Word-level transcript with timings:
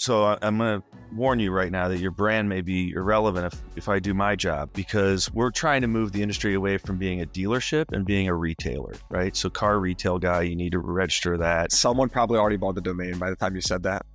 So 0.00 0.24
I- 0.24 0.38
I'm 0.40 0.56
going 0.56 0.80
to 0.80 0.86
warn 1.14 1.40
you 1.40 1.50
right 1.52 1.70
now 1.70 1.88
that 1.88 1.98
your 1.98 2.10
brand 2.10 2.48
may 2.48 2.62
be 2.62 2.92
irrelevant 2.92 3.52
if, 3.52 3.62
if 3.76 3.88
I 3.90 3.98
do 3.98 4.14
my 4.14 4.34
job 4.34 4.70
because 4.72 5.30
we're 5.34 5.50
trying 5.50 5.82
to 5.82 5.88
move 5.88 6.12
the 6.12 6.22
industry 6.22 6.54
away 6.54 6.78
from 6.78 6.96
being 6.96 7.20
a 7.20 7.26
dealership 7.26 7.92
and 7.92 8.06
being 8.06 8.26
a 8.26 8.34
retailer, 8.34 8.94
right? 9.10 9.36
So 9.36 9.50
car 9.50 9.78
retail 9.78 10.18
guy, 10.18 10.40
you 10.42 10.56
need 10.56 10.72
to 10.72 10.78
register 10.78 11.36
that, 11.36 11.70
Someone 11.72 12.08
probably 12.08 12.38
already 12.38 12.56
bought 12.56 12.76
the 12.76 12.80
domain 12.80 13.18
by 13.18 13.28
the 13.28 13.36
time 13.36 13.54
you 13.54 13.60
said 13.60 13.82
that. 13.82 14.06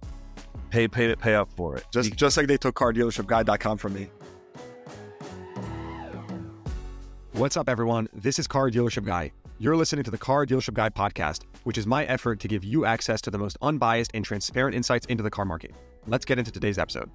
pay 0.71 0.87
pay 0.87 1.15
pay 1.15 1.35
up 1.35 1.49
for 1.55 1.77
it. 1.77 1.85
Just 1.93 2.15
just 2.15 2.35
like 2.35 2.47
they 2.47 2.57
took 2.57 2.73
cardealershipguy.com 2.73 3.77
from 3.77 3.93
me. 3.93 4.07
What's 7.33 7.57
up, 7.57 7.69
everyone? 7.69 8.07
This 8.11 8.39
is 8.39 8.47
Car 8.47 8.71
Dealership 8.71 9.05
Guy. 9.05 9.31
You're 9.59 9.75
listening 9.75 10.03
to 10.05 10.11
the 10.11 10.17
Car 10.17 10.45
Dealership 10.47 10.73
Guy 10.73 10.89
podcast, 10.89 11.43
which 11.65 11.77
is 11.77 11.85
my 11.85 12.05
effort 12.05 12.39
to 12.39 12.47
give 12.47 12.63
you 12.63 12.85
access 12.85 13.19
to 13.19 13.31
the 13.31 13.37
most 13.37 13.57
unbiased 13.61 14.11
and 14.13 14.23
transparent 14.23 14.75
insights 14.75 15.05
into 15.07 15.23
the 15.23 15.31
car 15.31 15.45
market. 15.45 15.73
Let's 16.07 16.23
get 16.23 16.37
into 16.37 16.51
today's 16.51 16.77
episode. 16.77 17.09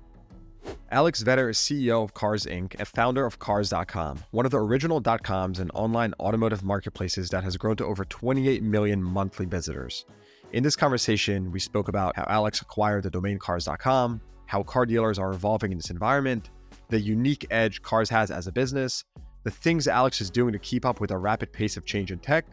Alex 0.91 1.22
Vetter 1.22 1.50
is 1.50 1.56
CEO 1.56 2.02
of 2.02 2.14
Cars 2.14 2.46
Inc. 2.46 2.74
and 2.77 2.86
founder 2.86 3.24
of 3.24 3.38
Cars.com, 3.38 4.24
one 4.32 4.44
of 4.44 4.50
the 4.50 4.58
original 4.58 5.00
.coms 5.00 5.60
and 5.60 5.70
online 5.72 6.12
automotive 6.18 6.64
marketplaces 6.64 7.28
that 7.30 7.44
has 7.44 7.56
grown 7.56 7.77
to 7.77 7.86
over 7.86 8.05
28 8.05 8.62
million 8.64 9.00
monthly 9.00 9.46
visitors. 9.46 10.05
In 10.52 10.64
this 10.64 10.74
conversation, 10.74 11.52
we 11.52 11.60
spoke 11.60 11.86
about 11.86 12.16
how 12.16 12.27
Alex 12.28 12.60
acquired 12.60 13.05
the 13.05 13.10
domain 13.10 13.38
Cars.com, 13.38 14.20
how 14.46 14.64
car 14.64 14.84
dealers 14.84 15.20
are 15.20 15.30
evolving 15.30 15.70
in 15.70 15.78
this 15.78 15.91
environment, 15.91 16.50
the 16.88 16.98
unique 16.98 17.46
edge 17.52 17.82
Cars 17.82 18.10
has 18.10 18.32
as 18.32 18.48
a 18.48 18.52
business, 18.52 19.05
the 19.44 19.50
things 19.50 19.86
Alex 19.86 20.20
is 20.20 20.28
doing 20.28 20.52
to 20.52 20.58
keep 20.58 20.84
up 20.84 21.00
with 21.00 21.12
a 21.12 21.16
rapid 21.16 21.52
pace 21.52 21.77
of 21.77 21.84
change 21.84 22.10
in 22.10 22.19
tech, 22.19 22.46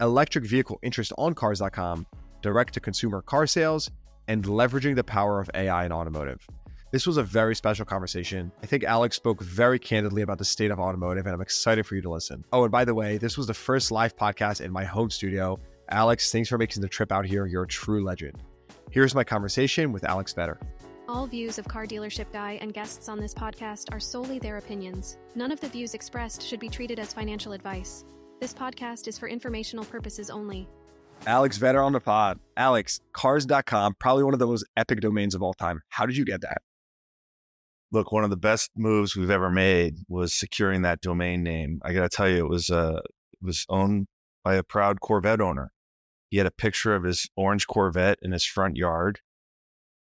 electric 0.00 0.44
vehicle 0.44 0.78
interest 0.82 1.12
on 1.18 1.34
Cars.com, 1.34 2.06
direct 2.42 2.74
to 2.74 2.80
consumer 2.80 3.22
car 3.22 3.46
sales, 3.46 3.90
and 4.28 4.44
leveraging 4.44 4.94
the 4.94 5.04
power 5.04 5.40
of 5.40 5.50
AI 5.54 5.86
in 5.86 5.92
automotive. 5.92 6.46
This 6.92 7.06
was 7.06 7.16
a 7.16 7.22
very 7.22 7.54
special 7.56 7.84
conversation. 7.84 8.52
I 8.62 8.66
think 8.66 8.84
Alex 8.84 9.16
spoke 9.16 9.42
very 9.42 9.78
candidly 9.78 10.22
about 10.22 10.38
the 10.38 10.44
state 10.44 10.70
of 10.70 10.78
automotive, 10.78 11.26
and 11.26 11.34
I'm 11.34 11.40
excited 11.40 11.84
for 11.84 11.94
you 11.96 12.02
to 12.02 12.10
listen. 12.10 12.44
Oh, 12.52 12.62
and 12.62 12.72
by 12.72 12.84
the 12.84 12.94
way, 12.94 13.18
this 13.18 13.36
was 13.36 13.46
the 13.46 13.54
first 13.54 13.90
live 13.90 14.16
podcast 14.16 14.60
in 14.60 14.70
my 14.70 14.84
home 14.84 15.10
studio. 15.10 15.58
Alex, 15.90 16.30
thanks 16.30 16.48
for 16.48 16.58
making 16.58 16.82
the 16.82 16.88
trip 16.88 17.12
out 17.12 17.26
here. 17.26 17.46
You're 17.46 17.64
a 17.64 17.68
true 17.68 18.04
legend. 18.04 18.42
Here's 18.90 19.14
my 19.14 19.24
conversation 19.24 19.92
with 19.92 20.04
Alex 20.04 20.32
Vetter. 20.32 20.58
All 21.08 21.26
views 21.26 21.58
of 21.58 21.68
Car 21.68 21.86
Dealership 21.86 22.32
Guy 22.32 22.58
and 22.60 22.72
guests 22.72 23.08
on 23.08 23.20
this 23.20 23.34
podcast 23.34 23.92
are 23.92 24.00
solely 24.00 24.38
their 24.38 24.58
opinions. 24.58 25.18
None 25.34 25.52
of 25.52 25.60
the 25.60 25.68
views 25.68 25.94
expressed 25.94 26.42
should 26.42 26.60
be 26.60 26.68
treated 26.68 26.98
as 26.98 27.12
financial 27.12 27.52
advice. 27.52 28.04
This 28.38 28.52
podcast 28.52 29.08
is 29.08 29.18
for 29.18 29.28
informational 29.28 29.84
purposes 29.86 30.28
only. 30.28 30.68
Alex 31.26 31.58
Vetter 31.58 31.84
on 31.84 31.92
the 31.92 32.00
pod. 32.00 32.38
Alex, 32.56 33.00
cars.com, 33.14 33.96
probably 33.98 34.24
one 34.24 34.34
of 34.34 34.38
the 34.38 34.46
most 34.46 34.66
epic 34.76 35.00
domains 35.00 35.34
of 35.34 35.42
all 35.42 35.54
time. 35.54 35.80
How 35.88 36.04
did 36.04 36.18
you 36.18 36.24
get 36.26 36.42
that? 36.42 36.58
Look, 37.92 38.12
one 38.12 38.24
of 38.24 38.30
the 38.30 38.36
best 38.36 38.72
moves 38.76 39.16
we've 39.16 39.30
ever 39.30 39.50
made 39.50 39.96
was 40.08 40.34
securing 40.34 40.82
that 40.82 41.00
domain 41.00 41.42
name. 41.42 41.80
I 41.82 41.94
got 41.94 42.02
to 42.02 42.14
tell 42.14 42.28
you, 42.28 42.44
it 42.44 42.48
was 42.48 42.68
uh, 42.68 43.00
it 43.32 43.44
was 43.44 43.64
owned 43.70 44.06
by 44.44 44.56
a 44.56 44.62
proud 44.62 45.00
Corvette 45.00 45.40
owner. 45.40 45.72
He 46.28 46.36
had 46.36 46.46
a 46.46 46.50
picture 46.50 46.94
of 46.94 47.04
his 47.04 47.28
orange 47.36 47.66
Corvette 47.66 48.18
in 48.20 48.32
his 48.32 48.44
front 48.44 48.76
yard. 48.76 49.20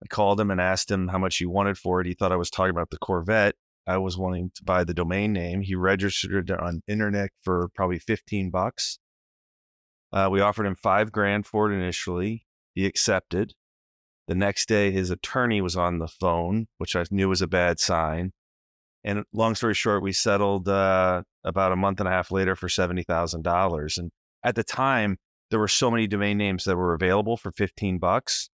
I 0.05 0.06
called 0.06 0.41
him 0.41 0.51
and 0.51 0.61
asked 0.61 0.91
him 0.91 1.08
how 1.08 1.19
much 1.19 1.39
he 1.39 1.47
wanted 1.47 1.78
for 1.78 2.01
it. 2.01 2.06
He 2.06 2.14
thought 2.14 2.33
I 2.33 2.36
was 2.36 2.51
talking 2.51 2.70
about 2.70 2.91
the 2.91 2.98
Corvette. 2.98 3.56
I 3.91 3.98
was 3.98 4.16
wanting 4.16 4.52
to 4.55 4.62
buy 4.62 4.84
the 4.84 4.94
domain 4.94 5.33
name. 5.33 5.62
He 5.62 5.74
registered 5.74 6.50
on 6.52 6.83
internet 6.86 7.30
for 7.42 7.70
probably 7.74 7.98
15 7.98 8.50
bucks. 8.50 9.00
Uh, 10.12 10.28
we 10.30 10.41
offered 10.41 10.66
him 10.66 10.77
five 10.77 11.10
grand 11.10 11.44
for 11.44 11.70
it 11.70 11.74
initially. 11.74 12.46
He 12.72 12.86
accepted. 12.86 13.55
The 14.28 14.36
next 14.36 14.68
day, 14.68 14.92
his 14.92 15.11
attorney 15.11 15.61
was 15.61 15.77
on 15.77 15.98
the 15.98 16.06
phone, 16.06 16.68
which 16.78 16.94
I 16.94 17.05
knew 17.11 17.28
was 17.28 17.42
a 17.42 17.48
bad 17.48 17.80
sign. 17.80 18.30
And 19.02 19.24
long 19.33 19.56
story 19.56 19.74
short, 19.74 20.05
we 20.05 20.12
settled 20.12 20.68
uh, 20.68 21.22
about 21.42 21.72
a 21.72 21.77
month 21.77 21.98
and 21.98 22.08
a 22.08 22.12
half 22.12 22.30
later 22.30 22.55
for 22.55 22.68
seventy 22.68 23.02
thousand 23.02 23.42
dollars. 23.42 23.98
And 23.98 24.12
at 24.45 24.55
the 24.55 24.62
time, 24.62 25.17
there 25.51 25.58
were 25.58 25.68
so 25.68 25.90
many 25.90 26.07
domain 26.07 26.39
names 26.39 26.64
that 26.64 26.77
were 26.77 26.95
available 26.95 27.36
for 27.36 27.51
fifteen 27.51 27.98
bucks. 27.98 28.51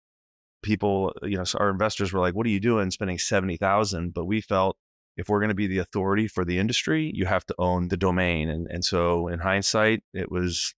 People, 0.63 1.13
you 1.23 1.37
know, 1.39 1.45
our 1.59 1.71
investors 1.71 2.13
were 2.13 2.21
like, 2.21 2.35
"What 2.35 2.47
are 2.47 2.51
you 2.51 2.61
doing, 2.61 2.91
spending 2.93 3.19
seventy 3.19 3.57
thousand? 3.57 4.15
But 4.15 4.27
we 4.27 4.41
felt 4.41 4.77
if 5.17 5.29
we're 5.29 5.41
going 5.41 5.49
to 5.49 5.55
be 5.55 5.67
the 5.67 5.79
authority 5.79 6.27
for 6.27 6.45
the 6.45 6.59
industry, 6.59 7.11
you 7.15 7.27
have 7.27 7.45
to 7.47 7.55
own 7.59 7.89
the 7.89 7.97
domain. 7.97 8.49
And 8.49 8.67
and 8.69 8.85
so, 8.85 9.29
in 9.29 9.41
hindsight, 9.41 10.03
it 10.13 10.31
was 10.31 10.75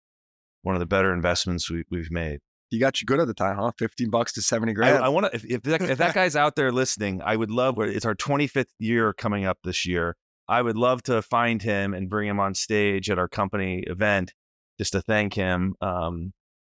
one 0.66 0.76
of 0.76 0.80
the 0.80 0.86
better 0.86 1.14
investments 1.14 1.70
we, 1.70 1.84
we've 1.92 2.12
made. 2.12 2.40
He 2.70 2.80
got 2.80 3.00
you 3.00 3.06
good 3.06 3.20
at 3.20 3.28
the 3.28 3.34
time, 3.34 3.58
huh? 3.58 3.72
15 3.78 4.10
bucks 4.10 4.34
to 4.34 4.42
70 4.42 4.72
I, 4.72 4.74
grand. 4.74 5.04
I 5.04 5.10
want 5.10 5.28
to, 5.28 5.36
if, 5.36 5.46
if, 5.46 5.62
that, 5.64 5.82
if 5.84 5.98
that 6.00 6.14
guy's 6.16 6.36
out 6.36 6.56
there 6.56 6.72
listening, 6.72 7.22
I 7.24 7.36
would 7.36 7.52
love, 7.52 7.76
it's 7.80 8.06
our 8.06 8.16
25th 8.16 8.66
year 8.80 9.14
coming 9.14 9.46
up 9.46 9.60
this 9.64 9.86
year. 9.86 10.18
I 10.48 10.62
would 10.62 10.76
love 10.76 11.04
to 11.04 11.22
find 11.22 11.62
him 11.62 11.94
and 11.94 12.10
bring 12.10 12.28
him 12.28 12.40
on 12.40 12.56
stage 12.56 13.10
at 13.10 13.20
our 13.20 13.28
company 13.28 13.84
event 13.88 14.34
just 14.80 14.94
to 14.94 15.02
thank 15.02 15.36
him. 15.36 15.76
Um, 15.82 16.34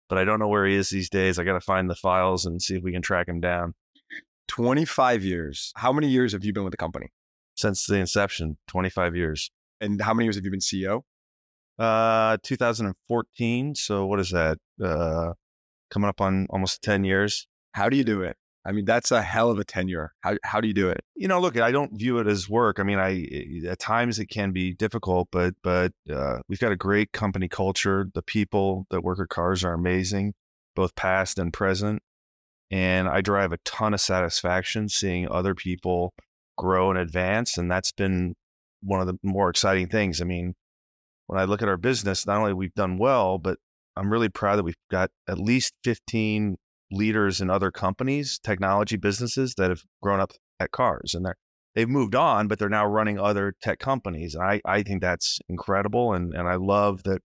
but 0.09 0.17
I 0.17 0.23
don't 0.23 0.39
know 0.39 0.47
where 0.47 0.65
he 0.65 0.75
is 0.75 0.89
these 0.89 1.09
days. 1.09 1.37
I 1.37 1.43
got 1.43 1.53
to 1.53 1.61
find 1.61 1.89
the 1.89 1.95
files 1.95 2.45
and 2.45 2.61
see 2.61 2.75
if 2.75 2.83
we 2.83 2.91
can 2.91 3.01
track 3.01 3.27
him 3.27 3.39
down. 3.39 3.73
25 4.47 5.23
years. 5.23 5.71
How 5.75 5.93
many 5.93 6.07
years 6.07 6.33
have 6.33 6.43
you 6.43 6.51
been 6.51 6.63
with 6.63 6.71
the 6.71 6.77
company? 6.77 7.09
Since 7.61 7.85
the 7.85 7.95
inception, 7.95 8.57
25 8.67 9.15
years. 9.15 9.51
And 9.79 10.01
how 10.01 10.13
many 10.13 10.25
years 10.25 10.35
have 10.35 10.45
you 10.45 10.51
been 10.51 10.59
CEO? 10.59 11.01
Uh, 11.77 12.37
2014. 12.43 13.75
So 13.75 14.05
what 14.05 14.19
is 14.19 14.31
that? 14.31 14.57
Uh, 14.83 15.33
coming 15.89 16.09
up 16.09 16.21
on 16.21 16.47
almost 16.49 16.81
10 16.81 17.03
years. 17.03 17.47
How 17.73 17.89
do 17.89 17.97
you 17.97 18.03
do 18.03 18.21
it? 18.21 18.35
I 18.65 18.71
mean, 18.71 18.85
that's 18.85 19.11
a 19.11 19.21
hell 19.21 19.49
of 19.51 19.59
a 19.59 19.63
tenure. 19.63 20.13
How, 20.21 20.37
how 20.43 20.61
do 20.61 20.67
you 20.67 20.73
do 20.73 20.89
it? 20.89 21.01
you 21.21 21.27
know, 21.27 21.39
look, 21.39 21.55
I 21.55 21.71
don't 21.71 21.99
view 21.99 22.17
it 22.17 22.25
as 22.25 22.49
work. 22.49 22.79
I 22.79 22.83
mean, 22.83 22.97
I 22.97 23.27
at 23.69 23.77
times 23.77 24.17
it 24.17 24.25
can 24.25 24.51
be 24.51 24.73
difficult, 24.73 25.27
but 25.31 25.53
but 25.61 25.91
uh, 26.11 26.39
we've 26.49 26.59
got 26.59 26.71
a 26.71 26.75
great 26.75 27.11
company 27.11 27.47
culture. 27.47 28.07
The 28.11 28.23
people 28.23 28.87
that 28.89 29.03
work 29.03 29.19
at 29.19 29.29
Cars 29.29 29.63
are 29.63 29.73
amazing, 29.73 30.33
both 30.75 30.95
past 30.95 31.37
and 31.37 31.53
present, 31.53 32.01
and 32.71 33.07
I 33.07 33.21
drive 33.21 33.53
a 33.53 33.59
ton 33.65 33.93
of 33.93 34.01
satisfaction 34.01 34.89
seeing 34.89 35.29
other 35.29 35.53
people 35.53 36.15
grow 36.57 36.89
and 36.89 36.99
advance, 36.99 37.57
and 37.57 37.71
that's 37.71 37.91
been 37.91 38.35
one 38.81 39.01
of 39.01 39.07
the 39.07 39.17
more 39.23 39.49
exciting 39.49 39.87
things. 39.87 40.21
I 40.21 40.25
mean, 40.25 40.55
when 41.27 41.39
I 41.39 41.45
look 41.45 41.61
at 41.61 41.69
our 41.69 41.77
business, 41.77 42.25
not 42.25 42.37
only 42.37 42.53
we've 42.53 42.73
done 42.73 42.97
well, 42.97 43.37
but 43.37 43.57
I'm 43.95 44.11
really 44.11 44.29
proud 44.29 44.57
that 44.57 44.63
we've 44.63 44.75
got 44.89 45.11
at 45.27 45.39
least 45.39 45.73
15 45.83 46.57
leaders 46.91 47.41
in 47.41 47.49
other 47.49 47.71
companies, 47.71 48.39
technology 48.43 48.97
businesses 48.97 49.55
that 49.55 49.69
have 49.69 49.83
grown 50.01 50.19
up 50.19 50.31
at 50.59 50.71
cars 50.71 51.13
and 51.13 51.25
they're 51.25 51.37
they've 51.75 51.89
moved 51.89 52.15
on, 52.15 52.47
but 52.47 52.59
they're 52.59 52.69
now 52.69 52.85
running 52.85 53.19
other 53.19 53.53
tech 53.61 53.79
companies. 53.79 54.35
And 54.35 54.43
I, 54.43 54.61
I 54.65 54.83
think 54.83 55.01
that's 55.01 55.39
incredible. 55.47 56.13
And 56.13 56.33
and 56.33 56.47
I 56.47 56.55
love 56.55 57.03
that 57.03 57.21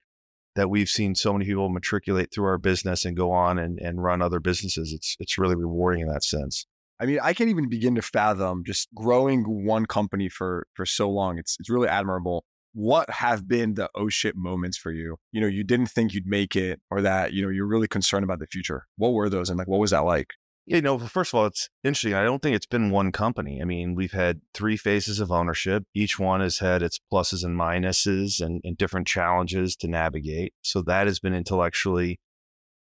that 0.54 0.70
we've 0.70 0.88
seen 0.88 1.14
so 1.14 1.32
many 1.32 1.44
people 1.44 1.69
matriculate 1.69 2.32
through 2.32 2.47
our 2.47 2.58
business 2.58 3.04
and 3.04 3.14
go 3.16 3.31
on 3.31 3.58
and, 3.58 3.78
and 3.78 4.03
run 4.03 4.22
other 4.22 4.41
businesses. 4.41 4.93
It's 4.93 5.16
it's 5.20 5.38
really 5.38 5.56
rewarding 5.56 6.03
in 6.03 6.08
that 6.08 6.25
sense. 6.25 6.66
I 6.99 7.07
mean, 7.07 7.19
I 7.23 7.34
can't 7.34 7.51
even 7.51 7.69
begin 7.69 7.95
to 7.97 8.03
fathom 8.03 8.62
just 8.65 8.89
growing 8.95 9.67
one 9.67 9.87
company 9.87 10.29
for 10.29 10.67
for 10.75 10.87
so 10.87 11.11
long. 11.11 11.39
It's 11.39 11.57
it's 11.61 11.71
really 11.71 11.89
admirable. 11.89 12.45
What 12.73 13.09
have 13.11 13.49
been 13.49 13.75
the 13.75 13.89
oh 13.95 14.09
shit 14.09 14.37
moments 14.37 14.77
for 14.77 14.93
you? 14.93 15.17
You 15.33 15.41
know, 15.41 15.47
you 15.47 15.65
didn't 15.65 15.87
think 15.87 16.15
you'd 16.15 16.27
make 16.27 16.56
it, 16.56 16.81
or 16.91 17.03
that 17.03 17.33
you 17.33 17.43
know 17.43 17.49
you're 17.49 17.67
really 17.67 17.89
concerned 17.89 18.25
about 18.25 18.39
the 18.39 18.47
future. 18.47 18.87
What 18.97 19.12
were 19.12 19.29
those, 19.29 19.51
and 19.51 19.59
like 19.59 19.69
what 19.69 19.81
was 19.81 19.91
that 19.91 20.01
like? 20.01 20.29
You 20.69 20.83
know, 20.83 20.99
first 20.99 21.33
of 21.33 21.39
all, 21.39 21.47
it's 21.47 21.69
interesting. 21.85 22.15
I 22.15 22.25
don't 22.25 22.43
think 22.43 22.56
it's 22.56 22.67
been 22.67 22.91
one 22.91 23.12
company. 23.12 23.61
I 23.62 23.65
mean, 23.65 23.95
we've 23.95 24.12
had 24.12 24.41
three 24.53 24.77
phases 24.77 25.21
of 25.21 25.31
ownership. 25.31 25.85
Each 25.95 26.19
one 26.19 26.41
has 26.41 26.59
had 26.59 26.83
its 26.83 26.99
pluses 27.12 27.45
and 27.45 27.56
minuses 27.56 28.45
and, 28.45 28.61
and 28.65 28.77
different 28.77 29.06
challenges 29.06 29.77
to 29.77 29.87
navigate. 29.87 30.55
So 30.62 30.83
that 30.83 31.06
has 31.06 31.21
been 31.21 31.35
intellectually 31.35 32.19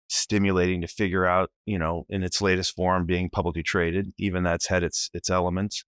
stimulating 0.08 0.82
to 0.82 0.88
figure 0.88 1.26
out, 1.26 1.50
you 1.66 1.78
know, 1.78 2.06
in 2.10 2.24
its 2.24 2.42
latest 2.42 2.76
form, 2.76 3.06
being 3.06 3.30
publicly 3.30 3.64
traded. 3.64 4.12
Even 4.18 4.44
that's 4.44 4.68
had 4.68 4.84
its 4.84 5.10
its 5.14 5.30
elements. 5.30 5.84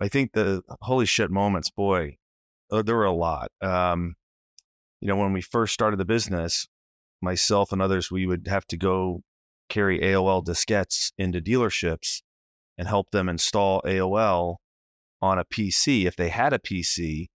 I 0.00 0.08
think 0.08 0.32
the 0.32 0.62
holy 0.82 1.06
shit 1.06 1.30
moments, 1.30 1.70
boy, 1.70 2.16
uh, 2.70 2.82
there 2.82 2.96
were 2.96 3.04
a 3.04 3.12
lot. 3.12 3.50
Um, 3.60 4.16
you 5.00 5.08
know, 5.08 5.16
when 5.16 5.32
we 5.32 5.40
first 5.40 5.72
started 5.74 5.98
the 5.98 6.04
business, 6.04 6.66
myself 7.22 7.72
and 7.72 7.80
others, 7.80 8.10
we 8.10 8.26
would 8.26 8.46
have 8.48 8.66
to 8.66 8.76
go 8.76 9.22
carry 9.68 10.00
AOL 10.00 10.44
diskettes 10.44 11.12
into 11.16 11.40
dealerships 11.40 12.22
and 12.76 12.88
help 12.88 13.10
them 13.10 13.28
install 13.28 13.80
AOL 13.82 14.56
on 15.22 15.38
a 15.38 15.44
PC 15.44 16.06
if 16.06 16.16
they 16.16 16.28
had 16.28 16.52
a 16.52 16.58
PC 16.58 17.26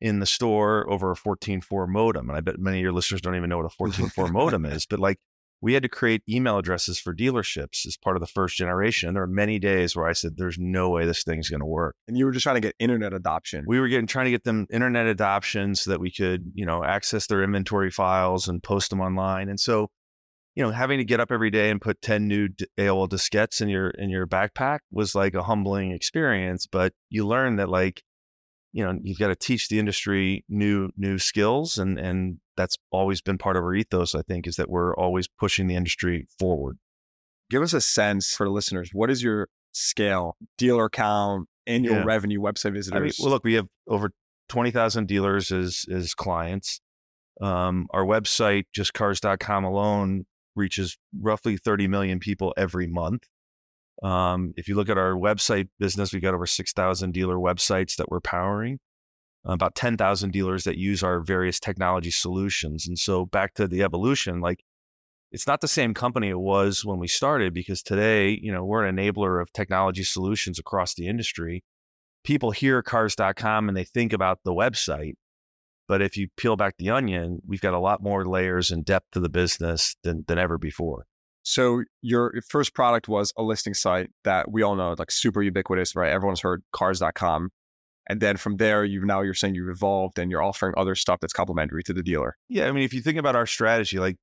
in 0.00 0.20
the 0.20 0.26
store 0.26 0.88
over 0.90 1.10
a 1.10 1.16
14.4 1.16 1.88
modem. 1.88 2.28
And 2.28 2.36
I 2.36 2.40
bet 2.40 2.58
many 2.58 2.78
of 2.78 2.82
your 2.82 2.92
listeners 2.92 3.20
don't 3.20 3.36
even 3.36 3.48
know 3.48 3.58
what 3.58 3.72
a 3.72 3.76
14.4 3.82 4.30
modem 4.30 4.64
is, 4.64 4.86
but 4.86 4.98
like 4.98 5.18
we 5.60 5.74
had 5.74 5.82
to 5.82 5.88
create 5.88 6.22
email 6.28 6.58
addresses 6.58 6.98
for 7.00 7.14
dealerships 7.14 7.84
as 7.86 7.96
part 7.96 8.16
of 8.16 8.20
the 8.20 8.26
first 8.28 8.56
generation. 8.56 9.08
And 9.08 9.16
there 9.16 9.24
were 9.24 9.26
many 9.26 9.58
days 9.58 9.96
where 9.96 10.06
I 10.06 10.12
said, 10.12 10.36
there's 10.36 10.58
no 10.58 10.90
way 10.90 11.04
this 11.04 11.24
thing's 11.24 11.50
going 11.50 11.60
to 11.60 11.66
work. 11.66 11.96
And 12.06 12.16
you 12.16 12.26
were 12.26 12.32
just 12.32 12.44
trying 12.44 12.56
to 12.56 12.60
get 12.60 12.76
internet 12.78 13.12
adoption. 13.12 13.64
We 13.66 13.80
were 13.80 13.88
getting 13.88 14.06
trying 14.06 14.26
to 14.26 14.30
get 14.30 14.44
them 14.44 14.66
internet 14.70 15.06
adoption 15.06 15.74
so 15.74 15.90
that 15.90 16.00
we 16.00 16.12
could, 16.12 16.52
you 16.54 16.64
know, 16.64 16.84
access 16.84 17.26
their 17.26 17.42
inventory 17.42 17.90
files 17.90 18.46
and 18.46 18.62
post 18.62 18.90
them 18.90 19.00
online. 19.00 19.48
And 19.48 19.58
so, 19.58 19.90
you 20.54 20.62
know, 20.62 20.70
having 20.70 20.98
to 20.98 21.04
get 21.04 21.20
up 21.20 21.32
every 21.32 21.50
day 21.50 21.70
and 21.70 21.80
put 21.80 22.02
10 22.02 22.28
new 22.28 22.48
AOL 22.78 23.08
diskettes 23.08 23.60
in 23.60 23.68
your 23.68 23.90
in 23.90 24.10
your 24.10 24.26
backpack 24.26 24.80
was 24.92 25.14
like 25.14 25.34
a 25.34 25.42
humbling 25.42 25.90
experience, 25.90 26.66
but 26.66 26.92
you 27.10 27.26
learn 27.26 27.56
that 27.56 27.68
like 27.68 28.02
you 28.72 28.84
know, 28.84 28.98
you've 29.02 29.18
got 29.18 29.28
to 29.28 29.36
teach 29.36 29.68
the 29.68 29.78
industry 29.78 30.44
new 30.48 30.90
new 30.96 31.18
skills 31.18 31.78
and 31.78 31.98
and 31.98 32.38
that's 32.58 32.76
always 32.90 33.22
been 33.22 33.38
part 33.38 33.56
of 33.56 33.62
our 33.62 33.72
ethos, 33.72 34.14
I 34.14 34.22
think, 34.22 34.46
is 34.46 34.56
that 34.56 34.68
we're 34.68 34.94
always 34.94 35.28
pushing 35.28 35.68
the 35.68 35.76
industry 35.76 36.26
forward. 36.38 36.76
Give 37.48 37.62
us 37.62 37.72
a 37.72 37.80
sense 37.80 38.34
for 38.34 38.44
the 38.44 38.52
listeners. 38.52 38.90
What 38.92 39.10
is 39.10 39.22
your 39.22 39.48
scale, 39.72 40.36
dealer 40.58 40.90
count, 40.90 41.48
annual 41.66 41.94
yeah. 41.94 42.04
revenue, 42.04 42.40
website 42.40 42.74
visitors? 42.74 42.98
I 42.98 43.00
mean, 43.00 43.12
well, 43.20 43.30
look, 43.30 43.44
we 43.44 43.54
have 43.54 43.68
over 43.86 44.10
20,000 44.48 45.06
dealers 45.06 45.52
as, 45.52 45.86
as 45.90 46.14
clients. 46.14 46.80
Um, 47.40 47.86
our 47.90 48.04
website, 48.04 48.64
just 48.74 48.92
cars.com 48.92 49.64
alone, 49.64 50.26
reaches 50.56 50.98
roughly 51.18 51.56
30 51.56 51.86
million 51.86 52.18
people 52.18 52.52
every 52.56 52.88
month. 52.88 53.22
Um, 54.02 54.52
if 54.56 54.68
you 54.68 54.74
look 54.74 54.88
at 54.88 54.98
our 54.98 55.12
website 55.12 55.68
business, 55.78 56.12
we've 56.12 56.22
got 56.22 56.34
over 56.34 56.46
6,000 56.46 57.12
dealer 57.12 57.36
websites 57.36 57.96
that 57.96 58.10
we're 58.10 58.20
powering 58.20 58.80
about 59.54 59.74
10,000 59.74 60.30
dealers 60.30 60.64
that 60.64 60.76
use 60.76 61.02
our 61.02 61.20
various 61.20 61.58
technology 61.58 62.10
solutions. 62.10 62.86
And 62.86 62.98
so 62.98 63.26
back 63.26 63.54
to 63.54 63.66
the 63.66 63.82
evolution, 63.82 64.40
like 64.40 64.62
it's 65.30 65.46
not 65.46 65.60
the 65.60 65.68
same 65.68 65.94
company 65.94 66.28
it 66.28 66.38
was 66.38 66.84
when 66.84 66.98
we 66.98 67.08
started 67.08 67.52
because 67.52 67.82
today, 67.82 68.38
you 68.42 68.52
know, 68.52 68.64
we're 68.64 68.84
an 68.84 68.96
enabler 68.96 69.40
of 69.40 69.52
technology 69.52 70.04
solutions 70.04 70.58
across 70.58 70.94
the 70.94 71.06
industry. 71.06 71.64
People 72.24 72.50
hear 72.50 72.82
cars.com 72.82 73.68
and 73.68 73.76
they 73.76 73.84
think 73.84 74.12
about 74.12 74.40
the 74.44 74.52
website. 74.52 75.14
But 75.86 76.02
if 76.02 76.16
you 76.16 76.28
peel 76.36 76.56
back 76.56 76.74
the 76.78 76.90
onion, 76.90 77.40
we've 77.46 77.62
got 77.62 77.72
a 77.72 77.78
lot 77.78 78.02
more 78.02 78.26
layers 78.26 78.70
and 78.70 78.84
depth 78.84 79.12
to 79.12 79.20
the 79.20 79.30
business 79.30 79.96
than, 80.02 80.24
than 80.28 80.38
ever 80.38 80.58
before. 80.58 81.06
So 81.42 81.84
your 82.02 82.34
first 82.46 82.74
product 82.74 83.08
was 83.08 83.32
a 83.38 83.42
listing 83.42 83.72
site 83.72 84.10
that 84.24 84.52
we 84.52 84.62
all 84.62 84.76
know, 84.76 84.94
like 84.98 85.10
super 85.10 85.40
ubiquitous, 85.40 85.96
right? 85.96 86.12
Everyone's 86.12 86.42
heard 86.42 86.62
cars.com. 86.72 87.48
And 88.08 88.20
then 88.20 88.36
from 88.36 88.56
there, 88.56 88.84
you 88.84 89.04
now 89.04 89.20
you're 89.20 89.34
saying 89.34 89.54
you've 89.54 89.68
evolved 89.68 90.18
and 90.18 90.30
you're 90.30 90.42
offering 90.42 90.74
other 90.76 90.94
stuff 90.94 91.20
that's 91.20 91.32
complementary 91.32 91.82
to 91.84 91.92
the 91.92 92.02
dealer. 92.02 92.36
Yeah, 92.48 92.68
I 92.68 92.72
mean, 92.72 92.84
if 92.84 92.94
you 92.94 93.02
think 93.02 93.18
about 93.18 93.36
our 93.36 93.46
strategy, 93.46 93.98
like 93.98 94.16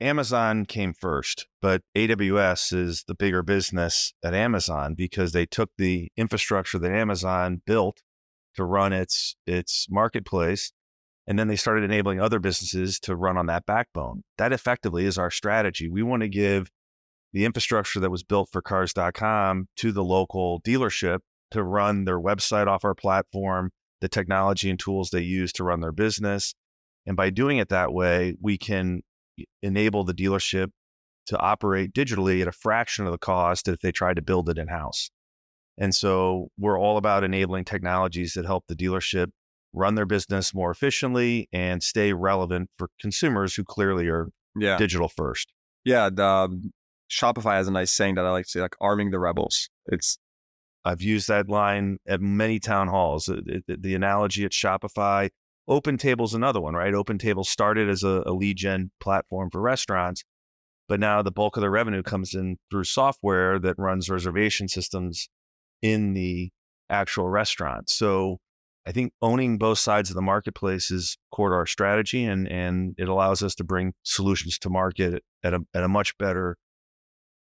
Amazon 0.00 0.64
came 0.66 0.92
first, 0.92 1.46
but 1.62 1.82
AWS 1.96 2.72
is 2.72 3.04
the 3.06 3.14
bigger 3.14 3.42
business 3.42 4.12
at 4.24 4.34
Amazon 4.34 4.94
because 4.94 5.32
they 5.32 5.46
took 5.46 5.70
the 5.78 6.10
infrastructure 6.16 6.78
that 6.78 6.90
Amazon 6.90 7.62
built 7.64 8.02
to 8.56 8.64
run 8.64 8.92
its 8.92 9.36
its 9.46 9.86
marketplace 9.88 10.72
and 11.30 11.38
then 11.38 11.46
they 11.46 11.54
started 11.54 11.84
enabling 11.84 12.20
other 12.20 12.40
businesses 12.40 12.98
to 12.98 13.14
run 13.14 13.36
on 13.36 13.46
that 13.46 13.64
backbone. 13.64 14.24
That 14.38 14.52
effectively 14.52 15.04
is 15.04 15.16
our 15.16 15.30
strategy. 15.30 15.88
We 15.88 16.02
want 16.02 16.22
to 16.22 16.28
give 16.28 16.70
the 17.32 17.44
infrastructure 17.44 18.00
that 18.00 18.10
was 18.10 18.24
built 18.24 18.48
for 18.50 18.60
cars.com 18.60 19.68
to 19.76 19.92
the 19.92 20.02
local 20.02 20.60
dealership 20.62 21.20
to 21.50 21.62
run 21.62 22.04
their 22.04 22.20
website 22.20 22.66
off 22.66 22.84
our 22.84 22.94
platform, 22.94 23.70
the 24.00 24.08
technology 24.08 24.70
and 24.70 24.78
tools 24.78 25.10
they 25.10 25.20
use 25.20 25.52
to 25.54 25.64
run 25.64 25.80
their 25.80 25.92
business. 25.92 26.54
And 27.06 27.16
by 27.16 27.30
doing 27.30 27.58
it 27.58 27.68
that 27.70 27.92
way, 27.92 28.36
we 28.40 28.58
can 28.58 29.02
enable 29.62 30.04
the 30.04 30.14
dealership 30.14 30.68
to 31.26 31.38
operate 31.38 31.92
digitally 31.92 32.42
at 32.42 32.48
a 32.48 32.52
fraction 32.52 33.06
of 33.06 33.12
the 33.12 33.18
cost 33.18 33.68
if 33.68 33.80
they 33.80 33.92
tried 33.92 34.16
to 34.16 34.22
build 34.22 34.48
it 34.48 34.58
in 34.58 34.68
house. 34.68 35.10
And 35.78 35.94
so 35.94 36.48
we're 36.58 36.78
all 36.78 36.96
about 36.96 37.24
enabling 37.24 37.64
technologies 37.64 38.34
that 38.34 38.44
help 38.44 38.64
the 38.68 38.74
dealership 38.74 39.28
run 39.72 39.94
their 39.94 40.06
business 40.06 40.52
more 40.52 40.70
efficiently 40.70 41.48
and 41.52 41.82
stay 41.82 42.12
relevant 42.12 42.68
for 42.76 42.88
consumers 43.00 43.54
who 43.54 43.64
clearly 43.64 44.08
are 44.08 44.28
yeah. 44.56 44.76
digital 44.76 45.08
first. 45.08 45.52
Yeah, 45.84 46.10
the, 46.10 46.24
um, 46.24 46.72
Shopify 47.10 47.54
has 47.54 47.68
a 47.68 47.72
nice 47.72 47.90
saying 47.90 48.16
that 48.16 48.26
I 48.26 48.30
like 48.30 48.44
to 48.44 48.50
say, 48.50 48.60
like 48.60 48.76
arming 48.80 49.10
the 49.10 49.18
rebels. 49.18 49.68
It's 49.86 50.18
I've 50.84 51.02
used 51.02 51.28
that 51.28 51.48
line 51.48 51.98
at 52.06 52.20
many 52.20 52.58
town 52.58 52.88
halls. 52.88 53.28
Uh, 53.28 53.40
it, 53.46 53.64
it, 53.68 53.82
the 53.82 53.94
analogy 53.94 54.44
at 54.44 54.52
Shopify, 54.52 55.28
OpenTable's 55.68 56.34
another 56.34 56.60
one, 56.60 56.74
right? 56.74 56.94
Open 56.94 57.18
Table 57.18 57.44
started 57.44 57.88
as 57.88 58.02
a, 58.02 58.22
a 58.26 58.32
lead 58.32 58.56
gen 58.56 58.90
platform 59.00 59.50
for 59.50 59.60
restaurants, 59.60 60.24
but 60.88 61.00
now 61.00 61.22
the 61.22 61.30
bulk 61.30 61.56
of 61.56 61.60
the 61.60 61.70
revenue 61.70 62.02
comes 62.02 62.34
in 62.34 62.56
through 62.70 62.84
software 62.84 63.58
that 63.58 63.78
runs 63.78 64.10
reservation 64.10 64.68
systems 64.68 65.28
in 65.82 66.14
the 66.14 66.50
actual 66.88 67.28
restaurant. 67.28 67.88
So 67.88 68.38
I 68.86 68.92
think 68.92 69.12
owning 69.20 69.58
both 69.58 69.78
sides 69.78 70.10
of 70.10 70.16
the 70.16 70.22
marketplace 70.22 70.90
is 70.90 71.16
core 71.30 71.50
to 71.50 71.54
our 71.54 71.66
strategy, 71.66 72.24
and 72.24 72.48
and 72.48 72.94
it 72.98 73.08
allows 73.08 73.42
us 73.42 73.54
to 73.56 73.64
bring 73.64 73.92
solutions 74.02 74.58
to 74.60 74.70
market 74.70 75.22
at 75.44 75.54
a 75.54 75.60
at 75.74 75.84
a 75.84 75.88
much 75.88 76.16
better 76.18 76.56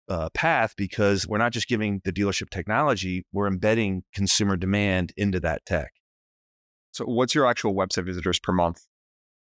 uh, 0.09 0.29
path 0.31 0.75
because 0.77 1.27
we're 1.27 1.39
not 1.39 1.53
just 1.53 1.69
giving 1.69 2.01
the 2.05 2.13
dealership 2.13 2.51
technology, 2.51 3.25
we're 3.33 3.47
embedding 3.47 4.03
consumer 4.15 4.57
demand 4.57 5.13
into 5.17 5.41
that 5.41 5.65
tech. 5.67 5.93
So, 6.93 7.05
what's 7.05 7.35
your 7.35 7.47
actual 7.47 7.75
website 7.75 8.07
visitors 8.07 8.39
per 8.39 8.53
month? 8.53 8.87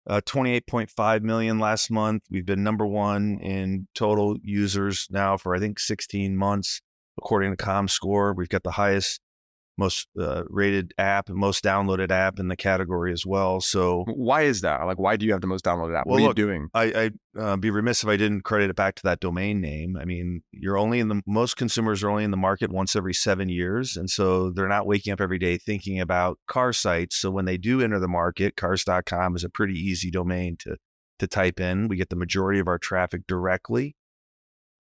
Uh, 0.06 0.20
28.5 0.24 1.22
million 1.22 1.58
last 1.58 1.90
month. 1.90 2.22
We've 2.30 2.46
been 2.46 2.62
number 2.62 2.86
one 2.86 3.38
in 3.40 3.88
total 3.94 4.36
users 4.42 5.06
now 5.10 5.36
for, 5.36 5.54
I 5.54 5.58
think, 5.58 5.78
16 5.78 6.36
months, 6.36 6.80
according 7.18 7.54
to 7.54 7.62
ComScore. 7.62 8.34
We've 8.34 8.48
got 8.48 8.62
the 8.62 8.70
highest 8.72 9.20
most 9.78 10.08
uh, 10.20 10.42
rated 10.48 10.92
app, 10.98 11.28
and 11.28 11.38
most 11.38 11.64
downloaded 11.64 12.10
app 12.10 12.38
in 12.38 12.48
the 12.48 12.56
category 12.56 13.12
as 13.12 13.24
well. 13.24 13.60
So 13.60 14.04
why 14.08 14.42
is 14.42 14.60
that? 14.62 14.82
Like, 14.84 14.98
why 14.98 15.16
do 15.16 15.24
you 15.24 15.32
have 15.32 15.40
the 15.40 15.46
most 15.46 15.64
downloaded 15.64 15.96
app? 15.96 16.06
Well, 16.06 16.14
what 16.14 16.22
are 16.22 16.28
look, 16.28 16.38
you 16.38 16.46
doing? 16.46 16.68
I, 16.74 16.86
would 16.86 17.18
uh, 17.38 17.56
be 17.56 17.70
remiss 17.70 18.02
if 18.02 18.08
I 18.08 18.16
didn't 18.16 18.42
credit 18.42 18.70
it 18.70 18.76
back 18.76 18.96
to 18.96 19.02
that 19.04 19.20
domain 19.20 19.60
name. 19.60 19.96
I 19.96 20.04
mean, 20.04 20.42
you're 20.52 20.78
only 20.78 21.00
in 21.00 21.08
the 21.08 21.22
most 21.26 21.56
consumers 21.56 22.02
are 22.02 22.10
only 22.10 22.24
in 22.24 22.30
the 22.30 22.36
market 22.36 22.70
once 22.70 22.96
every 22.96 23.14
seven 23.14 23.48
years, 23.48 23.96
and 23.96 24.10
so 24.10 24.50
they're 24.50 24.68
not 24.68 24.86
waking 24.86 25.12
up 25.12 25.20
every 25.20 25.38
day 25.38 25.56
thinking 25.56 26.00
about 26.00 26.38
car 26.48 26.72
sites. 26.72 27.16
So 27.16 27.30
when 27.30 27.44
they 27.44 27.56
do 27.56 27.80
enter 27.80 28.00
the 28.00 28.08
market, 28.08 28.56
cars.com 28.56 29.36
is 29.36 29.44
a 29.44 29.50
pretty 29.50 29.74
easy 29.74 30.10
domain 30.10 30.56
to 30.60 30.76
to 31.18 31.26
type 31.26 31.60
in. 31.60 31.88
We 31.88 31.96
get 31.96 32.10
the 32.10 32.16
majority 32.16 32.60
of 32.60 32.68
our 32.68 32.78
traffic 32.78 33.22
directly 33.26 33.96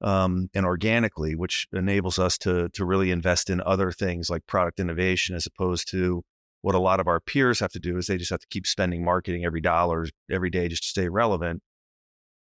um, 0.00 0.48
and 0.54 0.64
organically, 0.64 1.34
which 1.34 1.66
enables 1.72 2.18
us 2.18 2.38
to 2.38 2.68
to 2.70 2.84
really 2.84 3.10
invest 3.10 3.50
in 3.50 3.60
other 3.64 3.90
things 3.92 4.30
like 4.30 4.46
product 4.46 4.80
innovation, 4.80 5.34
as 5.34 5.46
opposed 5.46 5.90
to 5.90 6.22
what 6.62 6.74
a 6.74 6.78
lot 6.78 7.00
of 7.00 7.06
our 7.06 7.20
peers 7.20 7.60
have 7.60 7.72
to 7.72 7.78
do 7.78 7.96
is 7.96 8.06
they 8.06 8.18
just 8.18 8.30
have 8.30 8.40
to 8.40 8.46
keep 8.50 8.66
spending 8.66 9.04
marketing 9.04 9.44
every 9.44 9.60
dollar 9.60 10.06
every 10.30 10.50
day 10.50 10.68
just 10.68 10.82
to 10.82 10.88
stay 10.88 11.08
relevant. 11.08 11.62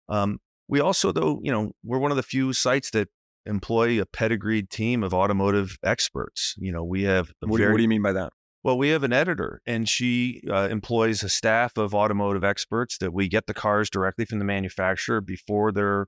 Um, 0.10 0.40
we 0.68 0.80
also, 0.80 1.12
though, 1.12 1.40
you 1.42 1.52
know, 1.52 1.72
we're 1.84 2.00
one 2.00 2.12
of 2.12 2.18
the 2.18 2.24
few 2.24 2.54
sites 2.54 2.92
that 2.92 3.08
employ 3.46 4.02
a 4.02 4.06
pedigreed 4.06 4.70
team 4.70 5.04
of 5.04 5.14
automotive 5.14 5.78
experts. 5.84 6.56
You 6.58 6.72
know, 6.72 6.84
we 6.84 7.04
have. 7.04 7.32
What, 7.40 7.58
very, 7.58 7.72
what 7.72 7.78
do 7.78 7.84
you 7.84 7.90
mean 7.90 8.02
by 8.02 8.14
that? 8.14 8.34
Well, 8.64 8.78
we 8.78 8.90
have 8.90 9.04
an 9.04 9.14
editor, 9.14 9.62
and 9.66 9.88
she 9.88 10.42
uh, 10.50 10.68
employs 10.70 11.24
a 11.24 11.30
staff 11.30 11.78
of 11.78 11.94
automotive 11.94 12.44
experts 12.44 12.98
that 12.98 13.14
we 13.14 13.30
get 13.30 13.48
the 13.48 13.54
cars 13.54 13.90
directly 13.90 14.26
from 14.26 14.40
the 14.40 14.46
manufacturer 14.46 15.22
before 15.22 15.72
they're 15.72 16.08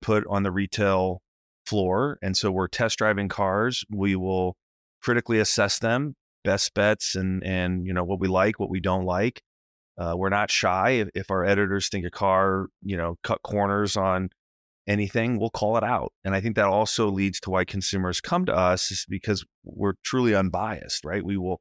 put 0.00 0.24
on 0.28 0.42
the 0.42 0.50
retail 0.50 1.20
floor. 1.66 2.18
And 2.22 2.36
so 2.36 2.50
we're 2.50 2.68
test 2.68 2.98
driving 2.98 3.28
cars. 3.28 3.84
We 3.90 4.16
will 4.16 4.56
critically 5.02 5.38
assess 5.38 5.78
them, 5.78 6.14
best 6.44 6.74
bets, 6.74 7.14
and 7.14 7.44
and 7.44 7.86
you 7.86 7.92
know 7.92 8.04
what 8.04 8.20
we 8.20 8.28
like, 8.28 8.58
what 8.58 8.70
we 8.70 8.80
don't 8.80 9.04
like. 9.04 9.42
Uh, 9.98 10.14
we're 10.16 10.28
not 10.28 10.50
shy. 10.50 10.90
If, 10.90 11.08
if 11.14 11.30
our 11.30 11.44
editors 11.44 11.88
think 11.88 12.06
a 12.06 12.10
car, 12.10 12.66
you 12.82 12.96
know, 12.96 13.16
cut 13.24 13.42
corners 13.42 13.96
on 13.96 14.30
anything, 14.86 15.38
we'll 15.38 15.50
call 15.50 15.76
it 15.76 15.84
out. 15.84 16.12
And 16.24 16.34
I 16.34 16.40
think 16.40 16.56
that 16.56 16.66
also 16.66 17.10
leads 17.10 17.40
to 17.40 17.50
why 17.50 17.64
consumers 17.64 18.20
come 18.20 18.46
to 18.46 18.56
us 18.56 18.90
is 18.90 19.04
because 19.08 19.44
we're 19.64 19.94
truly 20.04 20.34
unbiased, 20.34 21.04
right? 21.04 21.24
We 21.24 21.36
will 21.36 21.60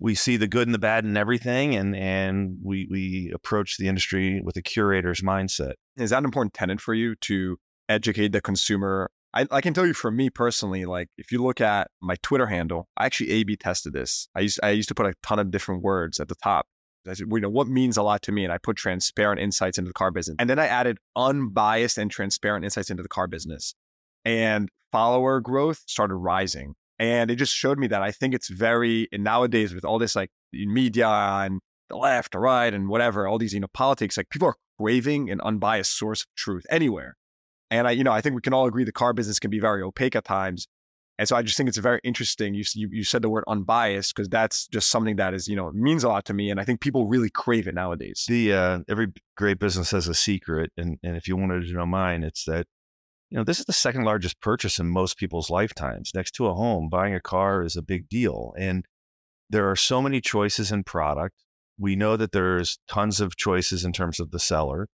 we 0.00 0.14
see 0.14 0.36
the 0.36 0.48
good 0.48 0.66
and 0.66 0.74
the 0.74 0.78
bad 0.78 1.04
in 1.04 1.16
everything 1.16 1.76
and 1.76 1.94
and 1.94 2.58
we 2.62 2.88
we 2.90 3.30
approach 3.34 3.76
the 3.78 3.88
industry 3.88 4.40
with 4.42 4.56
a 4.56 4.62
curator's 4.62 5.22
mindset. 5.22 5.74
Is 5.96 6.10
that 6.10 6.18
an 6.18 6.24
important 6.24 6.54
tenet 6.54 6.80
for 6.80 6.94
you 6.94 7.14
to 7.22 7.58
educate 7.88 8.32
the 8.32 8.40
consumer. 8.40 9.10
I, 9.32 9.46
I 9.50 9.60
can 9.60 9.74
tell 9.74 9.86
you 9.86 9.94
for 9.94 10.10
me 10.10 10.30
personally, 10.30 10.84
like 10.84 11.08
if 11.18 11.32
you 11.32 11.42
look 11.42 11.60
at 11.60 11.90
my 12.00 12.16
Twitter 12.22 12.46
handle, 12.46 12.88
I 12.96 13.06
actually 13.06 13.30
A/B 13.32 13.56
tested 13.56 13.92
this. 13.92 14.28
I 14.34 14.40
used 14.40 14.60
I 14.62 14.70
used 14.70 14.88
to 14.88 14.94
put 14.94 15.06
a 15.06 15.14
ton 15.22 15.38
of 15.38 15.50
different 15.50 15.82
words 15.82 16.20
at 16.20 16.28
the 16.28 16.36
top. 16.36 16.66
I 17.06 17.12
said, 17.12 17.26
you 17.30 17.40
know, 17.40 17.50
what 17.50 17.68
means 17.68 17.96
a 17.96 18.02
lot 18.02 18.22
to 18.22 18.32
me, 18.32 18.44
and 18.44 18.52
I 18.52 18.58
put 18.58 18.76
transparent 18.76 19.40
insights 19.40 19.76
into 19.76 19.88
the 19.88 19.94
car 19.94 20.10
business, 20.10 20.36
and 20.38 20.48
then 20.48 20.58
I 20.58 20.66
added 20.66 20.98
unbiased 21.16 21.98
and 21.98 22.10
transparent 22.10 22.64
insights 22.64 22.90
into 22.90 23.02
the 23.02 23.08
car 23.08 23.26
business, 23.26 23.74
and 24.24 24.70
follower 24.90 25.40
growth 25.40 25.82
started 25.86 26.14
rising, 26.14 26.74
and 26.98 27.30
it 27.30 27.36
just 27.36 27.54
showed 27.54 27.78
me 27.78 27.88
that 27.88 28.02
I 28.02 28.10
think 28.10 28.34
it's 28.34 28.48
very 28.48 29.08
and 29.12 29.24
nowadays 29.24 29.74
with 29.74 29.84
all 29.84 29.98
this 29.98 30.16
like 30.16 30.30
media 30.52 31.08
and 31.08 31.60
the 31.90 31.96
left, 31.96 32.32
the 32.32 32.38
right, 32.38 32.72
and 32.72 32.88
whatever, 32.88 33.26
all 33.26 33.38
these 33.38 33.52
you 33.52 33.60
know 33.60 33.66
politics, 33.74 34.16
like 34.16 34.30
people 34.30 34.48
are 34.48 34.56
craving 34.80 35.30
an 35.30 35.40
unbiased 35.42 35.96
source 35.98 36.22
of 36.22 36.28
truth 36.36 36.64
anywhere. 36.70 37.16
And 37.70 37.88
I, 37.88 37.92
you 37.92 38.04
know, 38.04 38.12
I 38.12 38.20
think 38.20 38.34
we 38.34 38.40
can 38.40 38.54
all 38.54 38.66
agree 38.66 38.84
the 38.84 38.92
car 38.92 39.12
business 39.12 39.38
can 39.38 39.50
be 39.50 39.60
very 39.60 39.82
opaque 39.82 40.14
at 40.16 40.24
times. 40.24 40.66
And 41.18 41.28
so 41.28 41.36
I 41.36 41.42
just 41.42 41.56
think 41.56 41.68
it's 41.68 41.78
very 41.78 42.00
interesting. 42.02 42.54
You 42.54 42.64
you, 42.74 42.88
you 42.90 43.04
said 43.04 43.22
the 43.22 43.28
word 43.28 43.44
unbiased 43.46 44.14
because 44.14 44.28
that's 44.28 44.66
just 44.66 44.90
something 44.90 45.16
that 45.16 45.32
is 45.32 45.46
you 45.46 45.54
know 45.54 45.70
means 45.72 46.02
a 46.02 46.08
lot 46.08 46.24
to 46.24 46.34
me, 46.34 46.50
and 46.50 46.58
I 46.58 46.64
think 46.64 46.80
people 46.80 47.06
really 47.06 47.30
crave 47.30 47.68
it 47.68 47.74
nowadays. 47.74 48.24
The 48.28 48.52
uh, 48.52 48.78
every 48.88 49.12
great 49.36 49.60
business 49.60 49.92
has 49.92 50.08
a 50.08 50.14
secret, 50.14 50.72
and 50.76 50.98
and 51.04 51.16
if 51.16 51.28
you 51.28 51.36
wanted 51.36 51.66
to 51.68 51.72
know 51.72 51.86
mine, 51.86 52.24
it's 52.24 52.44
that 52.46 52.66
you 53.34 53.38
know, 53.38 53.44
this 53.44 53.58
is 53.58 53.64
the 53.64 53.72
second 53.72 54.04
largest 54.04 54.40
purchase 54.40 54.78
in 54.78 54.88
most 54.88 55.16
people's 55.16 55.50
lifetimes. 55.50 56.12
Next 56.14 56.36
to 56.36 56.46
a 56.46 56.54
home, 56.54 56.88
buying 56.88 57.14
a 57.14 57.20
car 57.20 57.64
is 57.64 57.76
a 57.76 57.82
big 57.82 58.08
deal. 58.08 58.54
And 58.56 58.84
there 59.50 59.68
are 59.68 59.74
so 59.74 60.00
many 60.00 60.20
choices 60.20 60.70
in 60.70 60.84
product. 60.84 61.34
We 61.76 61.96
know 61.96 62.16
that 62.16 62.30
there's 62.30 62.78
tons 62.86 63.20
of 63.20 63.36
choices 63.36 63.84
in 63.84 63.92
terms 63.92 64.20
of 64.20 64.30
the 64.30 64.38
seller. 64.38 64.88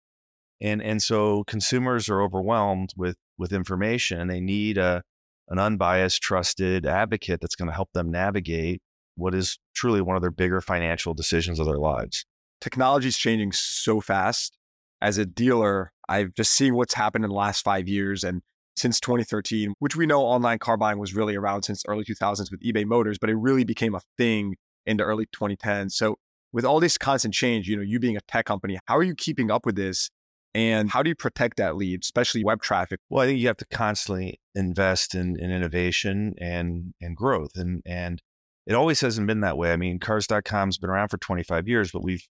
And 0.61 0.83
and 0.83 1.03
so 1.03 1.45
consumers 1.45 2.09
are 2.09 2.23
overwhelmed 2.23 2.91
with 2.97 3.17
with 3.39 3.53
information 3.53 4.21
and 4.21 4.31
they 4.31 4.41
need 4.41 4.79
a 4.79 5.03
an 5.49 5.59
unbiased, 5.59 6.21
trusted 6.21 6.85
advocate 6.85 7.41
that's 7.41 7.55
going 7.55 7.69
to 7.69 7.75
help 7.75 7.91
them 7.95 8.11
navigate 8.11 8.83
what 9.17 9.35
is 9.35 9.59
truly 9.75 10.01
one 10.01 10.15
of 10.15 10.23
their 10.23 10.31
bigger 10.31 10.61
financial 10.61 11.15
decisions 11.15 11.59
of 11.59 11.67
their 11.67 11.79
lives. 11.79 12.25
Technology 12.61 13.09
is 13.09 13.17
changing 13.17 13.53
so 13.53 14.01
fast. 14.01 14.57
As 15.01 15.17
a 15.17 15.25
dealer, 15.25 15.93
I've 16.09 16.35
just 16.35 16.53
seen 16.53 16.75
what's 16.75 16.95
happened 16.95 17.25
in 17.25 17.31
the 17.31 17.37
last 17.37 17.63
five 17.63 17.89
years 17.89 18.25
and 18.25 18.43
since 18.77 19.01
2013, 19.01 19.75
which 19.79 19.97
we 19.97 20.07
know 20.07 20.23
online 20.23 20.59
car 20.59 20.77
buying 20.77 20.99
was 20.99 21.15
really 21.15 21.35
around 21.35 21.63
since 21.63 21.83
early 21.89 22.05
2000s 22.05 22.51
with 22.51 22.61
eBay 22.63 22.85
Motors, 22.85 23.19
but 23.19 23.29
it 23.29 23.37
really 23.37 23.65
became 23.65 23.95
a 23.95 24.01
thing 24.17 24.55
in 24.87 24.97
the 24.97 25.05
early 25.05 25.27
2010s. 25.35 25.93
So 25.93 26.17
with 26.53 26.65
all 26.65 26.81
this 26.81 26.97
constant 26.97 27.35
change, 27.35 27.69
you 27.69 27.77
know, 27.77 27.83
you 27.83 27.99
being 27.99 28.17
a 28.17 28.21
tech 28.29 28.47
company, 28.47 28.79
how 28.87 28.97
are 28.97 29.03
you 29.03 29.15
keeping 29.15 29.51
up 29.51 29.67
with 29.67 29.77
this? 29.77 30.11
And 30.55 30.91
how 30.91 31.03
do 31.03 31.11
you 31.11 31.15
protect 31.15 31.59
that 31.59 31.77
lead, 31.77 32.03
especially 32.03 32.43
web 32.43 32.63
traffic? 32.63 33.01
Well, 33.11 33.23
I 33.23 33.27
think 33.27 33.41
you 33.41 33.47
have 33.49 33.59
to 33.59 33.67
constantly 33.67 34.41
invest 34.55 35.15
in, 35.15 35.39
in 35.39 35.51
innovation 35.51 36.35
and 36.41 36.95
and 37.01 37.17
growth. 37.17 37.53
And 37.55 37.83
and 37.87 38.23
it 38.67 38.75
always 38.75 39.01
hasn't 39.01 39.27
been 39.27 39.41
that 39.41 39.57
way. 39.57 39.73
I 39.73 39.77
mean, 39.77 39.99
cars.com's 39.99 40.77
been 40.77 40.91
around 40.91 41.09
for 41.09 41.17
25 41.17 41.67
years, 41.67 41.91
but 41.91 42.05
we've, 42.05 42.27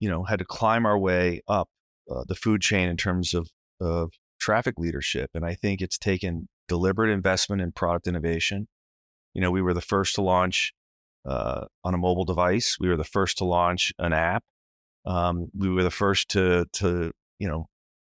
you 0.00 0.08
know, 0.08 0.24
had 0.24 0.40
to 0.40 0.44
climb 0.44 0.84
our 0.84 0.98
way 0.98 1.40
up 1.46 1.68
uh, 2.10 2.24
the 2.26 2.34
food 2.34 2.60
chain 2.60 2.88
in 2.88 2.96
terms 2.96 3.32
of, 3.32 3.48
of 3.80 4.12
traffic 4.40 4.74
leadership. 4.76 5.30
And 5.34 5.44
I 5.44 5.54
think 5.54 5.80
it's 5.80 5.98
taken 5.98 6.48
deliberate 6.66 7.12
investment 7.12 7.62
in 7.62 7.70
product 7.70 8.08
innovation. 8.08 8.66
You 9.34 9.40
know, 9.40 9.52
we 9.52 9.62
were 9.62 9.72
the 9.72 9.80
first 9.80 10.16
to 10.16 10.22
launch 10.22 10.72
uh, 11.24 11.66
on 11.84 11.94
a 11.94 11.98
mobile 11.98 12.24
device. 12.24 12.76
We 12.80 12.88
were 12.88 12.96
the 12.96 13.04
first 13.04 13.38
to 13.38 13.44
launch 13.44 13.92
an 14.00 14.12
app. 14.12 14.42
Um, 15.04 15.48
we 15.56 15.68
were 15.68 15.84
the 15.84 15.90
first 15.90 16.28
to 16.30 16.66
to 16.74 17.12
you 17.42 17.48
know 17.48 17.66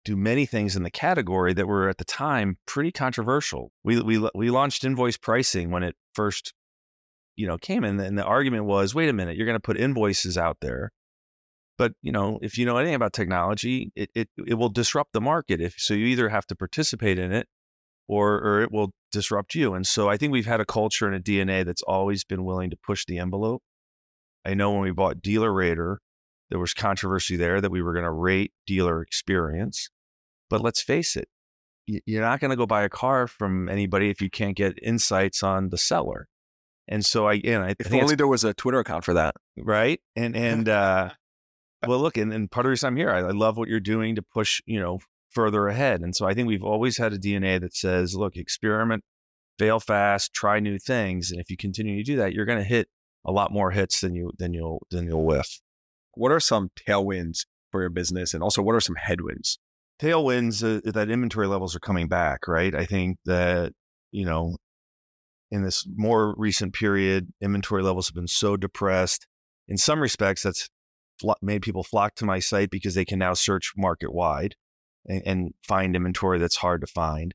do 0.05 0.15
many 0.17 0.45
things 0.45 0.75
in 0.75 0.83
the 0.83 0.91
category 0.91 1.53
that 1.53 1.65
were 1.65 1.87
at 1.87 1.97
the 1.97 2.05
time 2.05 2.57
pretty 2.65 2.91
controversial. 2.91 3.71
We 3.83 4.01
we 4.01 4.29
we 4.35 4.49
launched 4.49 4.83
invoice 4.83 5.17
pricing 5.17 5.71
when 5.71 5.83
it 5.83 5.95
first 6.13 6.53
you 7.35 7.47
know 7.47 7.57
came 7.57 7.83
in, 7.83 7.99
and 7.99 8.17
the 8.17 8.25
argument 8.25 8.65
was, 8.65 8.93
wait 8.93 9.09
a 9.09 9.13
minute, 9.13 9.37
you're 9.37 9.47
going 9.47 9.61
to 9.61 9.67
put 9.71 9.77
invoices 9.77 10.37
out 10.37 10.57
there 10.61 10.91
but 11.77 11.93
you 12.01 12.11
know, 12.11 12.39
if 12.41 12.57
you 12.57 12.65
know 12.65 12.77
anything 12.77 12.95
about 12.95 13.13
technology, 13.13 13.91
it 13.95 14.09
it, 14.13 14.29
it 14.45 14.53
will 14.55 14.69
disrupt 14.69 15.13
the 15.13 15.21
market. 15.21 15.61
If 15.61 15.75
so, 15.77 15.93
you 15.93 16.05
either 16.07 16.29
have 16.29 16.45
to 16.47 16.55
participate 16.55 17.17
in 17.19 17.31
it, 17.31 17.47
or 18.07 18.35
or 18.39 18.61
it 18.61 18.71
will 18.71 18.91
disrupt 19.11 19.55
you. 19.55 19.73
And 19.73 19.85
so 19.85 20.09
I 20.09 20.17
think 20.17 20.31
we've 20.31 20.45
had 20.45 20.61
a 20.61 20.65
culture 20.65 21.07
and 21.07 21.15
a 21.15 21.19
DNA 21.19 21.65
that's 21.65 21.81
always 21.83 22.23
been 22.23 22.45
willing 22.45 22.69
to 22.69 22.77
push 22.85 23.05
the 23.05 23.17
envelope. 23.17 23.61
I 24.45 24.53
know 24.53 24.71
when 24.71 24.81
we 24.81 24.91
bought 24.91 25.21
DealerRater, 25.21 25.97
there 26.49 26.59
was 26.59 26.73
controversy 26.73 27.35
there 27.35 27.61
that 27.61 27.71
we 27.71 27.81
were 27.81 27.93
going 27.93 28.05
to 28.05 28.11
rate 28.11 28.53
dealer 28.65 29.01
experience. 29.01 29.89
But 30.49 30.61
let's 30.61 30.81
face 30.81 31.15
it, 31.15 31.27
you're 31.87 32.21
not 32.21 32.39
going 32.39 32.51
to 32.51 32.57
go 32.57 32.65
buy 32.65 32.83
a 32.83 32.89
car 32.89 33.27
from 33.27 33.69
anybody 33.69 34.09
if 34.09 34.21
you 34.21 34.29
can't 34.29 34.55
get 34.55 34.77
insights 34.81 35.43
on 35.43 35.69
the 35.69 35.77
seller. 35.77 36.27
And 36.87 37.05
so 37.05 37.27
I, 37.27 37.35
and 37.43 37.63
I 37.63 37.75
if 37.79 37.93
only 37.93 38.15
there 38.15 38.27
was 38.27 38.43
a 38.43 38.53
Twitter 38.53 38.79
account 38.79 39.05
for 39.05 39.13
that, 39.13 39.35
right? 39.57 40.01
And 40.15 40.35
and 40.35 40.67
uh, 40.67 41.11
well, 41.87 41.99
look, 41.99 42.17
and, 42.17 42.33
and 42.33 42.51
part 42.51 42.65
of 42.65 42.67
the 42.67 42.71
reason 42.71 42.87
I'm 42.87 42.97
here, 42.97 43.09
I, 43.09 43.19
I 43.19 43.31
love 43.31 43.57
what 43.57 43.69
you're 43.69 43.79
doing 43.79 44.15
to 44.15 44.21
push, 44.21 44.61
you 44.65 44.79
know, 44.79 44.99
further 45.31 45.67
ahead. 45.67 46.01
And 46.01 46.15
so 46.15 46.25
I 46.25 46.33
think 46.33 46.47
we've 46.47 46.63
always 46.63 46.97
had 46.97 47.13
a 47.13 47.17
DNA 47.17 47.59
that 47.61 47.75
says, 47.75 48.15
look, 48.15 48.35
experiment, 48.35 49.03
fail 49.57 49.79
fast, 49.79 50.33
try 50.33 50.59
new 50.59 50.77
things, 50.77 51.31
and 51.31 51.39
if 51.39 51.49
you 51.49 51.57
continue 51.57 51.97
to 51.97 52.03
do 52.03 52.17
that, 52.17 52.33
you're 52.33 52.45
going 52.45 52.59
to 52.59 52.63
hit 52.63 52.89
a 53.25 53.31
lot 53.31 53.51
more 53.51 53.71
hits 53.71 54.01
than 54.01 54.13
you 54.13 54.31
than 54.37 54.53
you'll 54.53 54.85
than 54.91 55.07
you'll 55.07 55.25
whiff. 55.25 55.61
What 56.15 56.31
are 56.31 56.39
some 56.39 56.69
tailwinds 56.87 57.45
for 57.71 57.81
your 57.81 57.89
business, 57.89 58.33
and 58.33 58.43
also 58.43 58.61
what 58.61 58.75
are 58.75 58.81
some 58.81 58.95
headwinds? 58.95 59.59
Tailwinds 60.01 60.63
uh, 60.63 60.91
that 60.91 61.09
inventory 61.09 61.47
levels 61.47 61.75
are 61.75 61.79
coming 61.79 62.07
back, 62.07 62.47
right? 62.47 62.73
I 62.75 62.85
think 62.85 63.17
that 63.25 63.73
you 64.11 64.25
know, 64.25 64.57
in 65.51 65.63
this 65.63 65.85
more 65.95 66.35
recent 66.37 66.73
period, 66.73 67.33
inventory 67.41 67.83
levels 67.83 68.07
have 68.07 68.15
been 68.15 68.27
so 68.27 68.55
depressed. 68.55 69.27
In 69.67 69.77
some 69.77 69.99
respects, 69.99 70.43
that's 70.43 70.69
made 71.41 71.61
people 71.61 71.83
flock 71.83 72.15
to 72.15 72.25
my 72.25 72.39
site 72.39 72.69
because 72.69 72.95
they 72.95 73.05
can 73.05 73.19
now 73.19 73.33
search 73.33 73.73
market 73.77 74.13
wide 74.13 74.55
and, 75.05 75.21
and 75.25 75.53
find 75.67 75.95
inventory 75.95 76.39
that's 76.39 76.57
hard 76.57 76.81
to 76.81 76.87
find. 76.87 77.33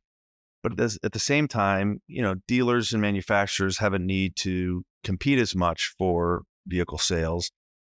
But 0.62 0.78
at 0.80 1.12
the 1.12 1.18
same 1.18 1.46
time, 1.46 2.00
you 2.06 2.20
know, 2.20 2.36
dealers 2.46 2.92
and 2.92 3.00
manufacturers 3.00 3.78
have 3.78 3.94
a 3.94 3.98
need 3.98 4.34
to 4.40 4.82
compete 5.04 5.38
as 5.38 5.54
much 5.54 5.94
for 5.96 6.42
vehicle 6.66 6.98
sales. 6.98 7.50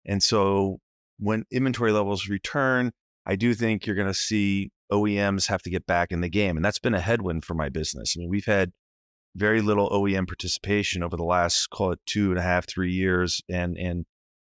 And 0.05 0.21
so 0.21 0.79
when 1.19 1.45
inventory 1.51 1.91
levels 1.91 2.27
return, 2.27 2.91
I 3.25 3.35
do 3.35 3.53
think 3.53 3.85
you're 3.85 3.95
going 3.95 4.07
to 4.07 4.13
see 4.13 4.71
OEMs 4.91 5.47
have 5.47 5.61
to 5.63 5.69
get 5.69 5.85
back 5.85 6.11
in 6.11 6.21
the 6.21 6.29
game. 6.29 6.57
And 6.57 6.65
that's 6.65 6.79
been 6.79 6.93
a 6.93 6.99
headwind 6.99 7.45
for 7.45 7.53
my 7.53 7.69
business. 7.69 8.15
I 8.15 8.19
mean, 8.19 8.29
we've 8.29 8.45
had 8.45 8.71
very 9.35 9.61
little 9.61 9.89
OEM 9.89 10.27
participation 10.27 11.03
over 11.03 11.15
the 11.15 11.23
last, 11.23 11.69
call 11.69 11.91
it 11.91 11.99
two 12.05 12.29
and 12.29 12.39
a 12.39 12.43
half, 12.43 12.67
three 12.67 12.91
years. 12.91 13.41
And, 13.49 13.77
and 13.77 14.05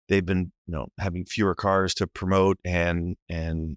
they've 0.08 0.24
been 0.24 0.52
you 0.66 0.72
know 0.72 0.86
having 0.98 1.24
fewer 1.24 1.54
cars 1.54 1.94
to 1.94 2.06
promote 2.06 2.58
and 2.64 3.16
and 3.28 3.76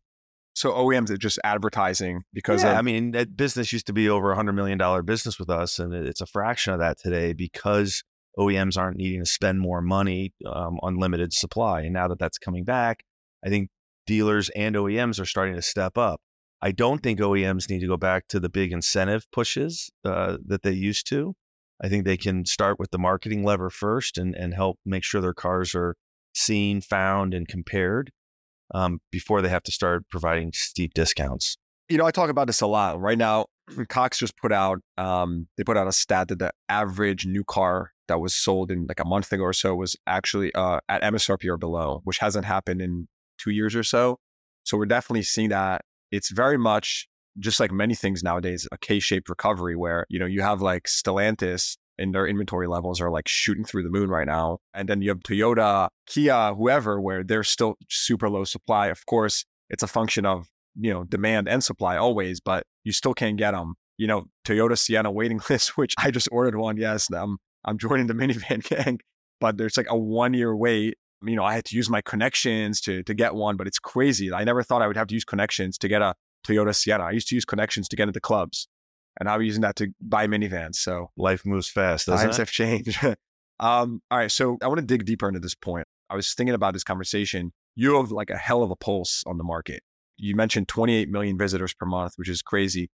so 0.54 0.72
OEMs 0.72 1.12
are 1.12 1.18
just 1.18 1.40
advertising 1.44 2.24
because 2.34 2.64
yeah, 2.64 2.72
of- 2.72 2.78
I 2.78 2.82
mean 2.82 3.12
that 3.12 3.38
business 3.38 3.72
used 3.72 3.88
to 3.88 3.94
be 3.94 4.10
over 4.10 4.32
a 4.32 4.36
hundred 4.36 4.54
million 4.54 4.78
dollar 4.78 5.04
business 5.04 5.40
with 5.40 5.50
us, 5.50 5.78
and 5.80 5.94
it's 5.94 6.22
a 6.22 6.26
fraction 6.26 6.74
of 6.74 6.80
that 6.80 6.98
today 7.00 7.34
because 7.34 8.04
OEMs 8.38 8.78
aren't 8.78 8.98
needing 8.98 9.22
to 9.22 9.30
spend 9.30 9.60
more 9.60 9.82
money 9.82 10.34
um, 10.46 10.80
on 10.82 10.98
limited 10.98 11.34
supply. 11.34 11.82
And 11.82 11.94
now 11.94 12.08
that 12.08 12.20
that's 12.20 12.38
coming 12.38 12.64
back, 12.64 13.04
I 13.46 13.50
think 13.50 13.70
dealers 14.06 14.50
and 14.50 14.76
OEMs 14.76 15.20
are 15.20 15.26
starting 15.26 15.56
to 15.56 15.62
step 15.62 15.98
up. 15.98 16.22
I 16.62 16.72
don't 16.72 17.04
think 17.04 17.20
OEMs 17.20 17.70
need 17.70 17.80
to 17.82 17.88
go 17.88 17.98
back 17.98 18.28
to 18.30 18.40
the 18.40 18.50
big 18.50 18.72
incentive 18.72 19.26
pushes 19.32 19.92
uh, 20.04 20.38
that 20.46 20.64
they 20.64 20.72
used 20.72 21.08
to. 21.10 21.36
I 21.82 21.90
think 21.90 22.06
they 22.06 22.18
can 22.18 22.46
start 22.46 22.80
with 22.80 22.90
the 22.90 22.98
marketing 22.98 23.44
lever 23.44 23.70
first 23.70 24.18
and, 24.18 24.34
and 24.36 24.54
help 24.54 24.80
make 24.84 25.04
sure 25.04 25.22
their 25.22 25.34
cars 25.34 25.76
are 25.76 25.96
seen, 26.34 26.82
found, 26.82 27.34
and 27.36 27.48
compared 27.48 28.12
um, 28.74 29.00
before 29.12 29.42
they 29.42 29.50
have 29.50 29.64
to 29.64 29.72
start 29.72 30.10
providing 30.10 30.52
steep 30.54 30.94
discounts. 30.96 31.58
You 31.90 31.98
know, 31.98 32.06
I 32.06 32.12
talk 32.12 32.30
about 32.30 32.48
this 32.48 32.62
a 32.62 32.68
lot. 32.68 33.00
Right 33.00 33.18
now, 33.18 33.46
Cox 33.90 34.18
just 34.18 34.38
put 34.38 34.52
out 34.52 34.80
um, 34.98 35.48
they 35.58 35.64
put 35.64 35.78
out 35.78 35.88
a 35.88 35.92
stat 35.92 36.30
that 36.30 36.40
the 36.40 36.52
average 36.70 37.26
new 37.26 37.44
car 37.44 37.92
that 38.08 38.20
was 38.20 38.34
sold 38.34 38.72
in 38.72 38.86
like 38.88 39.00
a 39.00 39.06
month 39.06 39.32
ago 39.32 39.44
or 39.44 39.54
so 39.54 39.76
was 39.76 39.96
actually 40.08 40.54
uh, 40.56 40.80
at 40.88 41.02
MSRP 41.04 41.46
or 41.50 41.58
below, 41.58 42.02
which 42.06 42.20
hasn't 42.20 42.46
happened 42.46 42.82
in 42.82 43.08
two 43.38 43.52
years 43.52 43.76
or 43.76 43.84
so. 43.84 44.20
So 44.64 44.78
we're 44.78 44.86
definitely 44.86 45.24
seeing 45.24 45.50
that. 45.50 45.82
It's 46.12 46.30
very 46.32 46.58
much 46.58 47.08
just 47.40 47.60
like 47.60 47.72
many 47.72 47.94
things 47.94 48.24
nowadays, 48.24 48.68
a 48.72 48.78
K-shaped 48.78 49.30
recovery 49.30 49.76
where 49.76 50.06
you 50.10 50.20
know 50.20 50.26
you 50.26 50.42
have 50.42 50.62
like 50.62 50.84
Stellantis 50.84 51.78
and 51.98 52.14
their 52.14 52.28
inventory 52.28 52.68
levels 52.68 53.02
are 53.02 53.10
like 53.10 53.28
shooting 53.28 53.66
through 53.66 53.84
the 53.84 53.90
moon 53.90 54.10
right 54.10 54.28
now. 54.28 54.60
And 54.74 54.88
then 54.88 55.02
you 55.02 55.10
have 55.10 55.20
Toyota, 55.20 55.90
Kia, 56.06 56.54
whoever, 56.54 57.02
where 57.02 57.24
they're 57.24 57.44
still 57.44 57.76
super 57.90 58.30
low 58.30 58.44
supply. 58.44 58.88
Of 58.88 59.06
course, 59.06 59.46
it's 59.70 59.84
a 59.84 59.88
function 59.88 60.26
of, 60.26 60.48
you 60.80 60.94
know, 60.94 61.04
demand 61.04 61.48
and 61.48 61.64
supply 61.64 61.98
always, 61.98 62.40
but 62.40 62.64
you 62.84 62.92
still 62.92 63.14
can't 63.14 63.38
get 63.38 63.52
them. 63.52 63.76
You 63.98 64.08
know, 64.08 64.26
Toyota 64.46 64.78
Sienna 64.78 65.12
waiting 65.12 65.40
list, 65.50 65.78
which 65.78 65.94
I 65.98 66.12
just 66.12 66.30
ordered 66.32 66.56
one. 66.56 66.78
Yes, 66.78 67.10
I'm, 67.12 67.38
I'm 67.66 67.78
joining 67.78 68.08
the 68.08 68.14
minivan 68.16 68.64
gang, 68.64 69.00
but 69.40 69.58
there's 69.58 69.78
like 69.78 69.88
a 69.90 69.98
one 69.98 70.34
year 70.34 70.56
wait. 70.56 70.96
You 71.24 71.36
know, 71.36 71.44
I 71.44 71.56
had 71.56 71.66
to 71.66 71.76
use 71.76 71.90
my 71.90 72.02
connections 72.02 72.80
to, 72.82 73.02
to 73.04 73.14
get 73.16 73.34
one, 73.34 73.58
but 73.58 73.66
it's 73.66 73.80
crazy. 73.80 74.32
I 74.32 74.44
never 74.44 74.62
thought 74.62 74.84
I 74.84 74.88
would 74.88 74.98
have 74.98 75.08
to 75.08 75.16
use 75.16 75.26
connections 75.26 75.78
to 75.80 75.88
get 75.88 76.04
a 76.04 76.14
Toyota 76.48 76.76
Sienna. 76.76 77.06
I 77.06 77.12
used 77.12 77.28
to 77.30 77.36
use 77.36 77.44
connections 77.44 77.88
to 77.90 77.96
get 77.96 78.08
into 78.08 78.20
clubs 78.20 78.68
and 79.20 79.30
I'm 79.30 79.42
using 79.42 79.62
that 79.62 79.76
to 79.78 79.88
buy 80.02 80.28
minivans. 80.28 80.76
So 80.76 81.12
life 81.18 81.46
moves 81.46 81.70
fast. 81.70 82.06
Times 82.06 82.38
it? 82.38 82.42
have 82.42 82.52
changed. 82.52 83.04
um, 83.60 84.02
all 84.12 84.18
right, 84.18 84.32
so 84.32 84.58
I 84.62 84.68
want 84.68 84.80
to 84.80 84.86
dig 84.86 85.06
deeper 85.06 85.28
into 85.28 85.40
this 85.40 85.56
point. 85.56 85.88
I 86.10 86.16
was 86.16 86.34
thinking 86.34 86.54
about 86.54 86.74
this 86.74 86.84
conversation. 86.84 87.52
You 87.76 87.98
have 87.98 88.12
like 88.12 88.30
a 88.30 88.38
hell 88.38 88.64
of 88.64 88.72
a 88.72 88.76
pulse 88.76 89.24
on 89.28 89.38
the 89.38 89.44
market. 89.44 89.82
You 90.18 90.36
mentioned 90.36 90.68
28 90.68 91.10
million 91.10 91.38
visitors 91.38 91.74
per 91.74 91.86
month, 91.86 92.14
which 92.16 92.30
is 92.30 92.42
crazy. 92.42 92.90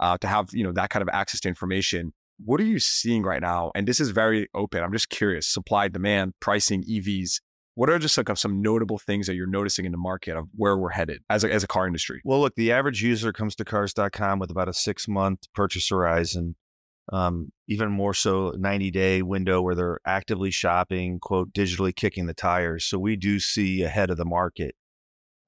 Uh, 0.00 0.18
to 0.18 0.26
have 0.26 0.48
you 0.52 0.64
know 0.64 0.72
that 0.72 0.90
kind 0.90 1.02
of 1.02 1.08
access 1.12 1.40
to 1.40 1.48
information. 1.48 2.12
What 2.44 2.60
are 2.60 2.64
you 2.64 2.80
seeing 2.80 3.22
right 3.22 3.40
now? 3.40 3.70
And 3.74 3.86
this 3.86 4.00
is 4.00 4.10
very 4.10 4.48
open. 4.54 4.82
I'm 4.82 4.92
just 4.92 5.10
curious. 5.10 5.46
Supply, 5.46 5.86
demand, 5.88 6.32
pricing, 6.40 6.82
EVs. 6.82 7.40
What 7.74 7.88
are 7.88 7.98
just 7.98 8.18
like 8.18 8.36
some 8.36 8.60
notable 8.60 8.98
things 8.98 9.26
that 9.26 9.34
you're 9.34 9.46
noticing 9.46 9.84
in 9.84 9.92
the 9.92 9.98
market 9.98 10.36
of 10.36 10.48
where 10.56 10.76
we're 10.76 10.90
headed 10.90 11.22
as 11.30 11.44
a, 11.44 11.52
as 11.52 11.62
a 11.62 11.66
car 11.66 11.86
industry? 11.86 12.20
Well, 12.24 12.40
look, 12.40 12.54
the 12.54 12.72
average 12.72 13.02
user 13.02 13.32
comes 13.32 13.54
to 13.56 13.64
cars.com 13.64 14.38
with 14.38 14.50
about 14.50 14.68
a 14.68 14.74
six 14.74 15.08
month 15.08 15.40
purchase 15.54 15.88
horizon, 15.88 16.56
um, 17.12 17.50
even 17.68 17.90
more 17.90 18.12
so 18.12 18.52
90 18.58 18.90
day 18.90 19.22
window 19.22 19.62
where 19.62 19.74
they're 19.74 20.00
actively 20.04 20.50
shopping, 20.50 21.18
quote, 21.20 21.52
digitally 21.52 21.94
kicking 21.94 22.26
the 22.26 22.34
tires. 22.34 22.84
So 22.84 22.98
we 22.98 23.16
do 23.16 23.38
see 23.40 23.82
ahead 23.82 24.10
of 24.10 24.16
the 24.16 24.24
market. 24.26 24.74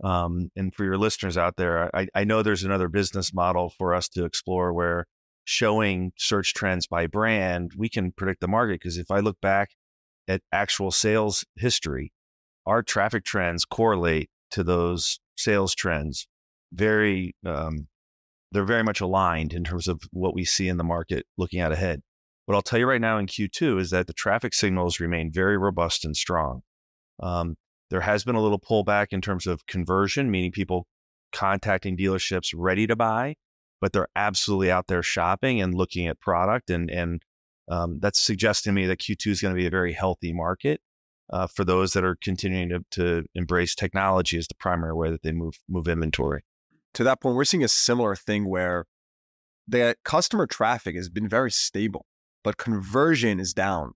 Um, 0.03 0.51
and 0.57 0.75
for 0.75 0.85
your 0.85 0.99
listeners 0.99 1.37
out 1.37 1.57
there, 1.57 1.95
I, 1.95 2.09
I 2.15 2.25
know 2.25 2.43
there's 2.43 2.65
another 2.65 2.89
business 2.89 3.33
model 3.33 3.73
for 3.79 3.95
us 3.95 4.09
to 4.11 4.25
explore 4.25 4.73
where 4.73 5.07
showing 5.45 6.13
search 6.19 6.55
trends 6.55 6.87
by 6.87 7.07
brand, 7.07 7.73
we 7.77 7.89
can 7.89 8.13
predict 8.13 8.41
the 8.41 8.49
market. 8.49 8.81
Because 8.81 8.99
if 8.99 9.11
I 9.11 9.21
look 9.21 9.41
back 9.41 9.71
at 10.27 10.43
actual 10.53 10.91
sales 10.91 11.45
history, 11.57 12.13
our 12.67 12.83
traffic 12.83 13.25
trends 13.25 13.65
correlate 13.65 14.31
to 14.51 14.65
those 14.65 15.21
sales 15.37 15.75
trends 15.75 16.27
very 16.73 17.35
um, 17.47 17.89
they're 18.53 18.65
very 18.65 18.83
much 18.83 19.01
aligned 19.01 19.53
in 19.53 19.65
terms 19.65 19.89
of 19.89 20.01
what 20.13 20.35
we 20.35 20.45
see 20.45 20.69
in 20.69 20.77
the 20.77 20.85
market 20.85 21.27
looking 21.37 21.61
out 21.61 21.73
ahead. 21.73 22.01
What 22.47 22.55
I'll 22.55 22.63
tell 22.63 22.79
you 22.79 22.87
right 22.87 23.01
now 23.01 23.19
in 23.19 23.27
Q2 23.27 23.81
is 23.81 23.91
that 23.91 24.07
the 24.07 24.13
traffic 24.13 24.55
signals 24.55 25.01
remain 25.01 25.33
very 25.33 25.59
robust 25.59 26.05
and 26.05 26.17
strong. 26.17 26.63
Um, 27.21 27.57
there 27.95 28.01
has 28.01 28.25
been 28.25 28.35
a 28.35 28.43
little 28.43 28.59
pullback 28.59 29.13
in 29.13 29.21
terms 29.21 29.47
of 29.47 29.69
conversion, 29.69 30.29
meaning 30.29 30.51
people 30.51 30.89
contacting 31.33 31.97
dealerships 31.97 32.53
ready 32.53 32.89
to 32.89 32.97
buy, 32.97 33.37
but 33.81 33.93
they're 33.93 34.09
absolutely 34.17 34.69
out 34.69 34.89
there 34.89 35.01
shopping 35.01 35.61
and 35.61 35.77
looking 35.77 36.09
at 36.09 36.19
product, 36.19 36.71
and 36.71 36.91
and 36.91 37.23
um, 37.71 38.01
that's 38.01 38.21
suggesting 38.21 38.73
to 38.73 38.75
me 38.75 38.87
that 38.87 38.99
Q2 38.99 39.29
is 39.29 39.41
going 39.41 39.55
to 39.55 39.57
be 39.57 39.69
a 39.69 39.71
very 39.71 39.93
healthy 39.93 40.33
market 40.33 40.81
uh, 41.33 41.47
for 41.47 41.65
those 41.65 41.93
that 41.93 42.03
are 42.03 42.17
continuing 42.21 42.69
to, 42.71 42.85
to 42.91 43.25
embrace 43.37 43.77
technology 43.77 44.39
as 44.39 44.49
the 44.49 44.57
primary 44.57 44.93
way 44.93 45.13
that 45.13 45.23
they 45.23 45.31
move 45.31 45.55
move 45.69 45.87
inventory. 45.87 46.43
To 46.95 47.05
that 47.05 47.21
point, 47.21 47.37
we're 47.37 47.45
seeing 47.45 47.63
a 47.63 47.69
similar 47.69 48.17
thing 48.17 48.49
where 48.49 48.87
the 49.69 49.95
customer 50.05 50.49
traffic 50.49 50.97
has 50.97 51.09
been 51.09 51.29
very 51.29 51.53
stable, 51.53 52.07
but 52.43 52.57
conversion 52.57 53.39
is 53.39 53.55
down. 53.55 53.93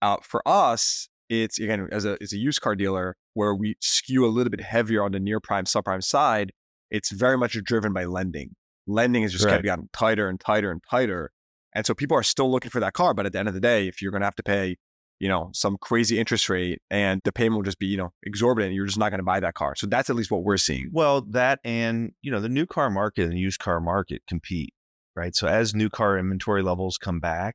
Uh, 0.00 0.18
for 0.22 0.46
us, 0.46 1.08
it's 1.32 1.58
again 1.58 1.88
as 1.90 2.04
a 2.04 2.16
as 2.20 2.32
a 2.32 2.38
used 2.38 2.60
car 2.60 2.74
dealer 2.74 3.16
where 3.34 3.54
we 3.54 3.76
skew 3.80 4.26
a 4.26 4.28
little 4.28 4.50
bit 4.50 4.60
heavier 4.60 5.02
on 5.02 5.12
the 5.12 5.20
near 5.20 5.40
prime 5.40 5.64
subprime 5.64 6.02
side. 6.02 6.52
It's 6.90 7.10
very 7.10 7.38
much 7.38 7.56
driven 7.64 7.92
by 7.92 8.04
lending. 8.04 8.54
Lending 8.86 9.22
has 9.22 9.32
just 9.32 9.44
right. 9.44 9.62
gotten 9.62 9.88
tighter 9.92 10.28
and 10.28 10.38
tighter 10.38 10.70
and 10.70 10.82
tighter, 10.88 11.30
and 11.74 11.86
so 11.86 11.94
people 11.94 12.16
are 12.16 12.22
still 12.22 12.50
looking 12.50 12.70
for 12.70 12.80
that 12.80 12.92
car. 12.92 13.14
But 13.14 13.26
at 13.26 13.32
the 13.32 13.38
end 13.38 13.48
of 13.48 13.54
the 13.54 13.60
day, 13.60 13.88
if 13.88 14.02
you're 14.02 14.10
going 14.10 14.20
to 14.20 14.26
have 14.26 14.36
to 14.36 14.42
pay 14.42 14.76
you 15.22 15.28
know, 15.28 15.50
some 15.54 15.76
crazy 15.80 16.18
interest 16.18 16.48
rate 16.48 16.82
and 16.90 17.20
the 17.22 17.30
payment 17.30 17.54
will 17.54 17.62
just 17.62 17.78
be, 17.78 17.86
you 17.86 17.96
know, 17.96 18.12
exorbitant. 18.24 18.74
You're 18.74 18.86
just 18.86 18.98
not 18.98 19.10
going 19.10 19.20
to 19.20 19.24
buy 19.24 19.38
that 19.38 19.54
car. 19.54 19.76
So 19.76 19.86
that's 19.86 20.10
at 20.10 20.16
least 20.16 20.32
what 20.32 20.42
we're 20.42 20.56
seeing. 20.56 20.90
Well, 20.90 21.20
that 21.30 21.60
and, 21.64 22.10
you 22.22 22.32
know, 22.32 22.40
the 22.40 22.48
new 22.48 22.66
car 22.66 22.90
market 22.90 23.22
and 23.22 23.34
the 23.34 23.38
used 23.38 23.60
car 23.60 23.80
market 23.80 24.22
compete, 24.26 24.74
right? 25.14 25.32
So 25.36 25.46
as 25.46 25.76
new 25.76 25.88
car 25.88 26.18
inventory 26.18 26.60
levels 26.60 26.98
come 26.98 27.20
back, 27.20 27.54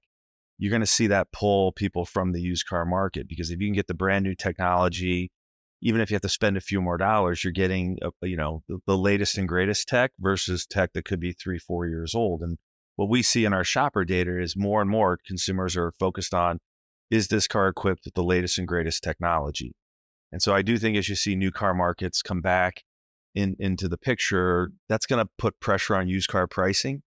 you're 0.58 0.72
going 0.72 0.82
to 0.82 0.86
see 0.86 1.08
that 1.08 1.32
pull 1.32 1.72
people 1.72 2.06
from 2.06 2.32
the 2.32 2.42
used 2.42 2.68
car 2.68 2.86
market 2.86 3.28
because 3.28 3.52
if 3.52 3.60
you 3.60 3.68
can 3.68 3.76
get 3.76 3.88
the 3.88 3.94
brand 3.94 4.24
new 4.24 4.36
technology, 4.36 5.32
even 5.82 6.02
if 6.02 6.10
you 6.10 6.16
have 6.16 6.22
to 6.22 6.30
spend 6.30 6.58
a 6.58 6.62
few 6.62 6.82
more 6.82 6.98
dollars, 6.98 7.44
you're 7.44 7.54
getting, 7.54 8.00
a, 8.02 8.10
you 8.28 8.38
know, 8.38 8.64
the, 8.68 8.80
the 8.88 8.98
latest 8.98 9.38
and 9.38 9.48
greatest 9.48 9.88
tech 9.88 10.12
versus 10.20 10.66
tech 10.66 10.94
that 10.94 11.06
could 11.06 11.20
be 11.20 11.34
three, 11.34 11.60
four 11.60 11.86
years 11.86 12.16
old. 12.16 12.42
And 12.42 12.58
what 12.96 13.10
we 13.10 13.22
see 13.22 13.46
in 13.46 13.54
our 13.54 13.64
shopper 13.64 14.04
data 14.04 14.42
is 14.42 14.58
more 14.58 14.82
and 14.82 14.90
more 14.90 15.20
consumers 15.26 15.78
are 15.78 15.94
focused 16.00 16.34
on 16.34 16.60
is 17.10 17.28
this 17.28 17.48
car 17.48 17.70
equipped 17.70 18.06
with 18.06 18.16
the 18.16 18.24
latest 18.24 18.58
and 18.58 18.68
greatest 18.68 19.04
technology? 19.04 19.76
And 20.32 20.42
so 20.42 20.54
I 20.54 20.62
do 20.62 20.78
think 20.78 20.98
as 20.98 21.08
you 21.08 21.16
see 21.16 21.36
new 21.36 21.52
car 21.52 21.74
markets 21.74 22.22
come 22.22 22.42
back 22.42 22.84
in, 23.34 23.56
into 23.60 23.88
the 23.88 23.98
picture, 23.98 24.72
that's 24.90 25.06
going 25.06 25.24
to 25.24 25.32
put 25.38 25.60
pressure 25.60 25.96
on 25.96 26.10
used 26.10 26.30
car 26.30 26.48
pricing. 26.48 27.04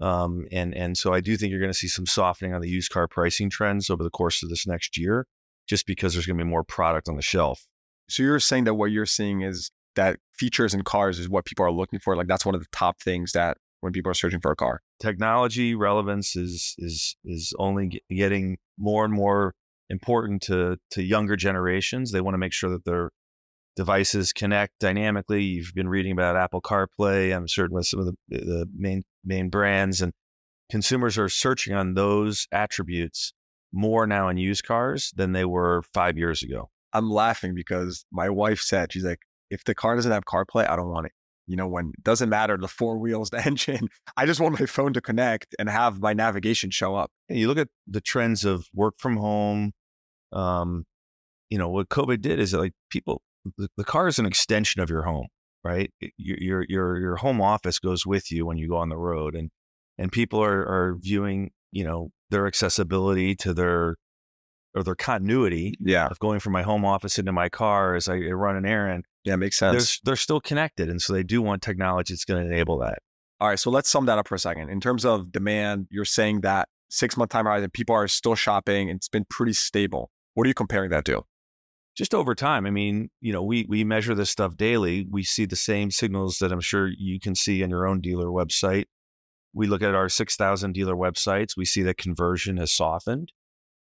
Um, 0.00 0.46
and 0.52 0.74
and 0.74 0.96
so 0.96 1.12
I 1.12 1.20
do 1.20 1.36
think 1.36 1.50
you're 1.50 1.60
going 1.60 1.72
to 1.72 1.78
see 1.78 1.88
some 1.88 2.06
softening 2.06 2.54
on 2.54 2.60
the 2.60 2.68
used 2.68 2.92
car 2.92 3.08
pricing 3.08 3.50
trends 3.50 3.90
over 3.90 4.04
the 4.04 4.10
course 4.10 4.42
of 4.42 4.48
this 4.48 4.66
next 4.66 4.96
year, 4.96 5.26
just 5.68 5.86
because 5.86 6.12
there's 6.12 6.26
going 6.26 6.38
to 6.38 6.44
be 6.44 6.50
more 6.50 6.64
product 6.64 7.08
on 7.08 7.16
the 7.16 7.22
shelf. 7.22 7.66
So 8.08 8.22
you're 8.22 8.40
saying 8.40 8.64
that 8.64 8.74
what 8.74 8.90
you're 8.90 9.06
seeing 9.06 9.42
is 9.42 9.70
that 9.96 10.18
features 10.32 10.72
in 10.72 10.82
cars 10.82 11.18
is 11.18 11.28
what 11.28 11.44
people 11.44 11.64
are 11.64 11.72
looking 11.72 11.98
for. 11.98 12.16
Like 12.16 12.28
that's 12.28 12.46
one 12.46 12.54
of 12.54 12.60
the 12.60 12.68
top 12.72 13.00
things 13.02 13.32
that 13.32 13.58
when 13.80 13.92
people 13.92 14.10
are 14.10 14.14
searching 14.14 14.40
for 14.40 14.50
a 14.50 14.56
car. 14.56 14.80
Technology 15.00 15.74
relevance 15.74 16.36
is 16.36 16.74
is 16.78 17.16
is 17.24 17.52
only 17.58 18.00
getting 18.10 18.58
more 18.78 19.04
and 19.04 19.12
more 19.12 19.54
important 19.90 20.42
to 20.42 20.76
to 20.92 21.02
younger 21.02 21.36
generations. 21.36 22.12
They 22.12 22.20
want 22.20 22.34
to 22.34 22.38
make 22.38 22.52
sure 22.52 22.70
that 22.70 22.84
their 22.84 23.10
devices 23.76 24.32
connect 24.32 24.72
dynamically. 24.80 25.44
You've 25.44 25.74
been 25.74 25.88
reading 25.88 26.12
about 26.12 26.36
Apple 26.36 26.60
CarPlay. 26.60 27.34
I'm 27.34 27.46
certain 27.46 27.76
with 27.76 27.86
some 27.86 28.00
of 28.00 28.06
the, 28.06 28.14
the 28.28 28.66
main 28.76 29.04
main 29.28 29.48
brands 29.50 30.02
and 30.02 30.12
consumers 30.70 31.16
are 31.18 31.28
searching 31.28 31.74
on 31.74 31.94
those 31.94 32.46
attributes 32.50 33.32
more 33.72 34.06
now 34.06 34.28
in 34.28 34.36
used 34.38 34.64
cars 34.64 35.12
than 35.14 35.32
they 35.32 35.44
were 35.44 35.82
five 35.94 36.18
years 36.18 36.42
ago. 36.42 36.70
I'm 36.92 37.10
laughing 37.10 37.54
because 37.54 38.04
my 38.10 38.30
wife 38.30 38.60
said 38.60 38.92
she's 38.92 39.04
like, 39.04 39.20
if 39.50 39.64
the 39.64 39.74
car 39.74 39.94
doesn't 39.94 40.10
have 40.10 40.24
CarPlay, 40.24 40.68
I 40.68 40.76
don't 40.76 40.90
want 40.90 41.06
it 41.06 41.12
you 41.48 41.56
know, 41.56 41.66
when 41.66 41.92
it 41.96 42.04
doesn't 42.04 42.28
matter 42.28 42.56
the 42.56 42.68
four 42.68 42.98
wheels, 42.98 43.30
the 43.30 43.44
engine, 43.44 43.88
I 44.16 44.26
just 44.26 44.38
want 44.38 44.60
my 44.60 44.66
phone 44.66 44.92
to 44.92 45.00
connect 45.00 45.56
and 45.58 45.68
have 45.68 46.00
my 46.00 46.12
navigation 46.12 46.70
show 46.70 46.94
up. 46.94 47.10
And 47.28 47.38
you 47.38 47.48
look 47.48 47.58
at 47.58 47.68
the 47.88 48.00
trends 48.00 48.44
of 48.44 48.68
work 48.72 48.94
from 48.98 49.16
home. 49.16 49.72
Um, 50.30 50.84
you 51.48 51.56
know, 51.56 51.70
what 51.70 51.88
COVID 51.88 52.20
did 52.20 52.38
is 52.38 52.52
like 52.52 52.74
people, 52.90 53.22
the, 53.56 53.68
the 53.78 53.84
car 53.84 54.06
is 54.06 54.18
an 54.18 54.26
extension 54.26 54.82
of 54.82 54.90
your 54.90 55.02
home, 55.02 55.28
right? 55.68 55.92
Your, 56.16 56.38
your, 56.40 56.66
your, 56.68 56.98
your 56.98 57.16
home 57.16 57.40
office 57.40 57.78
goes 57.78 58.06
with 58.06 58.32
you 58.32 58.46
when 58.46 58.56
you 58.56 58.68
go 58.68 58.76
on 58.76 58.88
the 58.88 58.96
road 58.96 59.34
and, 59.34 59.50
and 59.98 60.10
people 60.10 60.42
are, 60.42 60.62
are 60.62 60.96
viewing, 60.98 61.50
you 61.72 61.84
know, 61.84 62.10
their 62.30 62.46
accessibility 62.46 63.34
to 63.36 63.52
their 63.52 63.96
or 64.74 64.82
their 64.82 64.94
continuity 64.94 65.74
yeah. 65.80 66.06
of 66.06 66.18
going 66.18 66.40
from 66.40 66.52
my 66.52 66.62
home 66.62 66.84
office 66.84 67.18
into 67.18 67.32
my 67.32 67.48
car 67.48 67.94
as 67.94 68.08
I 68.08 68.16
run 68.18 68.56
an 68.56 68.66
errand. 68.66 69.04
Yeah, 69.24 69.36
makes 69.36 69.58
sense. 69.58 70.00
They're, 70.00 70.12
they're 70.12 70.16
still 70.16 70.40
connected. 70.40 70.88
And 70.88 71.00
so 71.02 71.12
they 71.12 71.22
do 71.22 71.42
want 71.42 71.62
technology 71.62 72.14
that's 72.14 72.24
going 72.24 72.42
to 72.42 72.50
enable 72.50 72.78
that. 72.78 72.98
All 73.40 73.48
right. 73.48 73.58
So 73.58 73.70
let's 73.70 73.88
sum 73.88 74.06
that 74.06 74.18
up 74.18 74.28
for 74.28 74.34
a 74.34 74.38
second. 74.38 74.70
In 74.70 74.80
terms 74.80 75.04
of 75.04 75.32
demand, 75.32 75.86
you're 75.90 76.04
saying 76.04 76.42
that 76.42 76.68
six 76.88 77.16
month 77.16 77.30
time 77.30 77.44
horizon, 77.44 77.70
people 77.70 77.94
are 77.94 78.08
still 78.08 78.34
shopping 78.34 78.88
and 78.88 78.98
it's 78.98 79.08
been 79.08 79.26
pretty 79.28 79.52
stable. 79.52 80.10
What 80.34 80.46
are 80.46 80.48
you 80.48 80.54
comparing 80.54 80.90
that 80.90 81.04
to? 81.06 81.22
Just 81.98 82.14
over 82.14 82.36
time. 82.36 82.64
I 82.64 82.70
mean, 82.70 83.10
you 83.20 83.32
know, 83.32 83.42
we 83.42 83.66
we 83.68 83.82
measure 83.82 84.14
this 84.14 84.30
stuff 84.30 84.56
daily. 84.56 85.06
We 85.10 85.24
see 85.24 85.46
the 85.46 85.56
same 85.56 85.90
signals 85.90 86.38
that 86.38 86.52
I'm 86.52 86.60
sure 86.60 86.88
you 86.96 87.18
can 87.18 87.34
see 87.34 87.60
in 87.60 87.70
your 87.70 87.88
own 87.88 88.00
dealer 88.00 88.26
website. 88.26 88.84
We 89.52 89.66
look 89.66 89.82
at 89.82 89.96
our 89.96 90.08
6,000 90.08 90.72
dealer 90.72 90.94
websites. 90.94 91.56
We 91.56 91.64
see 91.64 91.82
that 91.82 91.98
conversion 91.98 92.56
has 92.58 92.70
softened 92.70 93.32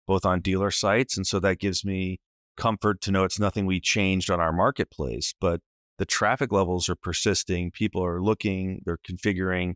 both 0.08 0.26
on 0.26 0.40
dealer 0.40 0.72
sites. 0.72 1.18
And 1.18 1.26
so 1.28 1.40
that 1.40 1.60
gives 1.60 1.84
me 1.84 2.20
comfort 2.58 3.02
to 3.02 3.12
know 3.12 3.24
it's 3.24 3.40
nothing 3.40 3.66
we 3.66 3.80
changed 3.80 4.30
on 4.30 4.40
our 4.40 4.54
marketplace, 4.54 5.34
but 5.42 5.60
the 5.98 6.06
traffic 6.06 6.52
levels 6.52 6.90
are 6.90 6.96
persisting. 6.96 7.72
People 7.72 8.04
are 8.06 8.22
looking, 8.22 8.82
they're 8.86 9.00
configuring 9.10 9.74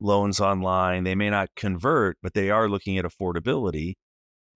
loans 0.00 0.40
online. 0.40 1.04
They 1.04 1.14
may 1.14 1.30
not 1.30 1.48
convert, 1.56 2.18
but 2.22 2.34
they 2.34 2.50
are 2.50 2.68
looking 2.68 2.98
at 2.98 3.04
affordability. 3.04 3.94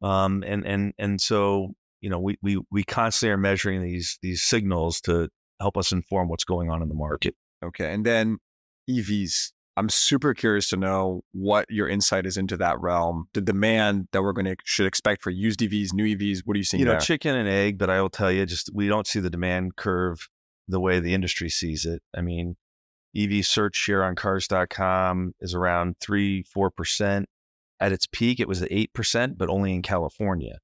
Um, 0.02 0.44
and 0.46 0.66
and 0.66 0.92
and 0.98 1.20
so 1.20 1.74
you 2.04 2.10
know 2.10 2.20
we 2.20 2.36
we 2.42 2.60
we 2.70 2.84
constantly 2.84 3.32
are 3.32 3.38
measuring 3.38 3.82
these 3.82 4.18
these 4.20 4.42
signals 4.42 5.00
to 5.00 5.30
help 5.58 5.78
us 5.78 5.90
inform 5.90 6.28
what's 6.28 6.44
going 6.44 6.70
on 6.70 6.82
in 6.82 6.88
the 6.90 6.94
market. 6.94 7.34
Okay, 7.64 7.92
and 7.92 8.04
then 8.04 8.36
EVs. 8.88 9.52
I'm 9.76 9.88
super 9.88 10.34
curious 10.34 10.68
to 10.68 10.76
know 10.76 11.22
what 11.32 11.66
your 11.68 11.88
insight 11.88 12.26
is 12.26 12.36
into 12.36 12.56
that 12.58 12.78
realm, 12.78 13.24
the 13.34 13.40
demand 13.40 14.06
that 14.12 14.22
we're 14.22 14.32
going 14.32 14.44
to 14.44 14.54
should 14.64 14.86
expect 14.86 15.20
for 15.20 15.30
used 15.30 15.58
EVs, 15.58 15.92
new 15.92 16.04
EVs. 16.16 16.42
What 16.44 16.54
are 16.54 16.58
you 16.58 16.64
seeing? 16.64 16.80
You 16.80 16.84
know, 16.84 16.92
there? 16.92 17.00
chicken 17.00 17.34
and 17.34 17.48
egg, 17.48 17.78
but 17.78 17.90
I 17.90 18.00
will 18.00 18.10
tell 18.10 18.30
you, 18.30 18.44
just 18.44 18.70
we 18.72 18.86
don't 18.86 19.06
see 19.06 19.18
the 19.18 19.30
demand 19.30 19.74
curve 19.76 20.28
the 20.68 20.78
way 20.78 21.00
the 21.00 21.14
industry 21.14 21.48
sees 21.48 21.86
it. 21.86 22.02
I 22.14 22.20
mean, 22.20 22.56
EV 23.16 23.44
search 23.46 23.76
share 23.76 24.04
on 24.04 24.14
cars.com 24.14 25.32
is 25.40 25.54
around 25.54 25.96
three, 26.00 26.42
four 26.42 26.70
percent. 26.70 27.30
At 27.80 27.92
its 27.92 28.06
peak, 28.06 28.40
it 28.40 28.46
was 28.46 28.60
at 28.60 28.68
eight 28.70 28.92
percent, 28.92 29.38
but 29.38 29.48
only 29.48 29.74
in 29.74 29.80
California 29.80 30.58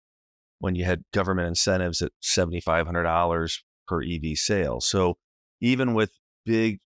when 0.60 0.74
you 0.74 0.84
had 0.84 1.02
government 1.12 1.48
incentives 1.48 2.00
at 2.00 2.12
seventy 2.20 2.60
five 2.60 2.86
hundred 2.86 3.02
dollars 3.02 3.62
per 3.88 4.02
EV 4.02 4.36
sale. 4.36 4.80
So 4.80 5.18
even 5.60 5.94
with 5.94 6.12
big 6.46 6.78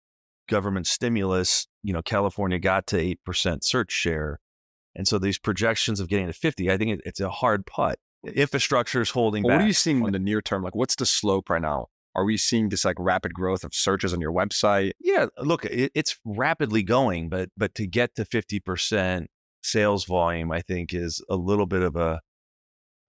government 0.49 0.87
stimulus, 0.87 1.67
you 1.83 1.93
know, 1.93 2.03
California 2.03 2.59
got 2.59 2.87
to 2.89 3.17
8% 3.27 3.63
search 3.63 3.93
share. 3.93 4.41
And 4.95 5.07
so 5.07 5.19
these 5.19 5.39
projections 5.39 6.01
of 6.01 6.09
getting 6.09 6.27
to 6.27 6.33
50, 6.33 6.71
I 6.71 6.77
think 6.77 6.93
it, 6.93 7.01
it's 7.05 7.21
a 7.21 7.31
hard 7.31 7.67
putt. 7.67 7.99
Infrastructure 8.25 9.03
is 9.03 9.11
holding 9.11 9.43
well, 9.43 9.51
back. 9.51 9.59
What 9.59 9.65
are 9.65 9.69
you 9.69 9.75
seeing 9.75 10.05
in 10.05 10.13
the 10.13 10.19
near 10.19 10.41
term? 10.41 10.63
Like, 10.63 10.75
what's 10.75 10.97
the 10.97 11.07
slope 11.07 11.51
right 11.51 11.61
now? 11.61 11.89
Are 12.17 12.25
we 12.25 12.37
seeing 12.37 12.69
this 12.69 12.85
like 12.85 12.97
rapid 12.99 13.35
growth 13.35 13.65
of 13.65 13.75
searches 13.75 14.15
on 14.15 14.21
your 14.21 14.33
website? 14.33 14.93
Yeah, 15.01 15.27
look, 15.39 15.65
it, 15.65 15.91
it's 15.95 16.17
rapidly 16.25 16.83
going, 16.85 17.29
but 17.29 17.51
but 17.57 17.75
to 17.75 17.87
get 17.87 18.15
to 18.15 18.25
50% 18.25 19.27
sales 19.63 20.05
volume, 20.05 20.53
I 20.53 20.61
think 20.61 20.95
is 20.95 21.23
a 21.29 21.37
little 21.37 21.67
bit 21.67 21.83
of 21.83 21.97
a 21.97 22.21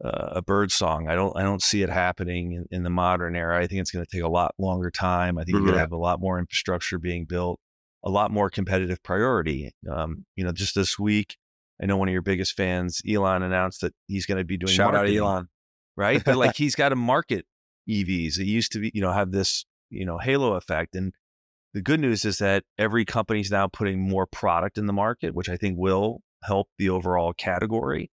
uh, 0.04 0.30
a 0.34 0.42
bird 0.42 0.72
song. 0.72 1.08
I 1.08 1.16
don't 1.16 1.36
I 1.38 1.44
don't 1.44 1.62
see 1.62 1.82
it 1.82 1.90
happening 1.90 2.54
in, 2.54 2.66
in 2.72 2.84
the 2.84 2.90
modern 2.90 3.36
era. 3.36 3.62
I 3.62 3.68
think 3.68 3.82
it's 3.82 3.92
going 3.92 4.06
to 4.06 4.12
take 4.12 4.24
a 4.24 4.30
lot 4.30 4.54
longer 4.58 4.92
time. 4.92 5.38
I 5.38 5.44
think 5.44 5.56
mm-hmm. 5.56 5.66
you're 5.66 5.74
going 5.74 5.76
to 5.76 5.80
have 5.80 5.92
a 5.92 5.98
lot 5.98 6.20
more 6.20 6.40
infrastructure 6.40 7.00
being 7.00 7.26
built, 7.26 7.60
a 8.04 8.10
lot 8.10 8.32
more 8.32 8.50
competitive 8.50 9.02
priority. 9.04 9.72
Um, 9.90 10.26
you 10.36 10.44
know, 10.44 10.52
just 10.52 10.76
this 10.76 11.00
week, 11.00 11.38
I 11.82 11.86
know 11.86 11.98
one 11.98 12.10
of 12.10 12.14
your 12.14 12.22
biggest 12.22 12.56
fans, 12.58 13.02
Elon, 13.10 13.44
announced 13.44 13.82
that 13.82 13.94
he's 14.08 14.26
going 14.26 14.38
to 14.38 14.46
be 14.46 14.58
doing 14.58 14.74
shout 14.74 14.94
marketing, 14.94 15.20
out 15.20 15.24
Elon, 15.24 15.48
right? 15.96 16.24
But 16.24 16.38
like 16.38 16.56
he's 16.58 16.76
got 16.76 16.90
to 16.90 16.96
market 16.96 17.46
EVs. 17.90 18.40
It 18.40 18.46
used 18.46 18.72
to 18.74 18.80
be, 18.80 18.92
you 18.94 19.02
know, 19.02 19.12
have 19.12 19.32
this 19.32 19.66
you 19.90 20.06
know, 20.06 20.18
halo 20.18 20.54
effect. 20.54 20.96
And 20.96 21.14
the 21.74 21.82
good 21.82 22.00
news 22.00 22.26
is 22.26 22.38
that 22.40 22.64
every 22.78 23.06
company 23.06 23.42
is 23.42 23.52
now 23.52 23.68
putting 23.68 24.08
more 24.08 24.26
product 24.26 24.78
in 24.78 24.86
the 24.86 24.94
market, 24.94 25.34
which 25.34 25.50
I 25.50 25.58
think 25.58 25.78
will 25.78 26.22
help 26.44 26.68
the 26.78 26.90
overall 26.90 27.34
category. 27.34 28.12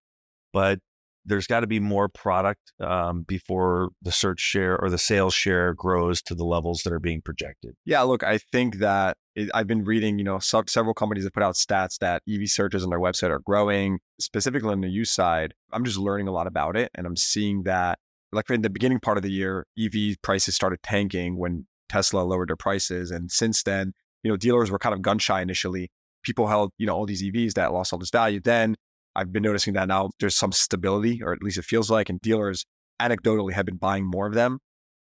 But 0.52 0.80
there's 1.24 1.46
got 1.46 1.60
to 1.60 1.66
be 1.66 1.80
more 1.80 2.08
product 2.08 2.72
um, 2.80 3.22
before 3.22 3.90
the 4.02 4.12
search 4.12 4.40
share 4.40 4.78
or 4.80 4.90
the 4.90 4.98
sales 4.98 5.34
share 5.34 5.72
grows 5.74 6.20
to 6.22 6.34
the 6.34 6.44
levels 6.44 6.82
that 6.82 6.92
are 6.92 7.00
being 7.00 7.20
projected. 7.22 7.74
Yeah, 7.84 8.02
look, 8.02 8.24
I 8.24 8.38
think 8.38 8.76
that 8.78 9.16
it, 9.34 9.50
I've 9.54 9.66
been 9.66 9.84
reading, 9.84 10.18
you 10.18 10.24
know, 10.24 10.38
so, 10.38 10.62
several 10.66 10.94
companies 10.94 11.24
have 11.24 11.32
put 11.32 11.42
out 11.42 11.54
stats 11.54 11.98
that 11.98 12.22
EV 12.28 12.48
searches 12.48 12.84
on 12.84 12.90
their 12.90 13.00
website 13.00 13.30
are 13.30 13.38
growing, 13.38 14.00
specifically 14.20 14.70
on 14.70 14.80
the 14.80 14.88
use 14.88 15.10
side. 15.10 15.54
I'm 15.72 15.84
just 15.84 15.98
learning 15.98 16.28
a 16.28 16.32
lot 16.32 16.46
about 16.46 16.76
it, 16.76 16.90
and 16.94 17.06
I'm 17.06 17.16
seeing 17.16 17.62
that, 17.62 17.98
like 18.32 18.50
in 18.50 18.62
the 18.62 18.70
beginning 18.70 19.00
part 19.00 19.16
of 19.16 19.22
the 19.22 19.30
year, 19.30 19.66
EV 19.78 20.16
prices 20.22 20.54
started 20.54 20.82
tanking 20.82 21.38
when 21.38 21.66
Tesla 21.88 22.20
lowered 22.20 22.48
their 22.48 22.56
prices, 22.56 23.10
and 23.10 23.30
since 23.30 23.62
then, 23.62 23.92
you 24.22 24.30
know, 24.30 24.36
dealers 24.36 24.70
were 24.70 24.78
kind 24.78 24.94
of 24.94 25.02
gun 25.02 25.18
shy 25.18 25.40
initially. 25.40 25.90
People 26.22 26.46
held, 26.46 26.70
you 26.78 26.86
know, 26.86 26.94
all 26.94 27.06
these 27.06 27.22
EVs 27.22 27.54
that 27.54 27.72
lost 27.72 27.92
all 27.92 27.98
this 27.98 28.10
value. 28.10 28.40
Then 28.40 28.76
I've 29.14 29.32
been 29.32 29.42
noticing 29.42 29.74
that 29.74 29.88
now 29.88 30.10
there's 30.20 30.36
some 30.36 30.52
stability, 30.52 31.22
or 31.22 31.32
at 31.32 31.42
least 31.42 31.58
it 31.58 31.64
feels 31.64 31.90
like, 31.90 32.08
and 32.08 32.20
dealers 32.20 32.64
anecdotally 33.00 33.52
have 33.52 33.66
been 33.66 33.76
buying 33.76 34.04
more 34.04 34.26
of 34.26 34.34
them. 34.34 34.58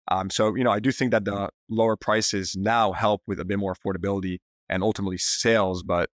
Um, 0.09 0.29
so, 0.29 0.55
you 0.55 0.63
know, 0.63 0.71
I 0.71 0.79
do 0.79 0.91
think 0.91 1.11
that 1.11 1.25
the 1.25 1.49
lower 1.69 1.95
prices 1.95 2.55
now 2.57 2.93
help 2.93 3.21
with 3.27 3.39
a 3.39 3.45
bit 3.45 3.59
more 3.59 3.75
affordability 3.75 4.39
and 4.67 4.83
ultimately 4.83 5.17
sales. 5.17 5.83
But 5.83 6.09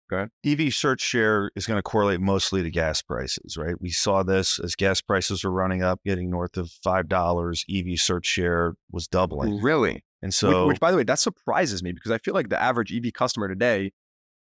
EV 0.45 0.73
search 0.73 1.01
share 1.01 1.51
is 1.57 1.67
going 1.67 1.79
to 1.79 1.83
correlate 1.83 2.21
mostly 2.21 2.63
to 2.63 2.71
gas 2.71 3.03
prices, 3.03 3.57
right? 3.57 3.81
We 3.81 3.91
saw 3.91 4.23
this 4.23 4.61
as 4.61 4.75
gas 4.77 5.01
prices 5.01 5.43
were 5.43 5.51
running 5.51 5.83
up, 5.83 6.01
getting 6.05 6.31
north 6.31 6.57
of 6.57 6.71
$5. 6.85 7.65
EV 7.69 7.99
search 7.99 8.27
share 8.27 8.75
was 8.91 9.09
doubling. 9.09 9.61
Really? 9.61 10.05
And 10.23 10.35
so, 10.35 10.67
which, 10.67 10.75
which 10.75 10.81
by 10.81 10.91
the 10.91 10.97
way, 10.97 11.05
that 11.05 11.19
surprises 11.19 11.83
me 11.83 11.93
because 11.93 12.11
I 12.11 12.19
feel 12.19 12.35
like 12.35 12.49
the 12.49 12.61
average 12.61 12.93
EV 12.93 13.13
customer 13.13 13.49
today 13.49 13.93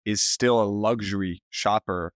is 0.05 0.23
still 0.23 0.63
a 0.63 0.65
luxury 0.65 1.43
shopper 1.51 2.13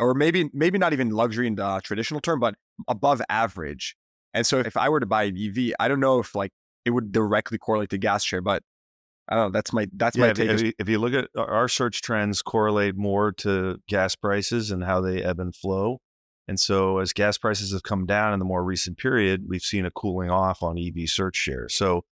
or 0.00 0.14
maybe 0.14 0.50
maybe 0.52 0.78
not 0.78 0.92
even 0.92 1.10
luxury 1.10 1.46
in 1.46 1.54
the 1.54 1.80
traditional 1.84 2.20
term, 2.20 2.40
but 2.40 2.54
above 2.88 3.22
average. 3.28 3.96
And 4.32 4.46
so 4.46 4.58
if 4.58 4.76
I 4.76 4.88
were 4.88 5.00
to 5.00 5.06
buy 5.06 5.24
an 5.24 5.36
EV, 5.38 5.74
I 5.78 5.88
don't 5.88 6.00
know 6.00 6.18
if 6.18 6.34
like 6.34 6.50
it 6.84 6.90
would 6.90 7.12
directly 7.12 7.58
correlate 7.58 7.90
to 7.90 7.98
gas 7.98 8.24
share, 8.24 8.42
but 8.42 8.62
I 9.28 9.36
don't 9.36 9.46
know. 9.46 9.50
That's 9.52 9.72
my 9.72 9.86
that's 9.92 10.16
yeah, 10.16 10.24
my 10.24 10.30
if, 10.30 10.36
take. 10.36 10.50
If, 10.50 10.62
you, 10.62 10.72
if 10.78 10.88
you 10.88 10.98
look 10.98 11.14
at 11.14 11.28
our 11.36 11.68
search 11.68 12.02
trends, 12.02 12.42
correlate 12.42 12.96
more 12.96 13.32
to 13.38 13.78
gas 13.88 14.14
prices 14.16 14.70
and 14.70 14.84
how 14.84 15.00
they 15.00 15.22
ebb 15.22 15.40
and 15.40 15.54
flow. 15.54 15.98
And 16.46 16.60
so 16.60 16.98
as 16.98 17.14
gas 17.14 17.38
prices 17.38 17.72
have 17.72 17.84
come 17.84 18.04
down 18.04 18.34
in 18.34 18.38
the 18.38 18.44
more 18.44 18.62
recent 18.62 18.98
period, 18.98 19.44
we've 19.48 19.62
seen 19.62 19.86
a 19.86 19.90
cooling 19.90 20.30
off 20.30 20.62
on 20.62 20.76
EV 20.78 21.08
search 21.08 21.36
share. 21.36 21.70
So 21.70 22.04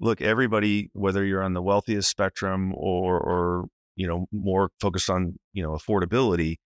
look, 0.00 0.20
everybody, 0.20 0.90
whether 0.94 1.24
you're 1.24 1.44
on 1.44 1.54
the 1.54 1.62
wealthiest 1.62 2.10
spectrum 2.10 2.72
or 2.74 3.20
or 3.20 3.66
you 3.94 4.08
know 4.08 4.26
more 4.32 4.70
focused 4.80 5.10
on 5.10 5.38
you 5.52 5.62
know 5.62 5.72
affordability, 5.72 6.56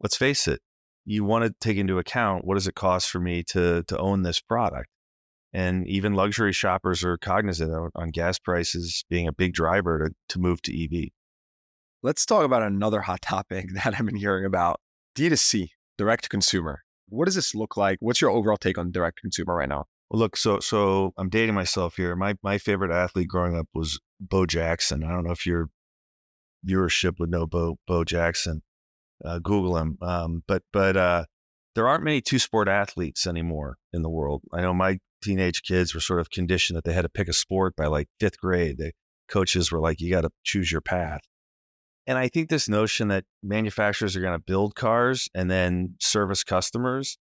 let's 0.00 0.16
face 0.16 0.48
it, 0.48 0.60
you 1.04 1.24
want 1.24 1.44
to 1.44 1.54
take 1.60 1.76
into 1.76 1.98
account 1.98 2.44
what 2.44 2.54
does 2.54 2.66
it 2.66 2.74
cost 2.74 3.10
for 3.10 3.20
me 3.20 3.42
to 3.44 3.82
to 3.84 3.98
own 3.98 4.22
this 4.22 4.40
product. 4.40 4.88
And 5.52 5.86
even 5.88 6.14
luxury 6.14 6.52
shoppers 6.52 7.02
are 7.02 7.18
cognizant 7.18 7.74
on, 7.74 7.90
on 7.96 8.10
gas 8.10 8.38
prices 8.38 9.04
being 9.10 9.26
a 9.26 9.32
big 9.32 9.52
driver 9.52 10.08
to, 10.08 10.14
to 10.28 10.38
move 10.38 10.62
to 10.62 10.84
EV. 10.84 11.08
Let's 12.02 12.24
talk 12.24 12.44
about 12.44 12.62
another 12.62 13.00
hot 13.00 13.20
topic 13.20 13.66
that 13.74 13.98
I've 13.98 14.06
been 14.06 14.16
hearing 14.16 14.44
about 14.44 14.80
D2C, 15.16 15.68
direct 15.98 16.24
to 16.24 16.28
consumer. 16.28 16.82
What 17.08 17.24
does 17.24 17.34
this 17.34 17.54
look 17.54 17.76
like? 17.76 17.98
What's 18.00 18.20
your 18.20 18.30
overall 18.30 18.56
take 18.56 18.78
on 18.78 18.92
direct 18.92 19.16
to 19.18 19.22
consumer 19.22 19.56
right 19.56 19.68
now? 19.68 19.86
Well, 20.08 20.20
look, 20.20 20.36
so 20.36 20.60
so 20.60 21.12
I'm 21.16 21.28
dating 21.28 21.54
myself 21.54 21.96
here. 21.96 22.14
My 22.16 22.34
my 22.42 22.58
favorite 22.58 22.92
athlete 22.92 23.28
growing 23.28 23.56
up 23.56 23.68
was 23.74 23.98
Bo 24.20 24.46
Jackson. 24.46 25.04
I 25.04 25.08
don't 25.08 25.24
know 25.24 25.32
if 25.32 25.46
your 25.46 25.68
viewership 26.66 27.18
would 27.18 27.30
know 27.30 27.46
Bo 27.46 27.76
Bo 27.86 28.04
Jackson 28.04 28.62
uh, 29.24 29.38
Google 29.38 29.76
him. 29.76 29.98
Um, 30.02 30.42
but 30.46 30.62
but 30.72 30.96
uh, 30.96 31.24
there 31.74 31.88
aren't 31.88 32.04
many 32.04 32.20
two 32.20 32.38
sport 32.38 32.68
athletes 32.68 33.26
anymore 33.26 33.76
in 33.92 34.02
the 34.02 34.10
world. 34.10 34.42
I 34.52 34.60
know 34.60 34.74
my 34.74 34.98
teenage 35.22 35.62
kids 35.62 35.94
were 35.94 36.00
sort 36.00 36.20
of 36.20 36.30
conditioned 36.30 36.76
that 36.76 36.84
they 36.84 36.92
had 36.92 37.02
to 37.02 37.08
pick 37.08 37.28
a 37.28 37.32
sport 37.32 37.76
by 37.76 37.86
like 37.86 38.08
fifth 38.18 38.38
grade. 38.38 38.78
The 38.78 38.92
coaches 39.28 39.70
were 39.70 39.80
like, 39.80 40.00
you 40.00 40.10
got 40.10 40.22
to 40.22 40.30
choose 40.44 40.72
your 40.72 40.80
path. 40.80 41.20
And 42.06 42.18
I 42.18 42.28
think 42.28 42.48
this 42.48 42.68
notion 42.68 43.08
that 43.08 43.24
manufacturers 43.42 44.16
are 44.16 44.20
going 44.20 44.38
to 44.38 44.44
build 44.44 44.74
cars 44.74 45.28
and 45.34 45.50
then 45.50 45.94
service 46.00 46.42
customers 46.42 47.18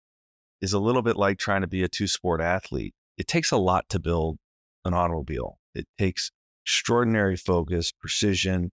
is 0.61 0.73
a 0.73 0.79
little 0.79 1.01
bit 1.01 1.17
like 1.17 1.37
trying 1.37 1.61
to 1.61 1.67
be 1.67 1.83
a 1.83 1.87
two 1.87 2.07
sport 2.07 2.41
athlete. 2.41 2.93
It 3.17 3.27
takes 3.27 3.51
a 3.51 3.57
lot 3.57 3.89
to 3.89 3.99
build 3.99 4.37
an 4.85 4.93
automobile. 4.93 5.57
It 5.75 5.87
takes 5.97 6.31
extraordinary 6.65 7.35
focus, 7.35 7.91
precision, 7.91 8.71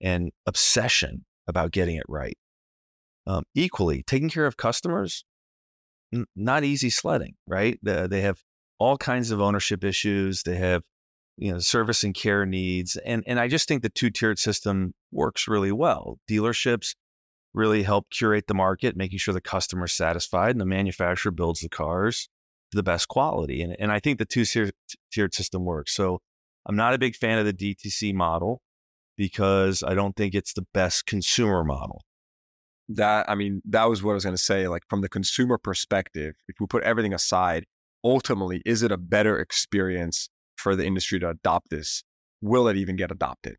and 0.00 0.30
obsession 0.46 1.24
about 1.48 1.72
getting 1.72 1.96
it 1.96 2.04
right. 2.08 2.36
Um, 3.26 3.44
equally, 3.54 4.02
taking 4.04 4.30
care 4.30 4.46
of 4.46 4.56
customers, 4.56 5.24
n- 6.14 6.26
not 6.36 6.64
easy 6.64 6.90
sledding, 6.90 7.34
right? 7.46 7.78
The, 7.82 8.06
they 8.08 8.20
have 8.20 8.40
all 8.78 8.96
kinds 8.96 9.30
of 9.30 9.40
ownership 9.40 9.82
issues. 9.82 10.44
They 10.44 10.56
have, 10.56 10.82
you 11.36 11.52
know, 11.52 11.58
service 11.58 12.04
and 12.04 12.14
care 12.14 12.46
needs, 12.46 12.96
and 12.96 13.24
and 13.26 13.40
I 13.40 13.48
just 13.48 13.66
think 13.68 13.82
the 13.82 13.88
two 13.88 14.10
tiered 14.10 14.38
system 14.38 14.94
works 15.10 15.48
really 15.48 15.72
well. 15.72 16.18
Dealerships 16.30 16.94
really 17.52 17.82
help 17.82 18.10
curate 18.10 18.46
the 18.46 18.54
market, 18.54 18.96
making 18.96 19.18
sure 19.18 19.34
the 19.34 19.40
customer's 19.40 19.92
satisfied, 19.92 20.50
and 20.50 20.60
the 20.60 20.66
manufacturer 20.66 21.32
builds 21.32 21.60
the 21.60 21.68
cars 21.68 22.28
to 22.70 22.76
the 22.76 22.82
best 22.82 23.08
quality. 23.08 23.62
And 23.62 23.76
and 23.78 23.90
I 23.90 23.98
think 23.98 24.18
the 24.18 24.24
two 24.24 24.44
tiered 25.12 25.34
system 25.34 25.64
works. 25.64 25.94
So 25.94 26.20
I'm 26.66 26.76
not 26.76 26.94
a 26.94 26.98
big 26.98 27.16
fan 27.16 27.38
of 27.38 27.46
the 27.46 27.52
DTC 27.52 28.14
model 28.14 28.60
because 29.16 29.82
I 29.82 29.94
don't 29.94 30.14
think 30.14 30.34
it's 30.34 30.52
the 30.52 30.66
best 30.74 31.06
consumer 31.06 31.64
model 31.64 32.02
that 32.88 33.28
i 33.28 33.34
mean 33.34 33.60
that 33.64 33.84
was 33.84 34.02
what 34.02 34.12
i 34.12 34.14
was 34.14 34.24
going 34.24 34.36
to 34.36 34.42
say 34.42 34.68
like 34.68 34.82
from 34.88 35.00
the 35.00 35.08
consumer 35.08 35.58
perspective 35.58 36.34
if 36.48 36.56
we 36.60 36.66
put 36.66 36.82
everything 36.84 37.12
aside 37.12 37.64
ultimately 38.04 38.62
is 38.64 38.82
it 38.82 38.92
a 38.92 38.96
better 38.96 39.38
experience 39.38 40.28
for 40.56 40.74
the 40.74 40.84
industry 40.84 41.18
to 41.20 41.28
adopt 41.28 41.70
this? 41.70 42.02
Will 42.40 42.68
it 42.68 42.76
even 42.76 42.96
get 42.96 43.10
adopted? 43.10 43.56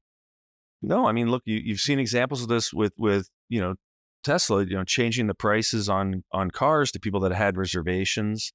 No 0.82 1.08
i 1.08 1.12
mean 1.12 1.30
look 1.30 1.44
you, 1.46 1.58
you've 1.58 1.80
seen 1.80 2.00
examples 2.00 2.42
of 2.42 2.50
this 2.50 2.72
with 2.72 2.94
with 2.98 3.30
you 3.50 3.60
know 3.60 3.76
tesla 4.24 4.63
you 4.63 4.76
know 4.76 4.84
changing 4.84 5.28
the 5.28 5.34
prices 5.34 5.90
on 5.90 6.24
on 6.32 6.52
cars 6.52 6.92
to 6.92 7.00
people 7.00 7.20
that 7.22 7.32
had 7.32 7.58
reservations. 7.58 8.54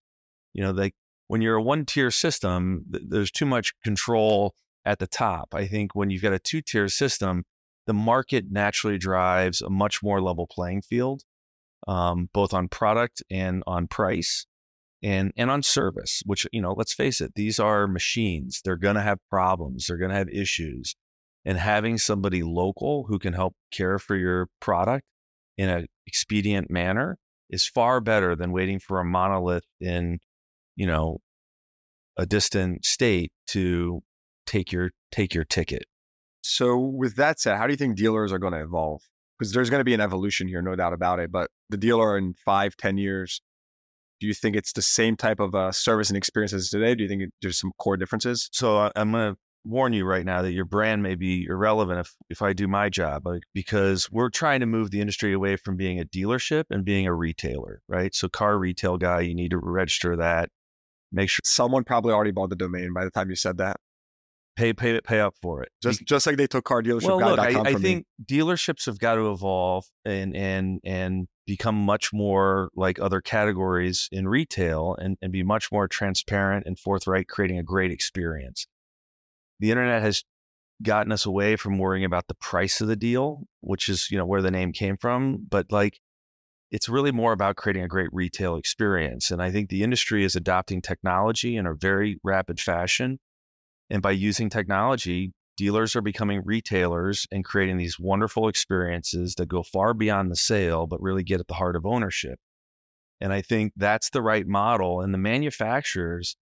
You 0.55 0.63
know 0.63 0.71
like 0.71 0.95
when 1.29 1.43
you're 1.43 1.57
a 1.57 1.63
one 1.63 1.85
tier 1.85 2.11
system 2.11 2.85
th- 2.93 3.05
there's 3.09 3.31
too 3.31 3.47
much 3.47 3.73
control 3.83 4.55
at 4.85 4.99
the 4.99 5.07
top. 5.07 5.55
I 5.55 5.67
think 5.67 5.95
when 5.95 6.11
you've 6.11 6.23
got 6.23 6.33
a 6.33 6.39
two 6.39 6.61
tier 6.61 6.89
system 6.89 7.45
the 7.87 7.95
market 7.95 8.47
naturally 8.51 8.99
drives 8.99 9.61
a 9.61 9.71
much 9.71 10.03
more 10.03 10.21
level 10.21 10.47
playing 10.47 10.83
field, 10.83 11.23
um, 11.89 12.29
both 12.33 12.55
on 12.55 12.69
product 12.69 13.23
and 13.31 13.63
on 13.67 13.89
price 13.89 14.47
and 15.03 15.33
and 15.37 15.51
on 15.51 15.63
service 15.63 16.23
which 16.27 16.47
you 16.53 16.63
know 16.63 16.75
let's 16.77 16.95
face 16.95 17.21
it 17.21 17.35
these 17.35 17.59
are 17.59 17.87
machines. 17.87 18.61
They're 18.65 18.77
going 18.77 18.95
to 18.95 19.03
have 19.03 19.19
problems. 19.31 19.87
They're 19.87 19.97
going 19.97 20.11
to 20.11 20.17
have 20.17 20.29
issues. 20.29 20.95
And 21.45 21.59
having 21.59 21.99
somebody 21.99 22.45
local 22.45 23.07
who 23.09 23.19
can 23.19 23.33
help 23.33 23.55
care 23.73 23.99
for 23.99 24.15
your 24.15 24.47
product 24.61 25.05
in 25.59 25.69
an 25.69 25.87
expedient 26.07 26.71
manner 26.71 27.19
is 27.51 27.67
far 27.67 28.01
better 28.01 28.37
than 28.37 28.53
waiting 28.53 28.79
for 28.79 29.01
a 29.01 29.05
monolith 29.05 29.67
in 29.81 30.19
you 30.77 30.87
know 30.87 31.19
a 32.17 32.27
distant 32.27 32.85
state 32.85 33.33
to 33.49 34.03
take 34.47 34.71
your 34.71 34.91
take 35.11 35.35
your 35.35 35.45
ticket 35.45 35.85
so, 36.43 36.77
with 36.77 37.17
that 37.17 37.41
said, 37.41 37.57
how 37.57 37.67
do 37.67 37.73
you 37.73 37.77
think 37.77 37.97
dealers 37.97 38.33
are 38.33 38.39
going 38.39 38.53
to 38.53 38.63
evolve? 38.63 39.03
Because 39.39 39.53
there's 39.53 39.71
going 39.71 39.81
to 39.81 39.85
be 39.85 39.95
an 39.95 40.01
evolution 40.01 40.49
here, 40.49 40.61
no 40.61 40.77
doubt 40.77 40.93
about 40.93 41.21
it. 41.21 41.31
But 41.31 41.51
the 41.71 41.77
dealer 41.77 42.19
in 42.19 42.35
five, 42.35 42.77
ten 42.77 42.99
years, 42.99 43.41
do 44.21 44.27
you 44.27 44.35
think 44.35 44.57
it's 44.57 44.73
the 44.73 44.83
same 44.83 45.17
type 45.17 45.41
of 45.41 45.55
uh, 45.55 45.73
service 45.73 46.11
and 46.11 46.17
experience 46.17 46.53
as 46.53 46.69
today? 46.69 46.95
Do 46.95 47.05
you 47.05 47.09
think 47.09 47.31
there's 47.41 47.59
some 47.59 47.73
core 47.79 47.97
differences? 47.97 48.49
So, 48.53 48.91
I'm 48.97 49.13
going 49.13 49.35
to 49.35 49.39
warn 49.65 49.93
you 49.93 50.05
right 50.05 50.27
now 50.27 50.43
that 50.43 50.53
your 50.53 50.65
brand 50.65 51.05
may 51.05 51.15
be 51.15 51.47
irrelevant 51.49 52.01
if, 52.01 52.15
if 52.29 52.43
I 52.43 52.53
do 52.53 52.67
my 52.67 52.89
job, 52.89 53.25
like, 53.25 53.43
because 53.55 54.11
we're 54.11 54.31
trying 54.31 54.59
to 54.61 54.67
move 54.67 54.91
the 54.91 55.01
industry 55.01 55.33
away 55.33 55.55
from 55.57 55.77
being 55.77 56.01
a 56.01 56.05
dealership 56.05 56.65
and 56.71 56.85
being 56.85 57.07
a 57.07 57.15
retailer, 57.15 57.83
right? 57.89 58.13
So, 58.15 58.29
car 58.29 58.59
retail 58.59 58.99
guy, 58.99 59.21
you 59.21 59.37
need 59.37 59.53
to 59.53 59.59
register 59.59 60.17
that. 60.17 60.51
Make 61.13 61.29
sure 61.29 61.41
someone 61.45 61.85
probably 61.85 62.13
already 62.13 62.33
bought 62.33 62.51
the 62.51 62.57
domain 62.57 62.93
by 62.93 63.05
the 63.05 63.11
time 63.11 63.31
you 63.31 63.37
said 63.37 63.59
that 63.59 63.77
pay 64.57 64.73
pay 64.73 65.01
pay 65.01 65.21
up 65.21 65.35
for 65.41 65.63
it. 65.63 65.71
Just 65.83 66.05
just 66.05 66.27
like 66.27 66.37
they 66.37 66.47
took 66.47 66.65
car 66.65 66.83
dealership. 66.83 67.05
Well, 67.05 67.19
look, 67.19 67.39
I, 67.39 67.61
I 67.61 67.75
think 67.75 68.07
me. 68.19 68.25
dealerships 68.25 68.87
have 68.87 68.99
got 68.99 69.15
to 69.17 69.31
evolve 69.31 69.87
and 70.05 70.37
and 70.37 70.81
and 70.85 71.29
become 71.47 71.75
much 71.75 72.13
more 72.13 72.71
like 72.77 73.01
other 73.01 73.21
categories 73.21 74.09
in 74.13 74.29
retail 74.29 74.97
and, 75.01 75.17
and 75.21 75.33
be 75.33 75.43
much 75.43 75.73
more 75.73 75.89
transparent 75.89 76.67
and 76.67 76.79
forthright, 76.79 77.29
creating 77.29 77.59
a 77.59 77.63
great 77.63 77.91
experience. 77.91 78.67
The 79.59 79.71
internet 79.71 80.03
has 80.03 80.25
gotten 80.83 81.13
us 81.13 81.27
away 81.27 81.57
from 81.57 81.79
worrying 81.79 82.05
about 82.05 82.29
the 82.29 82.35
price 82.35 82.81
of 82.81 82.89
the 82.89 82.97
deal, 82.97 83.45
which 83.61 83.89
is, 83.89 84.11
you 84.11 84.19
know, 84.19 84.27
where 84.27 84.43
the 84.43 84.51
name 84.51 84.73
came 84.73 84.97
from. 84.97 85.47
But 85.49 85.71
like 85.71 86.01
it's 86.71 86.89
really 86.89 87.13
more 87.13 87.33
about 87.33 87.57
creating 87.57 87.83
a 87.83 87.89
great 87.89 88.09
retail 88.13 88.57
experience. 88.57 89.31
And 89.31 89.43
I 89.43 89.51
think 89.51 89.69
the 89.69 89.83
industry 89.83 90.25
is 90.25 90.35
adopting 90.35 90.81
technology 90.81 91.57
in 91.57 91.67
a 91.67 91.75
very 91.75 92.19
rapid 92.25 92.59
fashion 92.61 93.19
And 93.93 94.01
by 94.01 94.13
using 94.13 94.49
technology, 94.49 95.35
dealers 95.59 95.95
are 95.95 96.01
becoming 96.01 96.41
retailers 96.47 97.27
and 97.31 97.45
creating 97.45 97.77
these 97.77 98.01
wonderful 98.01 98.49
experiences 98.49 99.35
that 99.35 99.51
go 99.51 99.63
far 99.63 99.93
beyond 99.93 100.31
the 100.31 100.37
sale, 100.37 100.87
but 100.87 101.03
really 101.03 101.23
get 101.23 101.41
at 101.41 101.47
the 101.47 101.55
heart 101.55 101.77
of 101.77 101.85
ownership. 101.85 102.41
And 103.21 103.35
I 103.35 103.43
think 103.43 103.75
that's 103.77 104.09
the 104.09 104.23
right 104.23 104.47
model. 104.47 105.03
And 105.03 105.13
the 105.13 105.19
manufacturers 105.19 106.37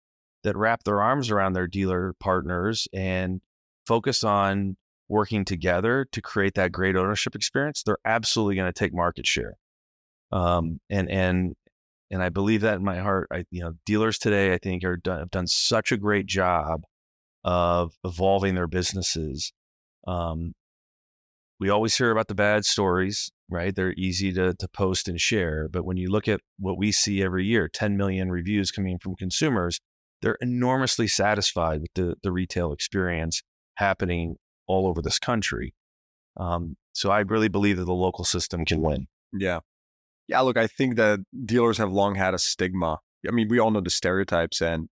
that 0.43 0.57
wrap 0.57 0.83
their 0.83 1.01
arms 1.01 1.31
around 1.31 1.53
their 1.53 1.69
dealer 1.69 2.15
partners 2.19 2.89
and 2.93 3.41
focus 3.87 4.25
on 4.25 4.77
working 5.09 5.45
together 5.45 6.05
to 6.11 6.21
create 6.21 6.55
that 6.57 6.73
great 6.73 6.97
ownership 6.97 7.37
experience, 7.37 7.85
they're 7.85 7.97
absolutely 8.05 8.57
going 8.57 8.73
to 8.73 8.77
take 8.77 8.93
market 8.93 9.25
share. 9.25 9.55
Um, 10.33 10.81
and 10.91 11.09
and 11.09 11.55
and 12.11 12.25
I 12.25 12.29
believe 12.29 12.63
that 12.63 12.75
in 12.75 12.85
my 12.85 12.99
heart. 12.99 13.29
I 13.33 13.45
you 13.53 13.61
know 13.61 13.75
dealers 13.87 14.19
today 14.19 14.53
I 14.53 14.59
think 14.59 14.83
are 14.83 14.97
done, 14.97 15.21
have 15.21 15.31
done 15.31 15.47
such 15.47 15.93
a 15.93 15.97
great 15.97 16.27
job 16.27 16.83
of 17.47 17.95
evolving 18.05 18.57
their 18.57 18.67
businesses. 18.67 19.53
Um, 20.07 20.53
we 21.59 21.71
always 21.71 21.97
hear 21.97 22.11
about 22.11 22.29
the 22.29 22.35
bad 22.35 22.67
stories, 22.67 23.31
right? 23.49 23.75
They're 23.75 23.95
easy 23.97 24.33
to 24.35 24.53
to 24.53 24.69
post 24.69 25.09
and 25.09 25.19
share, 25.19 25.69
but 25.69 25.85
when 25.87 25.97
you 25.97 26.11
look 26.11 26.29
at 26.29 26.41
what 26.59 26.77
we 26.77 26.93
see 26.93 27.23
every 27.23 27.47
year, 27.47 27.69
10 27.69 27.97
million 27.97 28.31
reviews 28.31 28.71
coming 28.71 28.99
from 28.99 29.15
consumers, 29.15 29.81
they're 30.21 30.37
enormously 30.43 31.07
satisfied 31.07 31.81
with 31.81 31.95
the 31.95 32.17
the 32.23 32.33
retail 32.33 32.73
experience 32.73 33.43
happening 33.77 34.37
all 34.67 34.87
over 34.87 35.01
this 35.01 35.19
country. 35.19 35.73
Um, 36.37 36.77
so 36.93 37.11
I 37.11 37.21
really 37.21 37.49
believe 37.49 37.77
that 37.79 37.85
the 37.85 37.95
local 37.95 38.25
system 38.25 38.65
can 38.65 38.83
win. 38.83 39.07
Yeah. 39.33 39.61
Yeah, 40.29 40.41
look, 40.41 40.57
I 40.57 40.67
think 40.67 40.97
that 40.97 41.21
dealers 41.45 41.79
have 41.79 41.93
long 41.93 42.17
had 42.17 42.35
a 42.35 42.39
stigma. 42.39 42.99
I 43.27 43.31
mean, 43.31 43.49
we 43.49 43.61
all 43.61 43.71
know 43.71 43.81
the 43.81 43.91
stereotypes, 43.91 44.61
and 44.61 44.89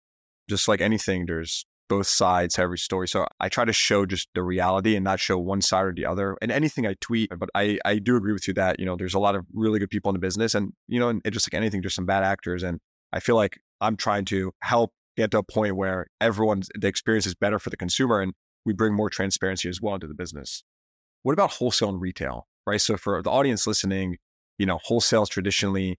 just 0.49 0.69
like 0.69 0.83
anything, 0.83 1.25
there's 1.27 1.65
both 1.89 2.07
sides 2.07 2.55
to 2.55 2.63
every 2.63 2.79
story. 2.79 3.09
So 3.09 3.27
I 3.41 3.49
try 3.49 3.65
to 3.65 3.73
show 3.73 4.07
just 4.07 4.29
the 4.35 4.43
reality 4.43 4.97
and 4.97 5.05
not 5.05 5.21
show 5.21 5.39
one 5.39 5.61
side 5.61 5.85
or 5.85 5.93
the 5.93 6.07
other. 6.07 6.37
And 6.41 6.51
anything 6.51 6.87
I 6.87 6.95
tweet, 7.01 7.31
but 7.39 7.51
I, 7.55 7.79
I 7.85 7.99
do 7.99 8.17
agree 8.17 8.33
with 8.33 8.49
you 8.49 8.55
that, 8.55 8.81
you 8.81 8.87
know, 8.87 8.97
there's 8.97 9.15
a 9.15 9.19
lot 9.19 9.35
of 9.35 9.45
really 9.53 9.79
good 9.79 9.91
people 9.91 10.11
in 10.11 10.15
the 10.15 10.21
business. 10.21 10.55
And, 10.55 10.73
you 10.89 10.99
know, 10.99 11.09
and 11.09 11.23
just 11.31 11.47
like 11.47 11.59
anything, 11.59 11.83
there's 11.83 11.95
some 11.95 12.07
bad 12.07 12.25
actors. 12.25 12.63
And 12.63 12.81
I 13.13 13.21
feel 13.21 13.37
like 13.37 13.59
I'm 13.81 13.97
trying 13.97 14.25
to 14.27 14.53
help 14.63 14.93
get 15.17 15.31
to 15.33 15.39
a 15.39 15.43
point 15.43 15.77
where 15.77 16.07
everyone's 16.21 16.71
the 16.75 16.87
experience 16.87 17.27
is 17.27 17.35
better 17.35 17.59
for 17.59 17.71
the 17.71 17.77
consumer 17.77 18.21
and 18.21 18.33
we 18.65 18.73
bring 18.73 18.95
more 18.95 19.11
transparency 19.11 19.69
as 19.69 19.81
well 19.81 19.95
into 19.95 20.07
the 20.07 20.15
business. 20.15 20.65
What 21.25 21.33
about 21.33 21.51
wholesale 21.51 21.91
and 21.91 22.01
retail? 22.01 22.47
Right. 22.67 22.81
So 22.81 22.97
for 22.97 23.23
the 23.23 23.31
audience 23.31 23.67
listening, 23.67 24.17
you 24.57 24.67
know, 24.67 24.79
wholesales 24.89 25.29
traditionally, 25.29 25.99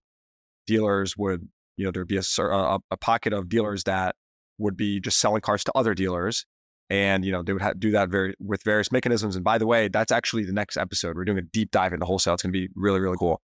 dealers 0.65 1.17
would, 1.17 1.47
you 1.77 1.85
know, 1.85 1.91
there'd 1.91 2.07
be 2.07 2.17
a, 2.17 2.41
a, 2.41 2.79
a 2.89 2.97
pocket 2.97 3.33
of 3.33 3.49
dealers 3.49 3.83
that 3.83 4.15
would 4.63 4.75
be 4.75 4.99
just 4.99 5.19
selling 5.19 5.41
cars 5.41 5.63
to 5.65 5.71
other 5.75 5.93
dealers. 5.93 6.45
And, 6.89 7.23
you 7.23 7.31
know, 7.31 7.43
they 7.43 7.53
would 7.53 7.61
ha- 7.61 7.73
do 7.77 7.91
that 7.91 8.09
very 8.09 8.33
with 8.39 8.63
various 8.63 8.91
mechanisms. 8.91 9.35
And 9.35 9.43
by 9.43 9.57
the 9.57 9.67
way, 9.67 9.87
that's 9.87 10.11
actually 10.11 10.43
the 10.43 10.53
next 10.53 10.77
episode. 10.77 11.15
We're 11.15 11.25
doing 11.25 11.37
a 11.37 11.43
deep 11.43 11.71
dive 11.71 11.93
into 11.93 12.05
wholesale. 12.05 12.33
It's 12.33 12.43
going 12.43 12.53
to 12.53 12.59
be 12.59 12.69
really, 12.75 12.99
really 12.99 13.17
cool. 13.17 13.41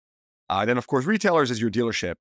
Uh, 0.48 0.64
then, 0.64 0.78
of 0.78 0.86
course, 0.86 1.04
retailers 1.04 1.50
is 1.50 1.60
your 1.60 1.70
dealership. 1.70 2.14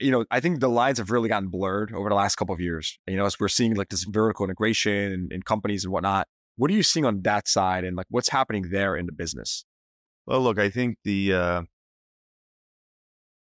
You 0.00 0.10
know, 0.10 0.24
I 0.30 0.40
think 0.40 0.60
the 0.60 0.68
lines 0.68 0.98
have 0.98 1.10
really 1.10 1.28
gotten 1.28 1.48
blurred 1.48 1.92
over 1.92 2.08
the 2.08 2.14
last 2.14 2.36
couple 2.36 2.54
of 2.54 2.60
years. 2.60 2.98
You 3.06 3.16
know, 3.16 3.26
as 3.26 3.38
we're 3.38 3.48
seeing 3.48 3.74
like 3.74 3.88
this 3.88 4.04
vertical 4.04 4.44
integration 4.44 5.12
in, 5.12 5.28
in 5.30 5.42
companies 5.42 5.84
and 5.84 5.92
whatnot. 5.92 6.26
What 6.56 6.70
are 6.70 6.74
you 6.74 6.82
seeing 6.82 7.04
on 7.04 7.22
that 7.22 7.46
side, 7.46 7.84
and 7.84 7.96
like 7.96 8.06
what's 8.10 8.28
happening 8.28 8.70
there 8.70 8.96
in 8.96 9.06
the 9.06 9.12
business? 9.12 9.64
Well, 10.26 10.40
look, 10.40 10.58
I 10.58 10.70
think 10.70 10.98
the 11.04 11.32
uh, 11.32 11.62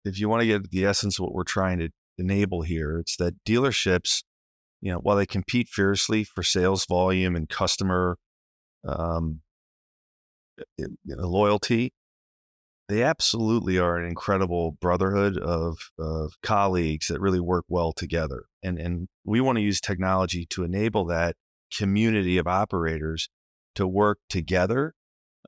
if 0.04 0.18
you 0.18 0.28
want 0.28 0.42
to 0.42 0.46
get 0.46 0.70
the 0.70 0.84
essence 0.84 1.18
of 1.18 1.24
what 1.24 1.32
we're 1.32 1.44
trying 1.44 1.78
to 1.78 1.90
enable 2.18 2.62
here, 2.62 2.98
it's 2.98 3.16
that 3.16 3.34
dealerships, 3.44 4.22
you 4.80 4.92
know, 4.92 4.98
while 4.98 5.16
they 5.16 5.26
compete 5.26 5.68
fiercely 5.68 6.24
for 6.24 6.42
sales 6.42 6.86
volume 6.86 7.34
and 7.36 7.48
customer 7.48 8.16
um, 8.86 9.40
you 10.76 10.96
know, 11.04 11.28
loyalty, 11.28 11.92
they 12.88 13.02
absolutely 13.02 13.78
are 13.78 13.98
an 13.98 14.08
incredible 14.08 14.72
brotherhood 14.80 15.36
of, 15.36 15.76
of 15.98 16.32
colleagues 16.42 17.08
that 17.08 17.20
really 17.20 17.40
work 17.40 17.64
well 17.68 17.92
together. 17.92 18.44
And, 18.62 18.78
and 18.78 19.08
we 19.24 19.40
want 19.40 19.56
to 19.56 19.62
use 19.62 19.80
technology 19.80 20.46
to 20.50 20.64
enable 20.64 21.04
that 21.06 21.36
community 21.76 22.38
of 22.38 22.46
operators 22.46 23.28
to 23.74 23.86
work 23.86 24.18
together 24.30 24.94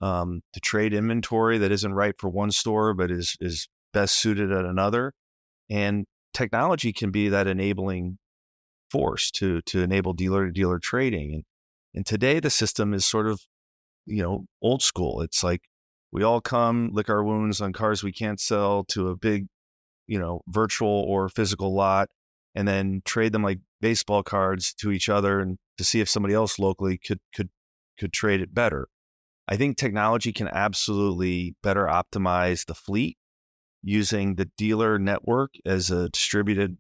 um, 0.03 0.43
to 0.53 0.61
trade 0.61 0.95
inventory 0.95 1.59
that 1.59 1.73
isn't 1.73 1.93
right 1.93 2.15
for 2.19 2.29
one 2.31 2.51
store 2.51 2.95
but 2.95 3.11
is 3.11 3.37
is 3.41 3.69
best 3.93 4.15
suited 4.15 4.53
at 4.53 4.65
another. 4.65 5.13
And 5.69 6.07
technology 6.33 6.93
can 6.93 7.11
be 7.11 7.29
that 7.29 7.47
enabling 7.47 8.19
force 8.91 9.31
to 9.33 9.61
to 9.63 9.83
enable 9.83 10.13
dealer 10.13 10.47
to 10.47 10.53
dealer 10.53 10.79
trading. 10.79 11.35
And 11.35 11.45
and 11.95 12.07
today 12.07 12.41
the 12.41 12.51
system 12.51 12.95
is 12.95 13.05
sort 13.05 13.27
of, 13.27 13.41
you 14.07 14.23
know, 14.23 14.47
old 14.63 14.83
school. 14.83 15.23
It's 15.23 15.43
like 15.43 15.63
we 16.13 16.23
all 16.23 16.41
come 16.41 16.91
lick 16.93 17.09
our 17.09 17.25
wounds 17.25 17.61
on 17.61 17.73
cars 17.73 18.03
we 18.03 18.13
can't 18.13 18.41
sell 18.41 18.85
to 18.85 19.09
a 19.09 19.17
big, 19.17 19.47
you 20.07 20.19
know, 20.19 20.43
virtual 20.49 21.05
or 21.09 21.29
physical 21.29 21.75
lot, 21.75 22.09
and 22.55 22.67
then 22.67 23.03
trade 23.05 23.33
them 23.33 23.43
like 23.43 23.61
baseball 23.81 24.23
cards 24.23 24.75
to 24.75 24.91
each 24.91 25.09
other 25.09 25.41
and 25.41 25.59
to 25.79 25.85
see 25.85 26.01
if 26.01 26.09
somebody 26.09 26.35
else 26.35 26.59
locally 26.59 26.99
could 26.99 27.21
could 27.35 27.51
could 27.99 28.13
trade 28.13 28.41
it 28.41 28.55
better. 28.55 28.89
I 29.49 29.57
think 29.57 29.77
technology 29.77 30.33
can 30.33 30.49
absolutely 30.49 31.57
better 31.63 31.87
optimize 31.87 32.67
the 32.67 32.75
fleet 32.75 33.19
using 33.83 34.37
the 34.37 34.49
dealer 34.57 34.99
network 34.99 35.55
as 35.65 35.91
a 35.91 36.09
distributed 36.09 36.77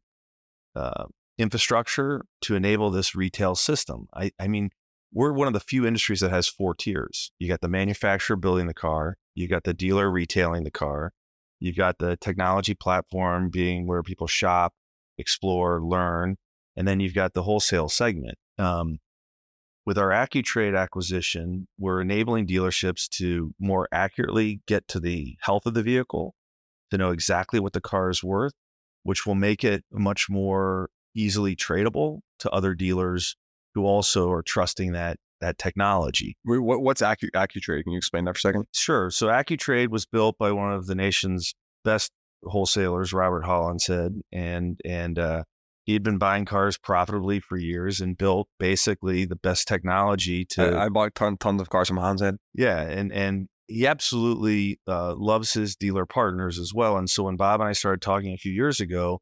uh, 0.76 1.06
infrastructure 1.40 2.24
to 2.42 2.54
enable 2.54 2.90
this 2.90 3.14
retail 3.14 3.54
system. 3.54 4.08
I, 4.14 4.30
I 4.38 4.46
mean, 4.46 4.70
we're 5.12 5.32
one 5.32 5.48
of 5.48 5.54
the 5.54 5.60
few 5.60 5.86
industries 5.86 6.20
that 6.20 6.30
has 6.30 6.46
four 6.46 6.74
tiers. 6.74 7.32
You 7.38 7.48
got 7.48 7.60
the 7.60 7.68
manufacturer 7.68 8.36
building 8.36 8.66
the 8.66 8.74
car, 8.74 9.16
you 9.34 9.48
got 9.48 9.64
the 9.64 9.74
dealer 9.74 10.10
retailing 10.10 10.64
the 10.64 10.70
car, 10.70 11.12
you've 11.58 11.76
got 11.76 11.98
the 11.98 12.16
technology 12.16 12.74
platform 12.74 13.50
being 13.50 13.86
where 13.86 14.02
people 14.02 14.26
shop, 14.26 14.74
explore, 15.18 15.82
learn, 15.82 16.36
and 16.76 16.86
then 16.86 17.00
you've 17.00 17.14
got 17.14 17.34
the 17.34 17.42
wholesale 17.42 17.88
segment. 17.88 18.38
Um, 18.58 18.98
with 19.86 19.98
our 19.98 20.10
AccuTrade 20.10 20.78
acquisition, 20.78 21.66
we're 21.78 22.02
enabling 22.02 22.46
dealerships 22.46 23.08
to 23.16 23.54
more 23.58 23.88
accurately 23.90 24.60
get 24.66 24.86
to 24.88 25.00
the 25.00 25.36
health 25.40 25.66
of 25.66 25.74
the 25.74 25.82
vehicle, 25.82 26.34
to 26.90 26.98
know 26.98 27.10
exactly 27.10 27.58
what 27.58 27.72
the 27.72 27.80
car 27.80 28.10
is 28.10 28.22
worth, 28.22 28.52
which 29.02 29.26
will 29.26 29.34
make 29.34 29.64
it 29.64 29.84
much 29.90 30.28
more 30.28 30.90
easily 31.14 31.56
tradable 31.56 32.20
to 32.40 32.50
other 32.50 32.74
dealers 32.74 33.36
who 33.74 33.84
also 33.84 34.30
are 34.30 34.42
trusting 34.42 34.92
that 34.92 35.16
that 35.40 35.58
technology. 35.58 36.36
What's 36.44 37.00
Accu- 37.00 37.30
AccuTrade? 37.34 37.84
Can 37.84 37.92
you 37.92 37.98
explain 37.98 38.26
that 38.26 38.34
for 38.34 38.38
a 38.38 38.40
second? 38.40 38.66
Sure. 38.74 39.10
So 39.10 39.28
AccuTrade 39.28 39.88
was 39.88 40.04
built 40.04 40.36
by 40.38 40.52
one 40.52 40.72
of 40.72 40.86
the 40.86 40.94
nation's 40.94 41.54
best 41.82 42.12
wholesalers, 42.44 43.12
Robert 43.12 43.44
Hollinshead, 43.44 44.20
and 44.32 44.78
and 44.84 45.18
uh, 45.18 45.44
he 45.84 45.94
had 45.94 46.02
been 46.02 46.18
buying 46.18 46.44
cars 46.44 46.76
profitably 46.76 47.40
for 47.40 47.56
years 47.56 48.00
and 48.00 48.16
built 48.16 48.48
basically 48.58 49.24
the 49.24 49.36
best 49.36 49.66
technology 49.66 50.44
to. 50.46 50.76
I, 50.76 50.86
I 50.86 50.88
bought 50.88 51.14
ton, 51.14 51.36
tons 51.38 51.60
of 51.60 51.70
cars 51.70 51.88
from 51.88 51.98
Hollinshead. 51.98 52.36
Yeah, 52.54 52.80
and 52.80 53.12
and 53.12 53.48
he 53.66 53.86
absolutely 53.86 54.78
uh, 54.86 55.14
loves 55.16 55.52
his 55.52 55.76
dealer 55.76 56.04
partners 56.04 56.58
as 56.58 56.74
well. 56.74 56.96
And 56.96 57.08
so 57.08 57.24
when 57.24 57.36
Bob 57.36 57.60
and 57.60 57.68
I 57.68 57.72
started 57.72 58.02
talking 58.02 58.32
a 58.32 58.36
few 58.36 58.52
years 58.52 58.80
ago, 58.80 59.20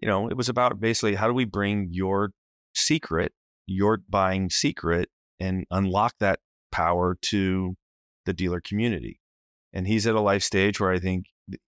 you 0.00 0.08
know, 0.08 0.28
it 0.28 0.36
was 0.36 0.48
about 0.48 0.80
basically 0.80 1.14
how 1.14 1.26
do 1.26 1.34
we 1.34 1.44
bring 1.44 1.88
your 1.90 2.30
secret, 2.74 3.32
your 3.66 3.98
buying 4.08 4.50
secret, 4.50 5.08
and 5.38 5.64
unlock 5.70 6.14
that 6.20 6.40
power 6.72 7.16
to 7.22 7.74
the 8.26 8.32
dealer 8.32 8.60
community. 8.60 9.20
And 9.72 9.86
he's 9.86 10.06
at 10.06 10.14
a 10.14 10.20
life 10.20 10.42
stage 10.42 10.80
where 10.80 10.92
I 10.92 10.98
think 10.98 11.26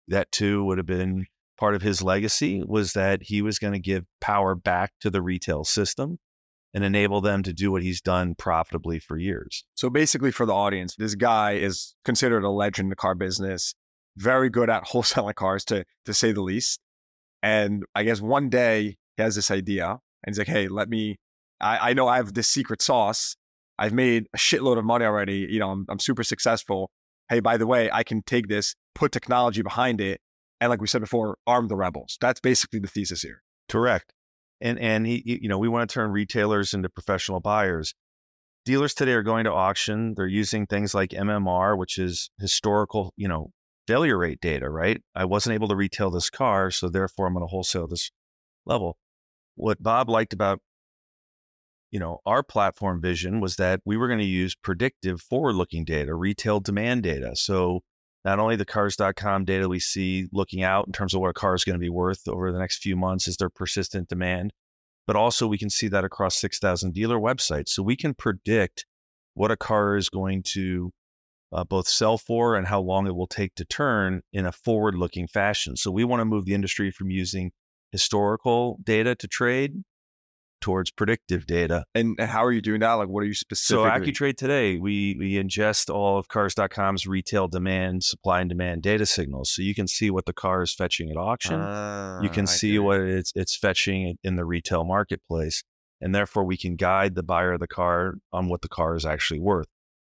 that 0.09 0.31
too 0.33 0.65
would 0.65 0.79
have 0.79 0.87
been 0.87 1.27
part 1.59 1.75
of 1.75 1.83
his 1.83 2.03
legacy 2.03 2.63
was 2.67 2.93
that 2.95 3.23
he 3.23 3.43
was 3.43 3.59
going 3.59 3.73
to 3.73 3.79
give 3.79 4.05
power 4.21 4.55
back 4.55 4.93
to 5.01 5.11
the 5.11 5.23
retail 5.23 5.65
system 5.65 6.19
and 6.75 6.85
enable 6.85 7.21
them 7.21 7.43
to 7.43 7.53
do 7.53 7.71
what 7.71 7.83
he's 7.83 8.01
done 8.01 8.35
profitably 8.35 8.99
for 8.99 9.19
years. 9.19 9.65
So 9.75 9.91
basically, 9.91 10.31
for 10.31 10.47
the 10.47 10.55
audience, 10.55 10.97
this 10.97 11.15
guy 11.15 11.53
is 11.53 11.95
considered 12.05 12.45
a 12.45 12.51
legend 12.51 12.87
in 12.87 12.91
the 12.91 12.97
car 12.97 13.15
business, 13.15 13.75
very 14.17 14.49
good 14.49 14.71
at 14.71 14.85
wholesaling 14.89 15.35
cars, 15.35 15.65
to 15.67 15.85
to 16.07 16.15
say 16.15 16.33
the 16.33 16.41
least. 16.41 16.81
And 17.43 17.85
I 17.95 18.05
guess 18.05 18.21
one 18.21 18.49
day 18.49 18.97
he 19.17 19.23
has 19.23 19.35
this 19.35 19.51
idea, 19.51 19.91
and 19.91 19.99
he's 20.27 20.39
like, 20.39 20.49
"Hey, 20.49 20.69
let 20.69 20.89
me. 20.89 21.19
I, 21.61 21.91
I 21.91 21.93
know 21.93 22.09
I 22.09 22.17
have 22.17 22.35
this 22.35 22.49
secret 22.49 22.83
sauce. 22.83 23.37
I've 23.79 23.93
made 23.93 24.27
a 24.35 24.39
shitload 24.39 24.79
of 24.79 24.85
money 24.85 25.05
already. 25.05 25.47
You 25.51 25.59
know, 25.59 25.71
I'm, 25.71 25.87
I'm 25.89 25.99
super 25.99 26.23
successful. 26.23 26.91
Hey, 27.29 27.41
by 27.41 27.57
the 27.57 27.67
way, 27.67 27.91
I 27.91 28.03
can 28.03 28.23
take 28.23 28.49
this, 28.49 28.75
put 28.95 29.13
technology 29.13 29.63
behind 29.63 30.01
it, 30.01 30.21
and 30.61 30.71
like 30.71 30.81
we 30.81 30.87
said 30.87 31.01
before, 31.01 31.39
arm 31.47 31.69
the 31.69 31.77
rebels. 31.77 32.19
That's 32.21 32.41
basically 32.41 32.81
the 32.81 32.89
thesis 32.89 33.23
here. 33.23 33.43
Correct 33.69 34.13
and 34.63 34.79
and 34.79 35.07
he, 35.07 35.39
you 35.43 35.49
know 35.49 35.59
we 35.59 35.69
want 35.69 35.89
to 35.89 35.93
turn 35.93 36.11
retailers 36.11 36.73
into 36.73 36.89
professional 36.89 37.41
buyers 37.41 37.95
dealers 38.65 38.95
today 38.95 39.13
are 39.13 39.23
going 39.23 39.45
to 39.45 39.53
auction 39.53 40.15
they're 40.17 40.27
using 40.27 40.67
things 40.67 40.95
like 40.95 41.11
MMR 41.11 41.77
which 41.77 41.99
is 41.99 42.31
historical 42.41 43.13
you 43.17 43.29
know 43.29 43.51
failure 43.87 44.19
rate 44.19 44.41
data 44.41 44.69
right 44.69 45.03
i 45.15 45.25
wasn't 45.25 45.53
able 45.53 45.69
to 45.69 45.77
retail 45.77 46.11
this 46.11 46.31
car 46.31 46.71
so 46.71 46.89
therefore 46.89 47.27
i'm 47.27 47.35
going 47.35 47.43
to 47.43 47.51
wholesale 47.51 47.87
this 47.87 48.11
level 48.65 48.97
what 49.57 49.83
bob 49.83 50.09
liked 50.09 50.33
about 50.33 50.61
you 51.93 52.01
know, 52.01 52.21
our 52.25 52.43
platform 52.43 53.01
vision 53.01 53.39
was 53.39 53.57
that 53.57 53.81
we 53.85 53.99
were 53.99 54.09
going 54.09 54.19
to 54.19 54.25
use 54.25 54.55
predictive 54.55 55.21
forward 55.21 55.55
looking 55.55 55.85
data, 55.85 56.15
retail 56.15 56.59
demand 56.59 57.03
data. 57.03 57.37
So 57.37 57.81
not 58.25 58.39
only 58.39 58.57
the 58.57 58.65
cars.com 58.65 59.45
data 59.45 59.69
we 59.69 59.79
see 59.79 60.27
looking 60.33 60.63
out 60.63 60.87
in 60.87 60.93
terms 60.93 61.13
of 61.13 61.21
what 61.21 61.29
a 61.29 61.35
car 61.35 61.55
is 61.55 61.65
going 61.65 61.75
to 61.75 61.81
be 61.81 61.91
worth 61.91 62.27
over 62.27 62.51
the 62.51 62.59
next 62.59 62.83
few 62.83 62.97
months 62.97 63.29
is 63.29 63.37
there 63.37 63.51
persistent 63.51 64.09
demand, 64.09 64.55
but 65.07 65.17
also 65.17 65.47
we 65.47 65.59
can 65.59 65.69
see 65.69 65.87
that 65.89 66.05
across 66.05 66.37
6,000 66.37 66.95
dealer 66.95 67.19
websites. 67.19 67.69
So 67.69 67.83
we 67.83 67.97
can 67.97 68.15
predict 68.15 68.87
what 69.35 69.51
a 69.51 69.57
car 69.57 69.97
is 69.97 70.09
going 70.09 70.45
to 70.55 70.93
uh, 71.53 71.65
both 71.65 71.89
sell 71.89 72.19
for 72.19 72.57
and 72.57 72.67
how 72.67 72.81
long 72.81 73.07
it 73.07 73.15
will 73.15 73.27
take 73.27 73.55
to 73.57 73.65
turn 73.65 74.23
in 74.33 74.47
a 74.47 74.53
forward 74.53 74.95
looking 74.95 75.27
fashion. 75.27 75.77
So 75.77 75.91
we 75.91 76.05
want 76.05 76.21
to 76.21 76.25
move 76.25 76.45
the 76.45 76.55
industry 76.55 76.91
from 76.91 77.11
using 77.11 77.53
historical 77.91 78.79
data 78.83 79.15
to 79.17 79.29
trade 79.29 79.83
towards 80.63 80.91
predictive 80.91 81.45
data. 81.47 81.85
And 81.95 82.19
how 82.19 82.45
are 82.45 82.53
you 82.53 82.63
doing 82.63 82.81
that? 82.81 82.93
Like, 82.93 83.09
what 83.09 83.23
are 83.23 83.27
you 83.27 83.35
specifically? 83.35 83.85
So 83.85 83.91
AccuTrade 83.91 84.37
today, 84.37 84.79
we 84.79 85.17
we 85.19 85.35
ingest 85.35 85.93
all 85.93 86.19
of 86.19 86.29
Cars.com's 86.29 87.07
retail 87.07 87.49
demand, 87.49 88.05
supply 88.05 88.41
and 88.41 88.49
demand 88.49 88.83
data 88.83 89.05
signals, 89.05 89.51
so 89.51 89.61
you 89.61 89.75
can 89.75 89.87
see 89.87 90.11
what 90.11 90.25
the 90.25 90.33
car 90.33 90.63
is 90.63 90.73
fetching 90.73 91.11
at 91.11 91.17
auction. 91.19 91.61
You 92.23 92.31
can 92.31 92.45
I 92.45 92.47
see 92.47 92.79
what 92.79 93.01
it's 93.01 93.33
it's 93.35 93.57
fetching 93.57 94.17
in 94.23 94.37
the 94.37 94.47
retail 94.47 94.85
marketplace, 94.85 95.65
and 96.01 96.15
therefore 96.15 96.45
we 96.45 96.57
can 96.57 96.77
guide 96.77 97.15
the 97.15 97.25
buyer 97.25 97.53
of 97.53 97.61
the 97.61 97.67
car 97.67 98.15
on 98.33 98.49
what 98.49 98.63
the 98.63 98.69
car 98.69 98.95
is 98.95 99.05
actually 99.05 99.41
worth. 99.41 99.67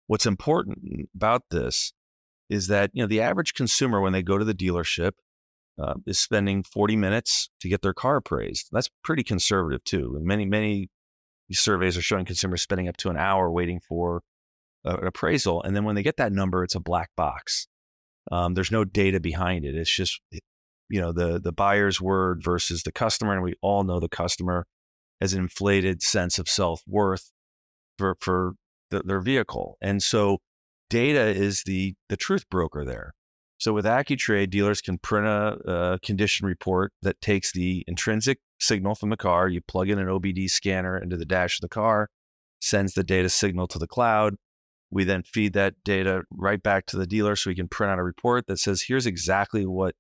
What's 0.07 0.27
important 0.27 1.09
about 1.15 1.43
this 1.51 1.93
is 2.49 2.69
that 2.69 2.91
you 2.93 3.03
know 3.03 3.09
the 3.09 3.21
average 3.21 3.55
consumer 3.55 4.01
when 4.01 4.13
they 4.13 4.23
go 4.23 4.39
to 4.39 4.45
the 4.45 4.55
dealership 4.55 5.13
uh, 5.79 5.95
is 6.07 6.19
spending 6.19 6.63
40 6.63 6.97
minutes 6.97 7.51
to 7.61 7.69
get 7.69 7.83
their 7.83 7.95
car 7.95 8.17
appraised. 8.17 8.69
That's 8.73 8.91
pretty 9.05 9.23
conservative 9.23 9.85
too. 9.85 10.15
And 10.17 10.25
many, 10.25 10.47
many 10.47 10.89
surveys 11.53 11.97
are 11.97 12.03
showing 12.03 12.25
consumers 12.25 12.63
spending 12.63 12.89
up 12.89 12.97
to 12.99 13.11
an 13.11 13.17
hour 13.17 13.51
waiting 13.51 13.81
for 13.81 14.23
uh, 14.85 14.97
an 14.97 15.07
appraisal. 15.07 15.63
And 15.63 15.77
then 15.77 15.85
when 15.85 15.95
they 15.95 16.03
get 16.03 16.17
that 16.17 16.33
number, 16.33 16.65
it's 16.65 16.75
a 16.75 16.81
black 16.81 17.11
box. 17.17 17.67
Um, 18.33 18.55
there's 18.55 18.73
no 18.73 18.85
data 18.85 19.21
behind 19.21 19.65
it. 19.65 19.75
It's 19.75 19.95
just, 19.95 20.21
you 20.89 21.01
know, 21.01 21.13
the 21.13 21.39
the 21.39 21.53
buyer's 21.53 22.01
word 22.01 22.43
versus 22.43 22.83
the 22.83 22.91
customer, 22.91 23.33
and 23.33 23.43
we 23.43 23.55
all 23.63 23.85
know 23.85 24.01
the 24.01 24.09
customer 24.09 24.67
has 25.21 25.33
an 25.33 25.41
inflated 25.43 26.03
sense 26.03 26.39
of 26.39 26.49
self 26.49 26.83
worth 26.89 27.31
for 27.99 28.17
for 28.21 28.55
the, 28.91 29.03
their 29.05 29.21
vehicle, 29.21 29.77
and 29.81 30.03
so 30.03 30.39
data 30.91 31.27
is 31.27 31.63
the 31.65 31.95
the 32.09 32.17
truth 32.17 32.49
broker 32.51 32.85
there. 32.85 33.15
So 33.59 33.73
with 33.73 33.87
AccuTrade, 33.87 34.51
dealers 34.51 34.83
can 34.83 34.99
print 34.99 35.27
a, 35.27 35.93
a, 35.95 35.99
condition 36.01 36.47
report 36.47 36.93
that 37.01 37.21
takes 37.23 37.53
the 37.53 37.85
intrinsic 37.87 38.39
signal 38.61 38.95
from 38.95 39.09
the 39.09 39.17
car. 39.17 39.49
You 39.49 39.63
plug 39.63 39.89
in 39.89 39.99
an 39.99 40.09
OBD 40.09 40.51
scanner 40.51 40.99
into 40.99 41.17
the 41.17 41.25
dash 41.25 41.57
of 41.57 41.63
the 41.63 41.69
car, 41.69 42.11
sends 42.61 42.93
the 42.93 43.03
data 43.03 43.31
signal 43.31 43.67
to 43.69 43.79
the 43.79 43.87
cloud. 43.87 44.35
We 44.91 45.05
then 45.05 45.23
feed 45.23 45.55
that 45.55 45.75
data 45.85 46.23
right 46.31 46.63
back 46.63 46.87
to 46.87 46.99
the 46.99 47.07
dealer 47.07 47.35
so 47.35 47.51
we 47.51 47.57
can 47.57 47.69
print 47.69 47.93
out 47.93 47.99
a 47.99 48.05
report 48.05 48.47
that 48.47 48.59
says, 48.59 48.83
here's 48.83 49.07
exactly 49.07 49.65
what 49.65 49.95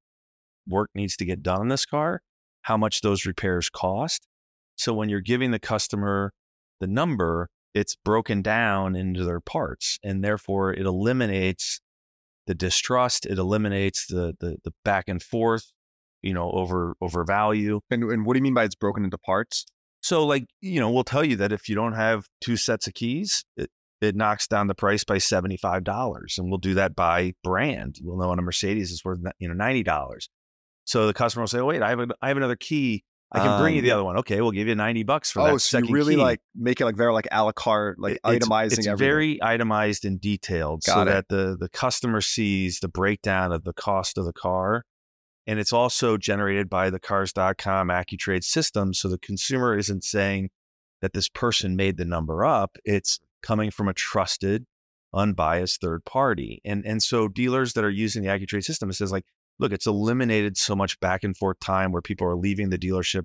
work 0.68 0.90
needs 0.94 1.16
to 1.16 1.24
get 1.24 1.42
done 1.42 1.60
on 1.60 1.68
this 1.68 1.86
car, 1.86 2.20
how 2.62 2.76
much 2.76 3.00
those 3.00 3.24
repairs 3.24 3.70
cost. 3.70 4.26
So 4.76 4.92
when 4.92 5.08
you're 5.08 5.20
giving 5.20 5.50
the 5.50 5.58
customer 5.58 6.32
the 6.80 6.86
number, 6.86 7.48
it's 7.76 7.94
broken 7.94 8.40
down 8.40 8.96
into 8.96 9.22
their 9.22 9.38
parts 9.38 9.98
and 10.02 10.24
therefore 10.24 10.72
it 10.72 10.86
eliminates 10.86 11.78
the 12.46 12.54
distrust. 12.54 13.26
It 13.26 13.36
eliminates 13.38 14.06
the 14.06 14.34
the, 14.40 14.56
the 14.64 14.72
back 14.82 15.08
and 15.08 15.22
forth, 15.22 15.70
you 16.22 16.32
know, 16.32 16.50
over 16.52 16.96
over 17.02 17.22
value. 17.22 17.80
And, 17.90 18.02
and 18.04 18.24
what 18.24 18.32
do 18.32 18.38
you 18.38 18.42
mean 18.42 18.54
by 18.54 18.64
it's 18.64 18.74
broken 18.74 19.04
into 19.04 19.18
parts? 19.18 19.66
So, 20.00 20.24
like, 20.24 20.46
you 20.62 20.80
know, 20.80 20.90
we'll 20.90 21.04
tell 21.04 21.24
you 21.24 21.36
that 21.36 21.52
if 21.52 21.68
you 21.68 21.74
don't 21.74 21.92
have 21.92 22.26
two 22.40 22.56
sets 22.56 22.86
of 22.86 22.94
keys, 22.94 23.44
it, 23.58 23.70
it 24.00 24.16
knocks 24.16 24.46
down 24.46 24.68
the 24.68 24.74
price 24.74 25.04
by 25.04 25.16
$75. 25.16 26.38
And 26.38 26.48
we'll 26.48 26.58
do 26.58 26.74
that 26.74 26.94
by 26.94 27.34
brand. 27.42 27.96
We'll 28.02 28.18
know 28.18 28.30
on 28.30 28.38
a 28.38 28.42
Mercedes 28.42 28.92
it's 28.92 29.04
worth, 29.04 29.18
you 29.38 29.48
know, 29.48 29.54
$90. 29.54 30.28
So 30.84 31.06
the 31.06 31.14
customer 31.14 31.42
will 31.42 31.48
say, 31.48 31.58
oh, 31.58 31.66
wait, 31.66 31.82
I 31.82 31.90
have, 31.90 32.00
a, 32.00 32.08
I 32.22 32.28
have 32.28 32.36
another 32.36 32.56
key 32.56 33.04
I 33.32 33.40
can 33.40 33.60
bring 33.60 33.72
um, 33.72 33.76
you 33.76 33.82
the 33.82 33.90
other 33.90 34.04
one. 34.04 34.18
Okay, 34.18 34.40
we'll 34.40 34.52
give 34.52 34.68
you 34.68 34.74
90 34.74 35.02
bucks 35.02 35.32
for 35.32 35.40
oh, 35.40 35.44
that. 35.46 35.52
Oh, 35.54 35.58
so 35.58 35.78
you 35.78 35.92
really 35.92 36.14
key. 36.14 36.20
like 36.20 36.40
make 36.54 36.80
it 36.80 36.84
like 36.84 36.96
very 36.96 37.12
like 37.12 37.26
a 37.32 37.44
la 37.44 37.52
carte, 37.52 37.98
like 37.98 38.20
it's, 38.24 38.46
itemizing 38.46 38.78
it's 38.78 38.86
everything. 38.86 38.96
very 38.96 39.42
itemized 39.42 40.04
and 40.04 40.20
detailed 40.20 40.82
Got 40.84 40.94
so 40.94 41.02
it. 41.02 41.04
that 41.06 41.28
the 41.28 41.56
the 41.58 41.68
customer 41.68 42.20
sees 42.20 42.78
the 42.80 42.88
breakdown 42.88 43.52
of 43.52 43.64
the 43.64 43.72
cost 43.72 44.16
of 44.16 44.24
the 44.24 44.32
car. 44.32 44.84
And 45.48 45.60
it's 45.60 45.72
also 45.72 46.16
generated 46.16 46.68
by 46.68 46.90
the 46.90 46.98
cars.com 46.98 47.88
AccuTrade 47.88 48.42
system. 48.42 48.92
So 48.92 49.08
the 49.08 49.18
consumer 49.18 49.76
isn't 49.76 50.02
saying 50.02 50.50
that 51.02 51.12
this 51.12 51.28
person 51.28 51.76
made 51.76 51.98
the 51.98 52.04
number 52.04 52.44
up. 52.44 52.78
It's 52.84 53.20
coming 53.42 53.70
from 53.70 53.86
a 53.86 53.94
trusted, 53.94 54.66
unbiased 55.14 55.80
third 55.80 56.04
party. 56.04 56.60
And 56.64 56.84
and 56.84 57.02
so 57.02 57.28
dealers 57.28 57.72
that 57.74 57.84
are 57.84 57.90
using 57.90 58.22
the 58.22 58.28
AccuTrade 58.28 58.64
system, 58.64 58.90
it 58.90 58.94
says 58.94 59.12
like, 59.12 59.24
look, 59.58 59.72
it's 59.72 59.86
eliminated 59.86 60.56
so 60.56 60.76
much 60.76 60.98
back 61.00 61.24
and 61.24 61.36
forth 61.36 61.58
time 61.60 61.92
where 61.92 62.02
people 62.02 62.26
are 62.26 62.36
leaving 62.36 62.70
the 62.70 62.78
dealership 62.78 63.24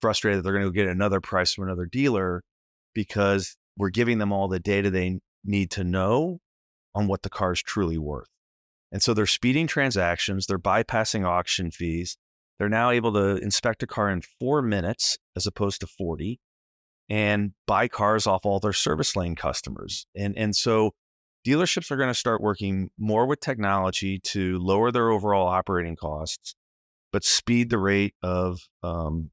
frustrated 0.00 0.38
that 0.38 0.42
they're 0.42 0.52
going 0.52 0.64
to 0.64 0.72
get 0.72 0.88
another 0.88 1.20
price 1.20 1.54
from 1.54 1.64
another 1.64 1.86
dealer 1.86 2.42
because 2.94 3.56
we're 3.76 3.90
giving 3.90 4.18
them 4.18 4.32
all 4.32 4.48
the 4.48 4.60
data 4.60 4.90
they 4.90 5.18
need 5.44 5.70
to 5.72 5.84
know 5.84 6.38
on 6.94 7.06
what 7.06 7.22
the 7.22 7.30
car 7.30 7.52
is 7.52 7.62
truly 7.62 7.98
worth. 7.98 8.28
And 8.92 9.02
so 9.02 9.14
they're 9.14 9.26
speeding 9.26 9.66
transactions, 9.66 10.46
they're 10.46 10.58
bypassing 10.58 11.26
auction 11.26 11.70
fees. 11.70 12.16
They're 12.58 12.68
now 12.68 12.90
able 12.90 13.12
to 13.14 13.36
inspect 13.36 13.82
a 13.82 13.86
car 13.86 14.08
in 14.10 14.22
four 14.38 14.62
minutes 14.62 15.18
as 15.34 15.46
opposed 15.46 15.80
to 15.80 15.88
40 15.88 16.38
and 17.08 17.52
buy 17.66 17.88
cars 17.88 18.28
off 18.28 18.46
all 18.46 18.60
their 18.60 18.72
service 18.72 19.16
lane 19.16 19.34
customers. 19.34 20.06
And, 20.14 20.38
and 20.38 20.54
so 20.54 20.92
dealerships 21.46 21.90
are 21.90 21.96
going 21.96 22.08
to 22.08 22.14
start 22.14 22.40
working 22.40 22.90
more 22.98 23.26
with 23.26 23.40
technology 23.40 24.18
to 24.18 24.58
lower 24.58 24.90
their 24.90 25.10
overall 25.10 25.46
operating 25.46 25.96
costs, 25.96 26.54
but 27.12 27.24
speed 27.24 27.70
the 27.70 27.78
rate 27.78 28.14
of 28.22 28.60
um, 28.82 29.30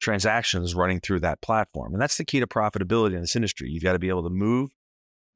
transactions 0.00 0.74
running 0.74 1.00
through 1.00 1.20
that 1.20 1.40
platform. 1.42 1.92
And 1.92 2.00
that's 2.00 2.16
the 2.16 2.24
key 2.24 2.40
to 2.40 2.46
profitability 2.46 3.14
in 3.14 3.20
this 3.20 3.36
industry. 3.36 3.70
You've 3.70 3.82
got 3.82 3.92
to 3.92 3.98
be 3.98 4.08
able 4.08 4.24
to 4.24 4.30
move 4.30 4.70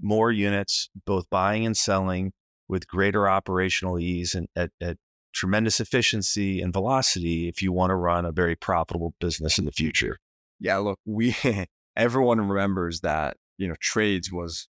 more 0.00 0.32
units, 0.32 0.88
both 1.06 1.28
buying 1.30 1.64
and 1.66 1.76
selling, 1.76 2.32
with 2.68 2.88
greater 2.88 3.28
operational 3.28 3.98
ease 3.98 4.34
and 4.34 4.48
at, 4.56 4.70
at 4.80 4.96
tremendous 5.34 5.80
efficiency 5.80 6.60
and 6.60 6.72
velocity 6.72 7.48
if 7.48 7.60
you 7.60 7.72
want 7.72 7.90
to 7.90 7.94
run 7.94 8.24
a 8.24 8.32
very 8.32 8.56
profitable 8.56 9.14
business 9.20 9.58
in 9.58 9.64
the 9.64 9.72
future. 9.72 10.18
Yeah, 10.60 10.78
look, 10.78 10.98
we 11.04 11.36
everyone 11.96 12.40
remembers 12.48 13.00
that, 13.00 13.36
you 13.58 13.68
know, 13.68 13.74
trades 13.80 14.32
was 14.32 14.66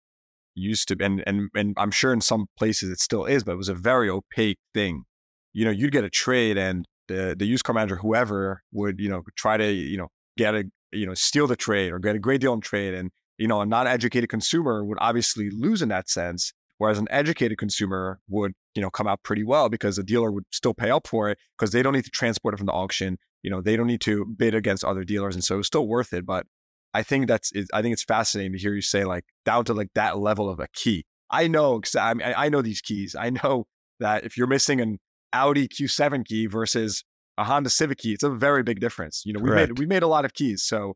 used 0.55 0.89
to 0.89 0.97
and 1.01 1.23
and 1.27 1.49
and 1.55 1.75
I'm 1.77 1.91
sure 1.91 2.13
in 2.13 2.21
some 2.21 2.47
places 2.59 2.91
it 2.91 3.01
still 3.01 3.25
is, 3.25 3.45
but 3.45 3.53
it 3.53 3.59
was 3.59 3.69
a 3.69 3.75
very 3.75 4.09
opaque 4.09 4.59
thing. 4.75 5.05
You 5.53 5.65
know, 5.65 5.71
you'd 5.71 5.93
get 5.93 6.05
a 6.05 6.11
trade 6.11 6.57
and 6.59 6.87
the 7.09 7.35
the 7.39 7.47
used 7.47 7.65
car 7.65 7.75
manager, 7.75 7.97
whoever, 7.97 8.63
would 8.73 9.01
you 9.01 9.09
know 9.09 9.23
try 9.37 9.57
to 9.57 9.71
you 9.71 9.99
know 9.99 10.09
get 10.37 10.55
a 10.55 10.65
you 10.93 11.07
know 11.07 11.15
steal 11.15 11.47
the 11.47 11.57
trade 11.57 11.93
or 11.93 11.99
get 11.99 12.17
a 12.17 12.19
great 12.19 12.41
deal 12.41 12.53
on 12.53 12.61
trade, 12.61 12.95
and 12.95 13.11
you 13.39 13.49
know 13.49 13.61
a 13.61 13.67
non-educated 13.67 14.29
consumer 14.29 14.85
would 14.85 14.99
obviously 15.01 15.51
lose 15.51 15.83
in 15.83 15.89
that 15.89 16.09
sense. 16.09 16.53
Whereas 16.79 16.99
an 16.99 17.09
educated 17.11 17.59
consumer 17.59 18.21
would, 18.31 18.55
you 18.75 18.81
know, 18.81 18.89
come 18.89 19.07
out 19.07 19.23
pretty 19.23 19.45
well 19.45 19.69
because 19.69 19.97
the 19.97 20.03
dealer 20.03 20.33
would 20.33 20.45
still 20.51 20.73
pay 20.73 20.89
up 20.89 21.07
for 21.07 21.29
it 21.29 21.37
because 21.59 21.73
they 21.73 21.83
don't 21.83 21.93
need 21.93 22.07
to 22.07 22.11
transport 22.11 22.55
it 22.55 22.57
from 22.57 22.69
the 22.69 22.73
auction. 22.73 23.19
You 23.43 23.51
know, 23.51 23.61
they 23.61 23.77
don't 23.77 23.87
need 23.87 24.01
to 24.03 24.25
bid 24.25 24.55
against 24.55 24.83
other 24.83 25.05
dealers, 25.05 25.35
and 25.35 25.45
so 25.45 25.59
it's 25.59 25.67
still 25.67 25.87
worth 25.87 26.15
it. 26.15 26.25
But 26.25 26.47
I 26.93 27.03
think 27.03 27.29
that's 27.29 27.53
I 27.73 27.83
think 27.83 27.93
it's 27.93 28.05
fascinating 28.05 28.53
to 28.53 28.59
hear 28.59 28.75
you 28.75 28.83
say 28.83 29.05
like 29.05 29.25
down 29.45 29.65
to 29.67 29.75
like 29.75 29.91
that 29.95 30.19
level 30.19 30.49
of 30.49 30.61
a 30.61 30.69
key. 30.75 31.05
I 31.31 31.47
know 31.47 31.79
because 31.79 31.95
I 31.95 32.15
mean, 32.15 32.33
I 32.37 32.49
know 32.49 32.63
these 32.63 32.81
keys. 32.81 33.15
I 33.19 33.31
know 33.31 33.67
that 34.01 34.25
if 34.25 34.37
you're 34.37 34.47
missing 34.47 34.81
an 34.81 34.99
Audi 35.33 35.69
Q7 35.69 36.25
key 36.25 36.47
versus 36.47 37.05
a 37.39 37.45
Honda 37.45 37.71
Civic 37.71 37.99
key, 37.99 38.13
it's 38.13 38.25
a 38.25 38.31
very 38.31 38.63
big 38.63 38.81
difference. 38.81 39.23
You 39.25 39.35
know, 39.35 39.41
we 39.41 39.51
made 39.51 39.79
we 39.79 39.87
made 39.87 40.03
a 40.03 40.09
lot 40.09 40.25
of 40.25 40.35
keys, 40.35 40.65
so 40.65 40.95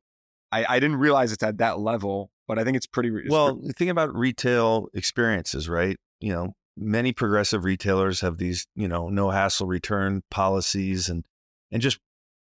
I, 0.50 0.76
I 0.76 0.80
didn't 0.80 0.96
realize 0.96 1.32
it's 1.32 1.42
at 1.42 1.58
that 1.58 1.78
level, 1.78 2.30
but 2.48 2.58
I 2.58 2.64
think 2.64 2.76
it's 2.76 2.86
pretty. 2.86 3.10
It's 3.10 3.30
well, 3.30 3.56
pretty- 3.56 3.72
think 3.74 3.90
about 3.90 4.14
retail 4.14 4.88
experiences, 4.94 5.68
right? 5.68 5.96
You 6.20 6.32
know, 6.32 6.54
many 6.76 7.12
progressive 7.12 7.64
retailers 7.64 8.20
have 8.20 8.38
these, 8.38 8.66
you 8.74 8.88
know, 8.88 9.08
no 9.08 9.30
hassle 9.30 9.66
return 9.66 10.22
policies 10.30 11.08
and 11.08 11.24
and 11.70 11.82
just 11.82 11.98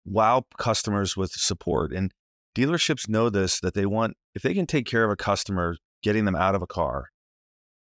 wow 0.06 0.46
customers 0.58 1.18
with 1.18 1.32
support. 1.32 1.92
And 1.94 2.14
dealerships 2.56 3.10
know 3.10 3.30
this 3.30 3.60
that 3.60 3.74
they 3.74 3.86
want 3.86 4.16
if 4.34 4.41
they 4.41 4.53
can 4.53 4.66
take 4.66 4.86
care 4.86 5.03
of 5.03 5.12
a 5.12 5.16
customer, 5.16 5.78
getting 6.01 6.26
them 6.26 6.36
out 6.36 6.56
of 6.56 6.62
a 6.62 6.68
car 6.68 7.10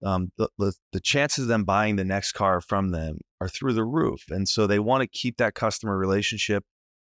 um, 0.04 0.32
the, 0.36 0.48
the, 0.58 0.72
the 0.92 1.00
chances 1.00 1.44
of 1.44 1.48
them 1.48 1.64
buying 1.64 1.96
the 1.96 2.04
next 2.04 2.32
car 2.32 2.60
from 2.60 2.90
them 2.90 3.18
are 3.40 3.48
through 3.48 3.74
the 3.74 3.84
roof. 3.84 4.24
And 4.30 4.48
so 4.48 4.66
they 4.66 4.78
want 4.78 5.02
to 5.02 5.06
keep 5.06 5.36
that 5.36 5.54
customer 5.54 5.96
relationship, 5.96 6.64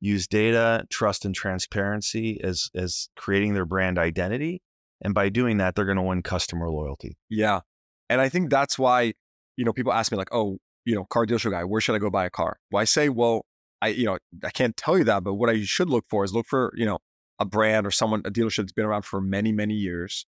use 0.00 0.26
data, 0.26 0.84
trust, 0.90 1.24
and 1.24 1.34
transparency 1.34 2.40
as 2.42 2.68
as 2.74 3.08
creating 3.16 3.54
their 3.54 3.64
brand 3.64 3.98
identity. 3.98 4.60
And 5.02 5.14
by 5.14 5.28
doing 5.28 5.58
that, 5.58 5.74
they're 5.74 5.84
going 5.84 5.96
to 5.96 6.02
win 6.02 6.22
customer 6.22 6.70
loyalty. 6.70 7.16
Yeah. 7.28 7.60
And 8.08 8.20
I 8.20 8.28
think 8.28 8.50
that's 8.50 8.78
why, 8.78 9.14
you 9.56 9.64
know, 9.64 9.72
people 9.72 9.92
ask 9.92 10.12
me 10.12 10.18
like, 10.18 10.32
oh, 10.32 10.58
you 10.84 10.94
know, 10.94 11.04
car 11.04 11.26
dealership 11.26 11.50
guy, 11.50 11.64
where 11.64 11.80
should 11.80 11.94
I 11.94 11.98
go 11.98 12.10
buy 12.10 12.26
a 12.26 12.30
car? 12.30 12.58
Well, 12.70 12.80
I 12.80 12.84
say, 12.84 13.08
well, 13.08 13.46
I, 13.80 13.88
you 13.88 14.04
know, 14.04 14.18
I 14.44 14.50
can't 14.50 14.76
tell 14.76 14.96
you 14.98 15.04
that, 15.04 15.24
but 15.24 15.34
what 15.34 15.50
I 15.50 15.62
should 15.62 15.90
look 15.90 16.04
for 16.08 16.24
is 16.24 16.32
look 16.32 16.46
for, 16.46 16.72
you 16.76 16.86
know, 16.86 16.98
a 17.38 17.44
brand 17.44 17.86
or 17.86 17.90
someone, 17.90 18.22
a 18.24 18.30
dealership 18.30 18.58
that's 18.58 18.72
been 18.72 18.84
around 18.84 19.04
for 19.04 19.20
many, 19.20 19.52
many 19.52 19.74
years. 19.74 20.26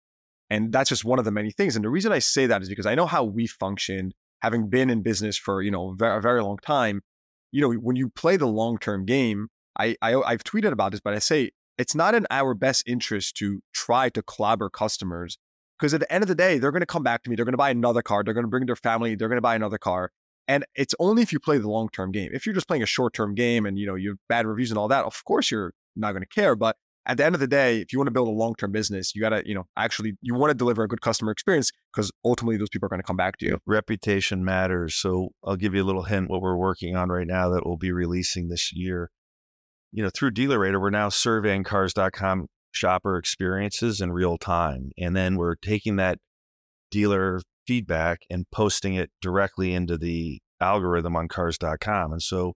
And 0.49 0.71
that's 0.71 0.89
just 0.89 1.05
one 1.05 1.19
of 1.19 1.25
the 1.25 1.31
many 1.31 1.51
things. 1.51 1.75
And 1.75 1.83
the 1.83 1.89
reason 1.89 2.11
I 2.11 2.19
say 2.19 2.45
that 2.47 2.61
is 2.61 2.69
because 2.69 2.85
I 2.85 2.95
know 2.95 3.05
how 3.05 3.23
we 3.23 3.47
functioned, 3.47 4.13
having 4.41 4.69
been 4.69 4.89
in 4.89 5.01
business 5.01 5.37
for, 5.37 5.61
you 5.61 5.71
know, 5.71 5.95
a 5.99 6.21
very 6.21 6.43
long 6.43 6.57
time. 6.57 7.01
You 7.51 7.61
know, 7.61 7.71
when 7.71 7.95
you 7.95 8.09
play 8.09 8.37
the 8.37 8.47
long 8.47 8.77
term 8.77 9.05
game, 9.05 9.47
I, 9.79 9.95
I 10.01 10.15
I've 10.15 10.43
tweeted 10.43 10.71
about 10.71 10.91
this, 10.91 11.01
but 11.01 11.13
I 11.13 11.19
say 11.19 11.51
it's 11.77 11.95
not 11.95 12.15
in 12.15 12.25
our 12.29 12.53
best 12.53 12.83
interest 12.87 13.37
to 13.37 13.61
try 13.73 14.09
to 14.09 14.21
clobber 14.21 14.69
customers 14.69 15.37
because 15.79 15.93
at 15.93 15.99
the 15.99 16.11
end 16.11 16.23
of 16.23 16.27
the 16.27 16.35
day, 16.35 16.57
they're 16.57 16.71
going 16.71 16.81
to 16.81 16.85
come 16.85 17.03
back 17.03 17.23
to 17.23 17.29
me. 17.29 17.35
They're 17.35 17.45
going 17.45 17.53
to 17.53 17.57
buy 17.57 17.69
another 17.69 18.01
car. 18.01 18.23
They're 18.23 18.33
going 18.33 18.45
to 18.45 18.49
bring 18.49 18.65
their 18.65 18.75
family. 18.75 19.15
They're 19.15 19.27
going 19.27 19.37
to 19.37 19.41
buy 19.41 19.55
another 19.55 19.77
car. 19.77 20.11
And 20.47 20.65
it's 20.75 20.93
only 20.99 21.23
if 21.23 21.33
you 21.33 21.39
play 21.39 21.57
the 21.57 21.69
long 21.69 21.89
term 21.89 22.11
game. 22.11 22.29
If 22.33 22.45
you're 22.45 22.55
just 22.55 22.67
playing 22.67 22.83
a 22.83 22.87
short 22.87 23.13
term 23.13 23.35
game 23.35 23.65
and 23.65 23.77
you 23.77 23.85
know 23.85 23.95
you 23.95 24.09
have 24.09 24.19
bad 24.29 24.45
reviews 24.45 24.71
and 24.71 24.77
all 24.77 24.87
that, 24.89 25.05
of 25.05 25.23
course 25.25 25.49
you're 25.51 25.73
not 25.95 26.11
going 26.11 26.21
to 26.21 26.27
care. 26.27 26.55
But 26.55 26.77
at 27.05 27.17
the 27.17 27.25
end 27.25 27.35
of 27.35 27.41
the 27.41 27.47
day, 27.47 27.79
if 27.79 27.93
you 27.93 27.99
want 27.99 28.07
to 28.07 28.11
build 28.11 28.27
a 28.27 28.31
long 28.31 28.55
term 28.55 28.71
business, 28.71 29.13
you 29.13 29.21
got 29.21 29.29
to, 29.29 29.43
you 29.45 29.53
know, 29.53 29.65
actually, 29.77 30.13
you 30.21 30.33
want 30.33 30.51
to 30.51 30.55
deliver 30.55 30.83
a 30.83 30.87
good 30.87 31.01
customer 31.01 31.31
experience 31.31 31.71
because 31.93 32.11
ultimately 32.23 32.57
those 32.57 32.69
people 32.69 32.87
are 32.87 32.89
going 32.89 33.01
to 33.01 33.05
come 33.05 33.17
back 33.17 33.37
to 33.37 33.45
you. 33.45 33.59
Reputation 33.65 34.43
matters. 34.43 34.95
So 34.95 35.29
I'll 35.43 35.55
give 35.55 35.75
you 35.75 35.83
a 35.83 35.85
little 35.85 36.03
hint 36.03 36.29
what 36.29 36.41
we're 36.41 36.57
working 36.57 36.95
on 36.95 37.09
right 37.09 37.27
now 37.27 37.49
that 37.49 37.65
we'll 37.65 37.77
be 37.77 37.91
releasing 37.91 38.49
this 38.49 38.73
year. 38.73 39.11
You 39.91 40.03
know, 40.03 40.09
through 40.09 40.31
Dealer 40.31 40.57
DealerRater, 40.57 40.81
we're 40.81 40.89
now 40.89 41.09
surveying 41.09 41.63
cars.com 41.63 42.47
shopper 42.71 43.17
experiences 43.17 44.01
in 44.01 44.11
real 44.11 44.37
time. 44.37 44.91
And 44.97 45.15
then 45.15 45.37
we're 45.37 45.55
taking 45.55 45.95
that 45.95 46.17
dealer 46.91 47.41
feedback 47.65 48.19
and 48.29 48.45
posting 48.51 48.95
it 48.95 49.09
directly 49.21 49.73
into 49.73 49.97
the 49.97 50.39
algorithm 50.59 51.15
on 51.15 51.27
cars.com. 51.27 52.11
And 52.11 52.21
so 52.21 52.53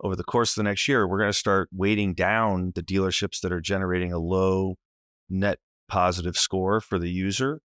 over 0.00 0.16
the 0.16 0.24
course 0.24 0.52
of 0.52 0.56
the 0.56 0.68
next 0.68 0.88
year, 0.88 1.06
we're 1.06 1.18
going 1.18 1.32
to 1.32 1.38
start 1.38 1.68
weighting 1.72 2.14
down 2.14 2.72
the 2.74 2.82
dealerships 2.82 3.40
that 3.40 3.52
are 3.52 3.60
generating 3.60 4.12
a 4.12 4.18
low 4.18 4.76
net 5.30 5.58
positive 5.88 6.36
score 6.36 6.80
for 6.80 6.98
the 6.98 7.10
user. 7.10 7.60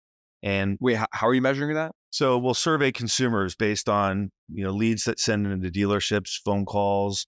And 0.42 0.76
wait, 0.80 0.98
how 1.12 1.28
are 1.28 1.34
you 1.34 1.42
measuring 1.42 1.74
that? 1.74 1.92
So 2.10 2.38
we'll 2.38 2.54
survey 2.54 2.92
consumers 2.92 3.54
based 3.54 3.88
on 3.88 4.30
you 4.48 4.64
know 4.64 4.70
leads 4.70 5.04
that 5.04 5.20
send 5.20 5.46
into 5.46 5.70
dealerships, 5.70 6.40
phone 6.44 6.64
calls. 6.64 7.26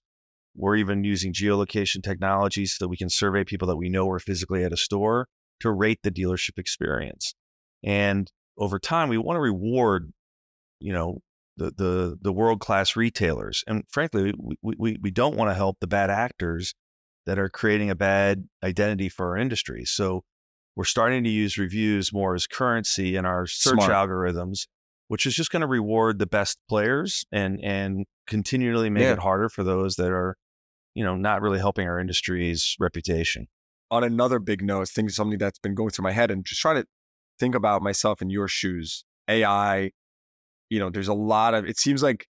We're 0.55 0.75
even 0.77 1.03
using 1.03 1.33
geolocation 1.33 2.03
technology 2.03 2.65
so 2.65 2.83
that 2.83 2.89
we 2.89 2.97
can 2.97 3.09
survey 3.09 3.43
people 3.43 3.67
that 3.67 3.77
we 3.77 3.89
know 3.89 4.09
are 4.09 4.19
physically 4.19 4.63
at 4.63 4.73
a 4.73 4.77
store 4.77 5.27
to 5.61 5.71
rate 5.71 5.99
the 6.03 6.11
dealership 6.11 6.57
experience. 6.57 7.33
And 7.83 8.31
over 8.57 8.79
time, 8.79 9.09
we 9.09 9.17
want 9.17 9.37
to 9.37 9.41
reward, 9.41 10.11
you 10.79 10.91
know, 10.91 11.19
the 11.59 11.71
the 11.71 12.17
the 12.21 12.33
world 12.33 12.59
class 12.59 12.95
retailers. 12.95 13.63
And 13.67 13.83
frankly, 13.89 14.33
we, 14.37 14.75
we 14.77 14.97
we 15.01 15.11
don't 15.11 15.35
want 15.35 15.51
to 15.51 15.55
help 15.55 15.77
the 15.79 15.87
bad 15.87 16.09
actors 16.09 16.73
that 17.25 17.37
are 17.37 17.49
creating 17.49 17.89
a 17.89 17.95
bad 17.95 18.47
identity 18.63 19.09
for 19.09 19.27
our 19.27 19.37
industry. 19.37 19.85
So 19.85 20.23
we're 20.75 20.85
starting 20.85 21.23
to 21.25 21.29
use 21.29 21.57
reviews 21.57 22.11
more 22.13 22.33
as 22.33 22.47
currency 22.47 23.15
in 23.15 23.25
our 23.25 23.45
search 23.45 23.83
Smart. 23.83 23.91
algorithms, 23.91 24.67
which 25.09 25.25
is 25.25 25.35
just 25.35 25.51
going 25.51 25.61
to 25.61 25.67
reward 25.67 26.17
the 26.17 26.25
best 26.25 26.57
players 26.67 27.25
and 27.31 27.59
and 27.63 28.05
continually 28.25 28.89
make 28.89 29.03
yeah. 29.03 29.13
it 29.13 29.19
harder 29.19 29.49
for 29.49 29.63
those 29.63 29.95
that 29.97 30.11
are, 30.11 30.37
you 30.95 31.03
know, 31.03 31.15
not 31.15 31.41
really 31.41 31.59
helping 31.59 31.87
our 31.87 31.99
industry's 31.99 32.75
reputation. 32.79 33.47
On 33.91 34.03
another 34.03 34.39
big 34.39 34.63
note, 34.63 34.87
things 34.87 35.15
something 35.15 35.39
that's 35.39 35.59
been 35.59 35.75
going 35.75 35.89
through 35.89 36.03
my 36.03 36.11
head 36.11 36.31
and 36.31 36.45
just 36.45 36.61
trying 36.61 36.77
to 36.77 36.87
think 37.39 37.55
about 37.55 37.81
myself 37.81 38.21
in 38.21 38.29
your 38.29 38.47
shoes. 38.47 39.03
AI, 39.27 39.91
you 40.69 40.79
know, 40.79 40.89
there's 40.89 41.07
a 41.07 41.13
lot 41.13 41.53
of, 41.53 41.65
it 41.65 41.77
seems 41.77 42.01
like 42.03 42.27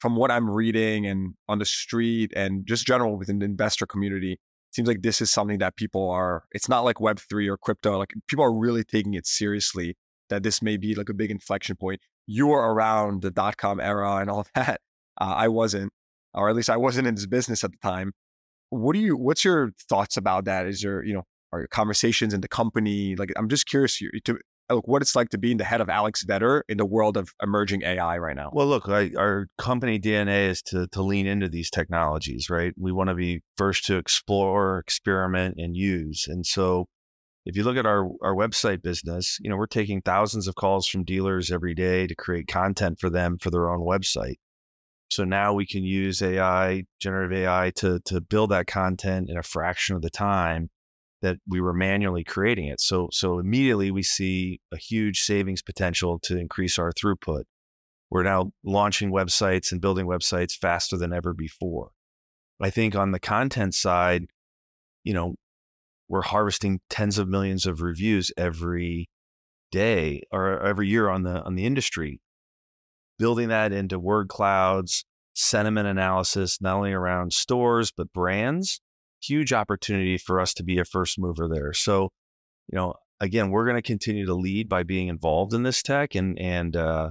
from 0.00 0.16
what 0.16 0.30
I'm 0.30 0.50
reading 0.50 1.06
and 1.06 1.34
on 1.48 1.58
the 1.58 1.64
street 1.64 2.32
and 2.36 2.66
just 2.66 2.86
general 2.86 3.16
within 3.16 3.38
the 3.38 3.46
investor 3.46 3.86
community, 3.86 4.38
seems 4.72 4.88
like 4.88 5.02
this 5.02 5.20
is 5.20 5.30
something 5.30 5.58
that 5.58 5.76
people 5.76 6.10
are, 6.10 6.44
it's 6.52 6.68
not 6.68 6.84
like 6.84 6.96
Web3 6.96 7.48
or 7.48 7.56
crypto. 7.56 7.98
Like 7.98 8.12
people 8.28 8.44
are 8.44 8.52
really 8.52 8.84
taking 8.84 9.14
it 9.14 9.26
seriously 9.26 9.96
that 10.30 10.42
this 10.42 10.60
may 10.60 10.76
be 10.76 10.94
like 10.94 11.08
a 11.08 11.14
big 11.14 11.30
inflection 11.30 11.76
point. 11.76 12.00
You 12.26 12.48
were 12.48 12.74
around 12.74 13.22
the 13.22 13.30
dot 13.30 13.56
com 13.56 13.80
era 13.80 14.16
and 14.16 14.28
all 14.28 14.46
that. 14.54 14.80
Uh, 15.20 15.34
I 15.36 15.48
wasn't, 15.48 15.92
or 16.34 16.48
at 16.48 16.56
least 16.56 16.70
I 16.70 16.76
wasn't 16.76 17.06
in 17.06 17.14
this 17.14 17.26
business 17.26 17.62
at 17.62 17.70
the 17.70 17.78
time. 17.82 18.12
What 18.70 18.94
do 18.94 18.98
you, 18.98 19.16
what's 19.16 19.44
your 19.44 19.70
thoughts 19.88 20.16
about 20.16 20.46
that? 20.46 20.66
Is 20.66 20.82
there, 20.82 21.04
you 21.04 21.14
know, 21.14 21.22
are 21.52 21.60
your 21.60 21.68
conversations 21.68 22.34
in 22.34 22.40
the 22.40 22.48
company? 22.48 23.14
Like, 23.14 23.32
I'm 23.36 23.48
just 23.48 23.66
curious 23.66 24.00
to 24.24 24.38
look 24.70 24.88
what 24.88 25.02
it's 25.02 25.14
like 25.14 25.28
to 25.30 25.38
be 25.38 25.52
in 25.52 25.58
the 25.58 25.64
head 25.64 25.80
of 25.80 25.88
Alex 25.88 26.24
Vetter 26.24 26.62
in 26.68 26.78
the 26.78 26.86
world 26.86 27.16
of 27.16 27.30
emerging 27.42 27.82
AI 27.82 28.18
right 28.18 28.36
now. 28.36 28.50
Well, 28.52 28.66
look, 28.66 28.88
I, 28.88 29.10
our 29.16 29.48
company 29.58 29.98
DNA 29.98 30.48
is 30.48 30.62
to 30.62 30.86
to 30.88 31.02
lean 31.02 31.26
into 31.26 31.48
these 31.48 31.70
technologies, 31.70 32.48
right? 32.48 32.72
We 32.78 32.92
want 32.92 33.08
to 33.08 33.14
be 33.14 33.42
first 33.56 33.84
to 33.86 33.96
explore, 33.96 34.78
experiment, 34.78 35.56
and 35.58 35.76
use. 35.76 36.26
And 36.28 36.46
so, 36.46 36.86
if 37.44 37.56
you 37.56 37.64
look 37.64 37.76
at 37.76 37.86
our 37.86 38.08
our 38.22 38.34
website 38.34 38.82
business, 38.82 39.38
you 39.40 39.50
know, 39.50 39.56
we're 39.56 39.66
taking 39.66 40.00
thousands 40.00 40.48
of 40.48 40.54
calls 40.54 40.86
from 40.86 41.04
dealers 41.04 41.50
every 41.50 41.74
day 41.74 42.06
to 42.06 42.14
create 42.14 42.46
content 42.46 42.98
for 42.98 43.10
them 43.10 43.38
for 43.38 43.50
their 43.50 43.70
own 43.70 43.80
website. 43.80 44.36
So 45.10 45.24
now 45.24 45.52
we 45.52 45.66
can 45.66 45.84
use 45.84 46.22
AI, 46.22 46.84
generative 47.00 47.38
AI, 47.38 47.72
to 47.76 48.00
to 48.06 48.20
build 48.20 48.50
that 48.50 48.66
content 48.66 49.28
in 49.30 49.36
a 49.36 49.42
fraction 49.42 49.94
of 49.96 50.02
the 50.02 50.10
time 50.10 50.70
that 51.22 51.38
we 51.48 51.60
were 51.60 51.72
manually 51.72 52.24
creating 52.24 52.68
it. 52.68 52.80
So 52.80 53.08
so 53.12 53.38
immediately 53.38 53.90
we 53.90 54.02
see 54.02 54.60
a 54.72 54.76
huge 54.76 55.20
savings 55.20 55.62
potential 55.62 56.18
to 56.20 56.36
increase 56.38 56.78
our 56.78 56.92
throughput. 56.92 57.44
We're 58.10 58.22
now 58.22 58.52
launching 58.62 59.10
websites 59.10 59.72
and 59.72 59.80
building 59.80 60.06
websites 60.06 60.52
faster 60.52 60.96
than 60.96 61.12
ever 61.12 61.32
before. 61.32 61.90
I 62.60 62.70
think 62.70 62.94
on 62.94 63.10
the 63.10 63.18
content 63.18 63.74
side, 63.74 64.26
you 65.02 65.14
know, 65.14 65.34
we're 66.08 66.22
harvesting 66.22 66.80
tens 66.90 67.18
of 67.18 67.28
millions 67.28 67.66
of 67.66 67.80
reviews 67.80 68.30
every 68.36 69.08
day 69.72 70.22
or 70.30 70.60
every 70.60 70.88
year 70.88 71.08
on 71.08 71.22
the 71.22 71.42
on 71.42 71.54
the 71.54 71.66
industry. 71.66 72.20
Building 73.18 73.48
that 73.48 73.72
into 73.72 73.98
word 73.98 74.28
clouds, 74.28 75.04
sentiment 75.34 75.88
analysis, 75.88 76.60
not 76.60 76.76
only 76.76 76.92
around 76.92 77.32
stores 77.32 77.90
but 77.90 78.12
brands 78.12 78.80
huge 79.26 79.52
opportunity 79.52 80.18
for 80.18 80.40
us 80.40 80.54
to 80.54 80.62
be 80.62 80.78
a 80.78 80.84
first 80.84 81.18
mover 81.18 81.48
there. 81.48 81.72
So, 81.72 82.10
you 82.70 82.76
know, 82.76 82.94
again, 83.20 83.50
we're 83.50 83.64
going 83.64 83.76
to 83.76 83.82
continue 83.82 84.26
to 84.26 84.34
lead 84.34 84.68
by 84.68 84.82
being 84.82 85.08
involved 85.08 85.54
in 85.54 85.62
this 85.62 85.82
tech, 85.82 86.14
and 86.14 86.38
and 86.38 86.76
uh, 86.76 87.10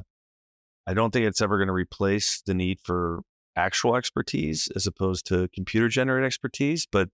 I 0.88 0.94
don't 0.94 1.12
think 1.12 1.26
it's 1.26 1.42
ever 1.42 1.58
going 1.58 1.68
to 1.68 1.74
replace 1.74 2.42
the 2.46 2.54
need 2.54 2.80
for 2.84 3.22
actual 3.56 3.96
expertise 3.96 4.70
as 4.76 4.88
opposed 4.88 5.28
to 5.28 5.48
computer 5.54 5.88
generated 5.88 6.26
expertise. 6.26 6.88
But 6.92 7.10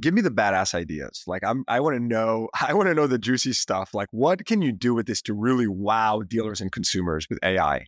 give 0.00 0.14
me 0.14 0.22
the 0.22 0.30
badass 0.30 0.74
ideas. 0.74 1.22
Like 1.26 1.42
I'm, 1.44 1.64
I 1.68 1.80
want 1.80 1.96
to 1.96 2.02
know, 2.02 2.48
I 2.60 2.74
want 2.74 2.88
to 2.88 2.94
know 2.94 3.06
the 3.06 3.18
juicy 3.18 3.52
stuff. 3.52 3.94
Like, 3.94 4.08
what 4.10 4.44
can 4.46 4.62
you 4.62 4.72
do 4.72 4.94
with 4.94 5.06
this 5.06 5.22
to 5.22 5.34
really 5.34 5.68
wow 5.68 6.22
dealers 6.26 6.60
and 6.60 6.72
consumers 6.72 7.26
with 7.28 7.38
AI? 7.42 7.86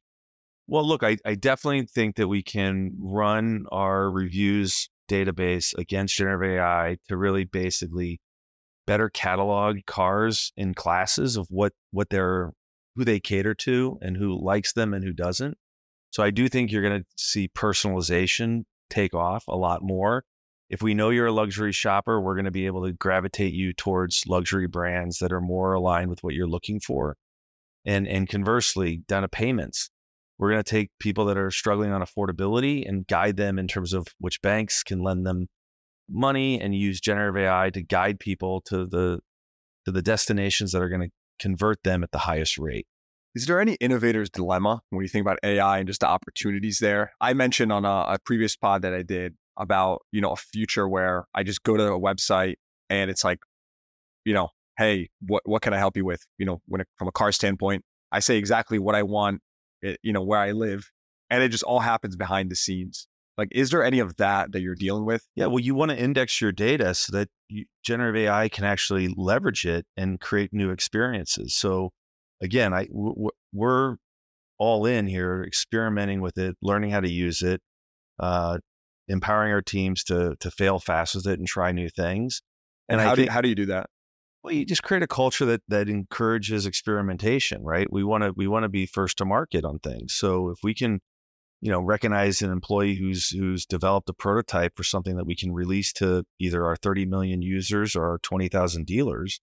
Well, 0.66 0.86
look, 0.86 1.02
I, 1.02 1.18
I 1.26 1.34
definitely 1.34 1.86
think 1.86 2.16
that 2.16 2.28
we 2.28 2.42
can 2.42 2.92
run 2.98 3.66
our 3.70 4.10
reviews 4.10 4.88
database 5.08 5.76
against 5.76 6.16
generative 6.16 6.58
AI 6.58 6.98
to 7.08 7.16
really 7.16 7.44
basically 7.44 8.20
better 8.86 9.08
catalog 9.08 9.78
cars 9.86 10.52
in 10.56 10.74
classes 10.74 11.36
of 11.36 11.46
what 11.50 11.72
what 11.90 12.10
they're 12.10 12.52
who 12.96 13.04
they 13.04 13.20
cater 13.20 13.54
to 13.54 13.98
and 14.02 14.16
who 14.16 14.40
likes 14.40 14.72
them 14.72 14.94
and 14.94 15.04
who 15.04 15.12
doesn't. 15.12 15.56
So 16.10 16.22
I 16.22 16.30
do 16.30 16.48
think 16.48 16.70
you're 16.70 16.82
going 16.82 17.02
to 17.02 17.06
see 17.16 17.48
personalization 17.48 18.64
take 18.88 19.14
off 19.14 19.44
a 19.48 19.56
lot 19.56 19.82
more. 19.82 20.24
If 20.70 20.80
we 20.80 20.94
know 20.94 21.10
you're 21.10 21.26
a 21.26 21.32
luxury 21.32 21.72
shopper, 21.72 22.20
we're 22.20 22.36
going 22.36 22.44
to 22.44 22.50
be 22.50 22.66
able 22.66 22.84
to 22.84 22.92
gravitate 22.92 23.52
you 23.52 23.72
towards 23.72 24.24
luxury 24.26 24.68
brands 24.68 25.18
that 25.18 25.32
are 25.32 25.40
more 25.40 25.72
aligned 25.72 26.10
with 26.10 26.22
what 26.22 26.34
you're 26.34 26.46
looking 26.46 26.80
for. 26.80 27.16
And 27.84 28.06
and 28.08 28.28
conversely, 28.28 29.02
down 29.08 29.22
to 29.22 29.28
payments, 29.28 29.90
we're 30.38 30.50
going 30.50 30.62
to 30.62 30.70
take 30.70 30.90
people 30.98 31.24
that 31.26 31.38
are 31.38 31.50
struggling 31.50 31.92
on 31.92 32.02
affordability 32.02 32.88
and 32.88 33.06
guide 33.06 33.36
them 33.36 33.58
in 33.58 33.68
terms 33.68 33.92
of 33.92 34.08
which 34.18 34.42
banks 34.42 34.82
can 34.82 35.02
lend 35.02 35.26
them 35.26 35.46
money 36.08 36.60
and 36.60 36.74
use 36.74 37.00
generative 37.00 37.36
AI 37.36 37.70
to 37.70 37.82
guide 37.82 38.18
people 38.18 38.60
to 38.62 38.86
the 38.86 39.20
to 39.84 39.92
the 39.92 40.02
destinations 40.02 40.72
that 40.72 40.82
are 40.82 40.88
going 40.88 41.02
to 41.02 41.10
convert 41.38 41.82
them 41.82 42.02
at 42.02 42.10
the 42.10 42.18
highest 42.18 42.58
rate. 42.58 42.86
Is 43.34 43.46
there 43.46 43.60
any 43.60 43.74
innovator's 43.80 44.30
dilemma 44.30 44.80
when 44.90 45.02
you 45.02 45.08
think 45.08 45.24
about 45.24 45.38
AI 45.42 45.78
and 45.78 45.86
just 45.86 46.00
the 46.00 46.06
opportunities 46.06 46.78
there? 46.78 47.12
I 47.20 47.34
mentioned 47.34 47.72
on 47.72 47.84
a, 47.84 48.14
a 48.14 48.18
previous 48.24 48.56
pod 48.56 48.82
that 48.82 48.94
I 48.94 49.02
did 49.02 49.34
about 49.56 50.02
you 50.10 50.20
know 50.20 50.30
a 50.30 50.36
future 50.36 50.88
where 50.88 51.26
I 51.34 51.42
just 51.42 51.62
go 51.62 51.76
to 51.76 51.92
a 51.92 52.00
website 52.00 52.56
and 52.90 53.10
it's 53.10 53.24
like, 53.24 53.38
you 54.24 54.34
know, 54.34 54.48
hey, 54.78 55.10
what 55.20 55.42
what 55.44 55.62
can 55.62 55.74
I 55.74 55.78
help 55.78 55.96
you 55.96 56.04
with? 56.04 56.24
You 56.38 56.46
know, 56.46 56.60
when 56.66 56.80
it, 56.80 56.88
from 56.96 57.08
a 57.08 57.12
car 57.12 57.32
standpoint, 57.32 57.84
I 58.12 58.20
say 58.20 58.36
exactly 58.36 58.78
what 58.78 58.94
I 58.94 59.02
want 59.02 59.40
you 60.02 60.12
know, 60.12 60.22
where 60.22 60.38
I 60.40 60.52
live, 60.52 60.90
and 61.30 61.42
it 61.42 61.48
just 61.48 61.64
all 61.64 61.80
happens 61.80 62.16
behind 62.16 62.50
the 62.50 62.56
scenes. 62.56 63.06
Like, 63.36 63.48
is 63.50 63.70
there 63.70 63.82
any 63.82 63.98
of 63.98 64.16
that 64.16 64.52
that 64.52 64.60
you're 64.60 64.76
dealing 64.76 65.04
with? 65.04 65.26
Yeah, 65.34 65.46
well, 65.46 65.58
you 65.58 65.74
want 65.74 65.90
to 65.90 65.98
index 65.98 66.40
your 66.40 66.52
data 66.52 66.94
so 66.94 67.16
that 67.16 67.28
you, 67.48 67.64
generative 67.84 68.22
AI 68.22 68.48
can 68.48 68.64
actually 68.64 69.12
leverage 69.16 69.66
it 69.66 69.86
and 69.96 70.20
create 70.20 70.52
new 70.52 70.70
experiences. 70.70 71.56
So, 71.56 71.90
again, 72.40 72.72
I 72.72 72.86
w- 72.86 73.30
we're 73.52 73.96
all 74.58 74.86
in 74.86 75.08
here, 75.08 75.42
experimenting 75.42 76.20
with 76.20 76.38
it, 76.38 76.56
learning 76.62 76.90
how 76.90 77.00
to 77.00 77.10
use 77.10 77.42
it, 77.42 77.60
uh, 78.20 78.58
empowering 79.08 79.52
our 79.52 79.62
teams 79.62 80.04
to 80.04 80.36
to 80.38 80.50
fail 80.50 80.78
fast 80.78 81.16
with 81.16 81.26
it 81.26 81.38
and 81.40 81.48
try 81.48 81.72
new 81.72 81.88
things. 81.88 82.40
And, 82.88 83.00
I 83.00 83.04
how 83.04 83.14
do 83.16 83.22
you, 83.22 83.30
how 83.30 83.40
do 83.40 83.48
you 83.48 83.54
do 83.56 83.66
that? 83.66 83.86
Well, 84.44 84.52
you 84.52 84.66
just 84.66 84.82
create 84.82 85.02
a 85.02 85.06
culture 85.06 85.46
that 85.46 85.62
that 85.68 85.88
encourages 85.88 86.66
experimentation, 86.66 87.64
right? 87.64 87.90
We 87.90 88.04
want 88.04 88.24
to 88.24 88.32
we 88.36 88.46
want 88.46 88.64
to 88.64 88.68
be 88.68 88.84
first 88.84 89.16
to 89.18 89.24
market 89.24 89.64
on 89.64 89.78
things. 89.78 90.12
So 90.12 90.50
if 90.50 90.58
we 90.62 90.74
can, 90.74 91.00
you 91.62 91.72
know, 91.72 91.80
recognize 91.80 92.42
an 92.42 92.50
employee 92.50 92.96
who's 92.96 93.30
who's 93.30 93.64
developed 93.64 94.10
a 94.10 94.12
prototype 94.12 94.76
for 94.76 94.84
something 94.84 95.16
that 95.16 95.24
we 95.24 95.34
can 95.34 95.52
release 95.52 95.94
to 95.94 96.24
either 96.38 96.66
our 96.66 96.76
30 96.76 97.06
million 97.06 97.40
users 97.40 97.96
or 97.96 98.04
our 98.04 98.18
20,000 98.18 98.84
dealers, 98.84 99.40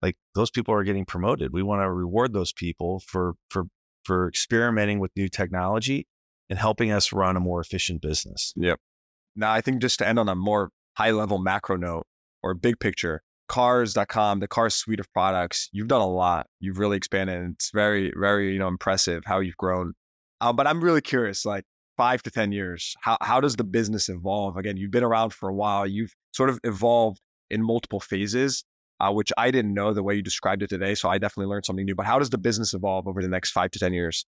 like 0.00 0.16
those 0.34 0.50
people 0.50 0.72
are 0.72 0.84
getting 0.84 1.04
promoted. 1.04 1.52
We 1.52 1.62
want 1.62 1.82
to 1.82 1.92
reward 1.92 2.32
those 2.32 2.54
people 2.54 3.00
for 3.06 3.34
for 3.50 3.64
for 4.04 4.26
experimenting 4.26 5.00
with 5.00 5.10
new 5.16 5.28
technology 5.28 6.06
and 6.48 6.58
helping 6.58 6.90
us 6.90 7.12
run 7.12 7.36
a 7.36 7.40
more 7.40 7.60
efficient 7.60 8.00
business. 8.00 8.54
Yep. 8.56 8.78
Now, 9.36 9.52
I 9.52 9.60
think 9.60 9.82
just 9.82 9.98
to 9.98 10.08
end 10.08 10.18
on 10.18 10.30
a 10.30 10.34
more 10.34 10.70
high 10.94 11.10
level 11.10 11.38
macro 11.38 11.76
note 11.76 12.06
or 12.42 12.54
big 12.54 12.80
picture, 12.80 13.22
cars.com, 13.50 14.38
the 14.38 14.46
car 14.46 14.70
suite 14.70 15.00
of 15.00 15.12
products, 15.12 15.68
you've 15.72 15.88
done 15.88 16.00
a 16.00 16.08
lot. 16.08 16.46
You've 16.60 16.78
really 16.78 16.96
expanded 16.96 17.36
and 17.36 17.54
it's 17.54 17.72
very, 17.72 18.12
very, 18.16 18.52
you 18.52 18.60
know, 18.60 18.68
impressive 18.68 19.24
how 19.26 19.40
you've 19.40 19.56
grown. 19.56 19.94
Uh, 20.40 20.52
but 20.52 20.68
I'm 20.68 20.80
really 20.80 21.00
curious, 21.00 21.44
like 21.44 21.64
five 21.96 22.22
to 22.22 22.30
10 22.30 22.52
years, 22.52 22.94
how, 23.00 23.18
how 23.20 23.40
does 23.40 23.56
the 23.56 23.64
business 23.64 24.08
evolve? 24.08 24.56
Again, 24.56 24.76
you've 24.76 24.92
been 24.92 25.02
around 25.02 25.32
for 25.34 25.48
a 25.48 25.54
while. 25.54 25.84
You've 25.84 26.14
sort 26.32 26.48
of 26.48 26.60
evolved 26.62 27.20
in 27.50 27.60
multiple 27.60 27.98
phases, 27.98 28.62
uh, 29.00 29.10
which 29.10 29.32
I 29.36 29.50
didn't 29.50 29.74
know 29.74 29.92
the 29.92 30.04
way 30.04 30.14
you 30.14 30.22
described 30.22 30.62
it 30.62 30.70
today. 30.70 30.94
So 30.94 31.08
I 31.08 31.18
definitely 31.18 31.50
learned 31.50 31.66
something 31.66 31.84
new. 31.84 31.96
But 31.96 32.06
how 32.06 32.20
does 32.20 32.30
the 32.30 32.38
business 32.38 32.72
evolve 32.72 33.08
over 33.08 33.20
the 33.20 33.28
next 33.28 33.50
five 33.50 33.72
to 33.72 33.80
10 33.80 33.92
years? 33.92 34.26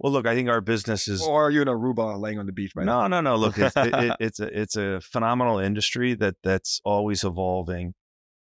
Well, 0.00 0.12
look, 0.12 0.26
I 0.26 0.34
think 0.34 0.48
our 0.48 0.60
business 0.60 1.06
is 1.06 1.22
Or 1.22 1.46
are 1.46 1.50
you 1.52 1.62
in 1.62 1.68
Aruba 1.68 2.20
laying 2.20 2.40
on 2.40 2.46
the 2.46 2.52
beach 2.52 2.72
right 2.74 2.84
now? 2.84 3.06
no, 3.06 3.20
no, 3.20 3.30
no. 3.30 3.36
Look, 3.36 3.58
it's, 3.58 3.76
it, 3.76 3.94
it, 3.94 4.16
it's 4.20 4.40
a 4.40 4.60
it's 4.60 4.76
a 4.76 5.00
phenomenal 5.00 5.60
industry 5.60 6.14
that 6.14 6.34
that's 6.42 6.80
always 6.84 7.22
evolving. 7.22 7.94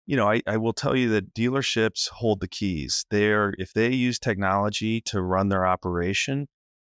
You 0.05 0.15
know, 0.15 0.29
I, 0.29 0.41
I 0.45 0.57
will 0.57 0.73
tell 0.73 0.95
you 0.95 1.09
that 1.09 1.33
dealerships 1.33 2.09
hold 2.09 2.39
the 2.39 2.47
keys. 2.47 3.05
They're 3.09 3.53
if 3.57 3.73
they 3.73 3.91
use 3.91 4.19
technology 4.19 5.01
to 5.01 5.21
run 5.21 5.49
their 5.49 5.65
operation, 5.65 6.47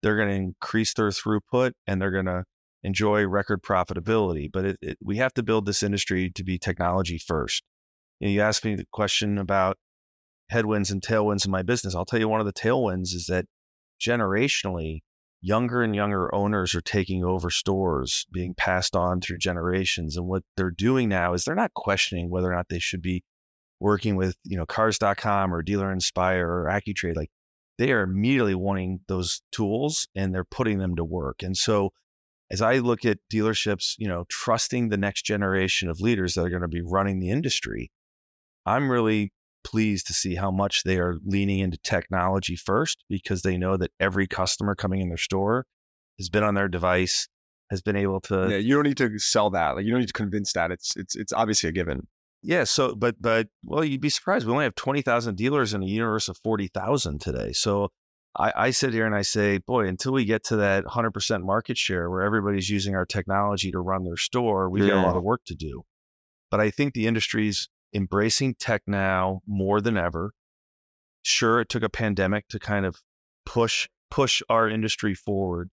they're 0.02 0.16
going 0.16 0.28
to 0.28 0.34
increase 0.34 0.94
their 0.94 1.08
throughput 1.08 1.72
and 1.86 2.00
they're 2.00 2.10
going 2.12 2.26
to 2.26 2.44
enjoy 2.82 3.26
record 3.26 3.62
profitability. 3.62 4.50
But 4.50 4.64
it, 4.64 4.78
it, 4.80 4.98
we 5.02 5.16
have 5.16 5.34
to 5.34 5.42
build 5.42 5.66
this 5.66 5.82
industry 5.82 6.30
to 6.30 6.44
be 6.44 6.58
technology 6.58 7.18
first. 7.18 7.62
You, 8.20 8.28
know, 8.28 8.32
you 8.32 8.40
asked 8.40 8.64
me 8.64 8.74
the 8.74 8.86
question 8.92 9.38
about 9.38 9.76
headwinds 10.50 10.90
and 10.90 11.02
tailwinds 11.02 11.44
in 11.44 11.50
my 11.50 11.62
business. 11.62 11.94
I'll 11.94 12.04
tell 12.04 12.20
you 12.20 12.28
one 12.28 12.40
of 12.40 12.46
the 12.46 12.52
tailwinds 12.52 13.14
is 13.14 13.26
that 13.26 13.46
generationally, 14.00 15.00
younger 15.40 15.82
and 15.82 15.94
younger 15.94 16.32
owners 16.34 16.74
are 16.74 16.80
taking 16.80 17.24
over 17.24 17.50
stores, 17.50 18.26
being 18.32 18.54
passed 18.54 18.94
on 18.94 19.20
through 19.20 19.38
generations. 19.38 20.16
And 20.16 20.26
what 20.26 20.42
they're 20.56 20.70
doing 20.70 21.08
now 21.08 21.32
is 21.32 21.44
they're 21.44 21.54
not 21.54 21.74
questioning 21.74 22.30
whether 22.30 22.50
or 22.50 22.54
not 22.54 22.68
they 22.68 22.78
should 22.78 23.02
be 23.02 23.24
working 23.78 24.16
with, 24.16 24.36
you 24.44 24.56
know, 24.56 24.66
cars.com 24.66 25.54
or 25.54 25.62
Dealer 25.62 25.90
Inspire 25.90 26.46
or 26.46 26.66
AccuTrade. 26.66 27.16
Like 27.16 27.30
they 27.78 27.92
are 27.92 28.02
immediately 28.02 28.54
wanting 28.54 29.00
those 29.08 29.40
tools 29.52 30.08
and 30.14 30.34
they're 30.34 30.44
putting 30.44 30.78
them 30.78 30.96
to 30.96 31.04
work. 31.04 31.42
And 31.42 31.56
so 31.56 31.90
as 32.50 32.60
I 32.60 32.78
look 32.78 33.04
at 33.04 33.18
dealerships, 33.32 33.94
you 33.96 34.08
know, 34.08 34.24
trusting 34.28 34.88
the 34.88 34.96
next 34.96 35.22
generation 35.22 35.88
of 35.88 36.00
leaders 36.00 36.34
that 36.34 36.42
are 36.42 36.50
going 36.50 36.62
to 36.62 36.68
be 36.68 36.82
running 36.82 37.20
the 37.20 37.30
industry, 37.30 37.90
I'm 38.66 38.90
really 38.90 39.32
pleased 39.64 40.06
to 40.06 40.12
see 40.12 40.34
how 40.34 40.50
much 40.50 40.82
they 40.84 40.98
are 40.98 41.16
leaning 41.24 41.58
into 41.58 41.78
technology 41.78 42.56
first 42.56 43.04
because 43.08 43.42
they 43.42 43.56
know 43.56 43.76
that 43.76 43.90
every 44.00 44.26
customer 44.26 44.74
coming 44.74 45.00
in 45.00 45.08
their 45.08 45.16
store 45.18 45.66
has 46.18 46.28
been 46.28 46.42
on 46.42 46.54
their 46.54 46.68
device, 46.68 47.28
has 47.70 47.82
been 47.82 47.96
able 47.96 48.20
to 48.20 48.48
yeah, 48.50 48.56
you 48.56 48.74
don't 48.74 48.84
need 48.84 48.96
to 48.96 49.18
sell 49.18 49.50
that. 49.50 49.76
Like 49.76 49.84
you 49.84 49.90
don't 49.90 50.00
need 50.00 50.06
to 50.06 50.12
convince 50.12 50.52
that. 50.54 50.70
It's 50.70 50.96
it's 50.96 51.16
it's 51.16 51.32
obviously 51.32 51.68
a 51.68 51.72
given. 51.72 52.06
Yeah. 52.42 52.64
So, 52.64 52.94
but, 52.94 53.20
but, 53.20 53.48
well, 53.64 53.84
you'd 53.84 54.00
be 54.00 54.08
surprised. 54.08 54.46
We 54.46 54.52
only 54.52 54.64
have 54.64 54.74
20,000 54.74 55.36
dealers 55.36 55.74
in 55.74 55.82
a 55.82 55.86
universe 55.86 56.28
of 56.28 56.38
40,000 56.38 57.20
today. 57.20 57.52
So 57.52 57.90
I, 58.36 58.52
I 58.56 58.70
sit 58.70 58.92
here 58.92 59.06
and 59.06 59.14
I 59.14 59.22
say, 59.22 59.58
boy, 59.58 59.86
until 59.86 60.12
we 60.12 60.24
get 60.24 60.44
to 60.44 60.56
that 60.56 60.84
100% 60.84 61.42
market 61.42 61.76
share 61.76 62.08
where 62.10 62.22
everybody's 62.22 62.70
using 62.70 62.94
our 62.94 63.04
technology 63.04 63.70
to 63.72 63.78
run 63.78 64.04
their 64.04 64.16
store, 64.16 64.70
we've 64.70 64.88
got 64.88 65.04
a 65.04 65.06
lot 65.06 65.16
of 65.16 65.22
work 65.22 65.42
to 65.46 65.54
do. 65.54 65.82
But 66.50 66.60
I 66.60 66.70
think 66.70 66.94
the 66.94 67.06
industry's 67.06 67.68
embracing 67.94 68.54
tech 68.54 68.82
now 68.86 69.40
more 69.46 69.80
than 69.80 69.96
ever. 69.96 70.32
Sure, 71.22 71.60
it 71.60 71.68
took 71.68 71.82
a 71.82 71.88
pandemic 71.88 72.48
to 72.48 72.58
kind 72.58 72.86
of 72.86 73.02
push, 73.44 73.88
push 74.10 74.42
our 74.48 74.68
industry 74.68 75.14
forward. 75.14 75.70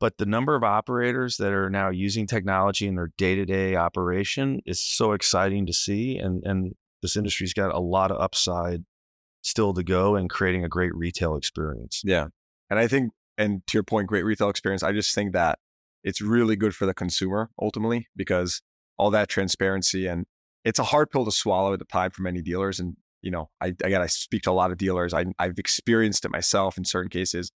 But 0.00 0.18
the 0.18 0.26
number 0.26 0.56
of 0.56 0.64
operators 0.64 1.36
that 1.36 1.52
are 1.52 1.70
now 1.70 1.90
using 1.90 2.26
technology 2.26 2.88
in 2.88 2.96
their 2.96 3.12
day-to-day 3.16 3.76
operation 3.76 4.60
is 4.66 4.84
so 4.84 5.12
exciting 5.12 5.64
to 5.66 5.72
see, 5.72 6.18
and 6.18 6.42
and 6.44 6.72
this 7.02 7.16
industry's 7.16 7.54
got 7.54 7.74
a 7.74 7.78
lot 7.78 8.10
of 8.10 8.20
upside 8.20 8.84
still 9.42 9.74
to 9.74 9.82
go 9.82 10.16
in 10.16 10.28
creating 10.28 10.64
a 10.64 10.68
great 10.68 10.94
retail 10.94 11.36
experience. 11.36 12.02
Yeah. 12.04 12.26
And 12.70 12.78
I 12.78 12.86
think, 12.88 13.12
and 13.36 13.66
to 13.66 13.74
your 13.74 13.82
point, 13.82 14.08
great 14.08 14.24
retail 14.24 14.48
experience. 14.48 14.82
I 14.82 14.92
just 14.92 15.14
think 15.14 15.32
that 15.32 15.58
it's 16.04 16.20
really 16.20 16.56
good 16.56 16.74
for 16.74 16.86
the 16.86 16.94
consumer 16.94 17.50
ultimately 17.60 18.08
because 18.16 18.62
all 18.98 19.10
that 19.10 19.28
transparency 19.28 20.06
and 20.06 20.26
it's 20.64 20.78
a 20.78 20.84
hard 20.84 21.10
pill 21.10 21.24
to 21.24 21.32
swallow 21.32 21.72
at 21.72 21.78
the 21.78 21.84
time 21.84 22.10
for 22.10 22.22
many 22.22 22.42
dealers. 22.42 22.80
And, 22.80 22.96
you 23.20 23.30
know, 23.30 23.50
I, 23.60 23.68
again, 23.68 24.00
I 24.00 24.06
speak 24.06 24.42
to 24.42 24.50
a 24.50 24.52
lot 24.52 24.70
of 24.70 24.78
dealers. 24.78 25.14
I, 25.14 25.26
I've 25.38 25.58
experienced 25.58 26.24
it 26.24 26.30
myself 26.30 26.78
in 26.78 26.84
certain 26.84 27.10
cases. 27.10 27.50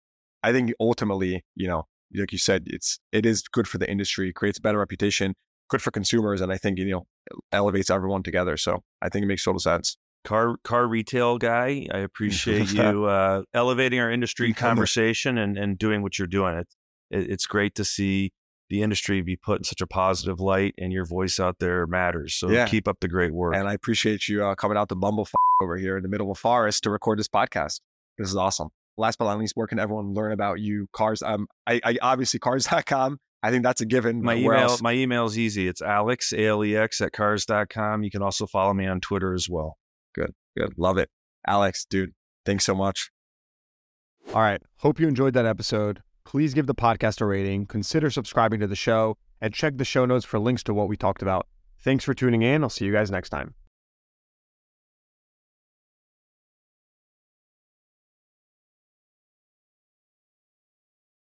I 0.42 0.52
think 0.52 0.72
ultimately, 0.80 1.44
you 1.54 1.68
know, 1.68 1.86
like 2.14 2.32
you 2.32 2.38
said, 2.38 2.64
it's, 2.66 2.98
it 3.12 3.26
is 3.26 3.42
good 3.42 3.66
for 3.66 3.78
the 3.78 3.90
industry, 3.90 4.32
creates 4.32 4.58
a 4.58 4.60
better 4.62 4.78
reputation, 4.78 5.34
good 5.68 5.82
for 5.82 5.90
consumers. 5.90 6.40
And 6.40 6.52
I 6.52 6.58
think, 6.58 6.78
you 6.78 6.90
know, 6.90 7.06
elevates 7.52 7.90
everyone 7.90 8.22
together. 8.22 8.56
So 8.56 8.82
I 9.00 9.08
think 9.08 9.24
it 9.24 9.26
makes 9.26 9.44
total 9.44 9.60
sense. 9.60 9.96
Car 10.24 10.56
car 10.62 10.86
retail 10.86 11.36
guy, 11.36 11.86
I 11.92 11.98
appreciate 11.98 12.72
you 12.72 13.06
uh, 13.06 13.42
elevating 13.54 13.98
our 13.98 14.10
industry 14.10 14.52
conversation 14.52 15.36
and 15.36 15.58
and 15.58 15.76
doing 15.76 16.02
what 16.02 16.16
you're 16.16 16.28
doing. 16.28 16.58
It, 16.58 16.68
it 17.10 17.30
it's 17.30 17.46
great 17.46 17.74
to 17.76 17.84
see 17.84 18.30
the 18.72 18.80
industry 18.82 19.20
be 19.20 19.36
put 19.36 19.58
in 19.60 19.64
such 19.64 19.82
a 19.82 19.86
positive 19.86 20.40
light, 20.40 20.74
and 20.78 20.92
your 20.94 21.04
voice 21.04 21.38
out 21.38 21.58
there 21.60 21.86
matters. 21.86 22.32
So 22.34 22.48
Yeah. 22.48 22.66
keep 22.66 22.88
up 22.88 23.00
the 23.00 23.06
great 23.08 23.32
work. 23.34 23.54
And 23.54 23.68
I 23.68 23.74
appreciate 23.74 24.28
you 24.28 24.42
uh, 24.44 24.54
coming 24.54 24.78
out 24.78 24.88
to 24.88 24.94
Bumble 24.94 25.24
f- 25.28 25.34
over 25.62 25.76
here 25.76 25.98
in 25.98 26.02
the 26.02 26.08
middle 26.08 26.26
of 26.30 26.36
a 26.38 26.40
forest 26.40 26.82
to 26.84 26.90
record 26.90 27.18
this 27.18 27.28
podcast. 27.28 27.80
This 28.16 28.28
is 28.30 28.36
awesome. 28.36 28.68
Last 28.96 29.18
but 29.18 29.26
not 29.26 29.38
least, 29.38 29.52
where 29.56 29.66
can 29.66 29.78
everyone 29.78 30.14
learn 30.14 30.32
about 30.32 30.58
you? 30.60 30.88
Cars. 30.92 31.22
Um, 31.22 31.48
I, 31.66 31.80
I 31.84 31.98
obviously 32.00 32.40
cars.com. 32.40 33.18
I 33.42 33.50
think 33.50 33.62
that's 33.62 33.80
a 33.82 33.86
given. 33.86 34.22
my 34.22 34.36
email 34.36 34.52
else? 34.52 34.80
my 34.82 34.92
email 34.92 35.26
is 35.26 35.38
easy. 35.38 35.68
It's 35.68 35.82
Alex 35.82 36.32
A 36.32 36.46
L 36.46 36.64
E 36.64 36.74
X 36.76 37.00
at 37.02 37.12
cars.com. 37.12 38.02
You 38.04 38.10
can 38.10 38.22
also 38.22 38.46
follow 38.46 38.72
me 38.72 38.86
on 38.86 39.00
Twitter 39.00 39.34
as 39.34 39.48
well. 39.50 39.76
Good, 40.14 40.32
good. 40.56 40.72
Love 40.78 40.96
it. 40.96 41.10
Alex, 41.46 41.84
dude, 41.84 42.12
thanks 42.46 42.64
so 42.64 42.74
much. 42.74 43.10
All 44.28 44.40
right. 44.40 44.62
Hope 44.78 44.98
you 45.00 45.08
enjoyed 45.08 45.34
that 45.34 45.44
episode. 45.46 46.02
Please 46.32 46.54
give 46.54 46.66
the 46.66 46.74
podcast 46.74 47.20
a 47.20 47.26
rating, 47.26 47.66
consider 47.66 48.08
subscribing 48.10 48.58
to 48.60 48.66
the 48.66 48.74
show, 48.74 49.18
and 49.42 49.52
check 49.52 49.76
the 49.76 49.84
show 49.84 50.06
notes 50.06 50.24
for 50.24 50.38
links 50.38 50.62
to 50.62 50.72
what 50.72 50.88
we 50.88 50.96
talked 50.96 51.20
about. 51.20 51.46
Thanks 51.78 52.04
for 52.04 52.14
tuning 52.14 52.40
in. 52.40 52.62
I'll 52.62 52.70
see 52.70 52.86
you 52.86 52.92
guys 52.92 53.10
next 53.10 53.28
time. 53.28 53.52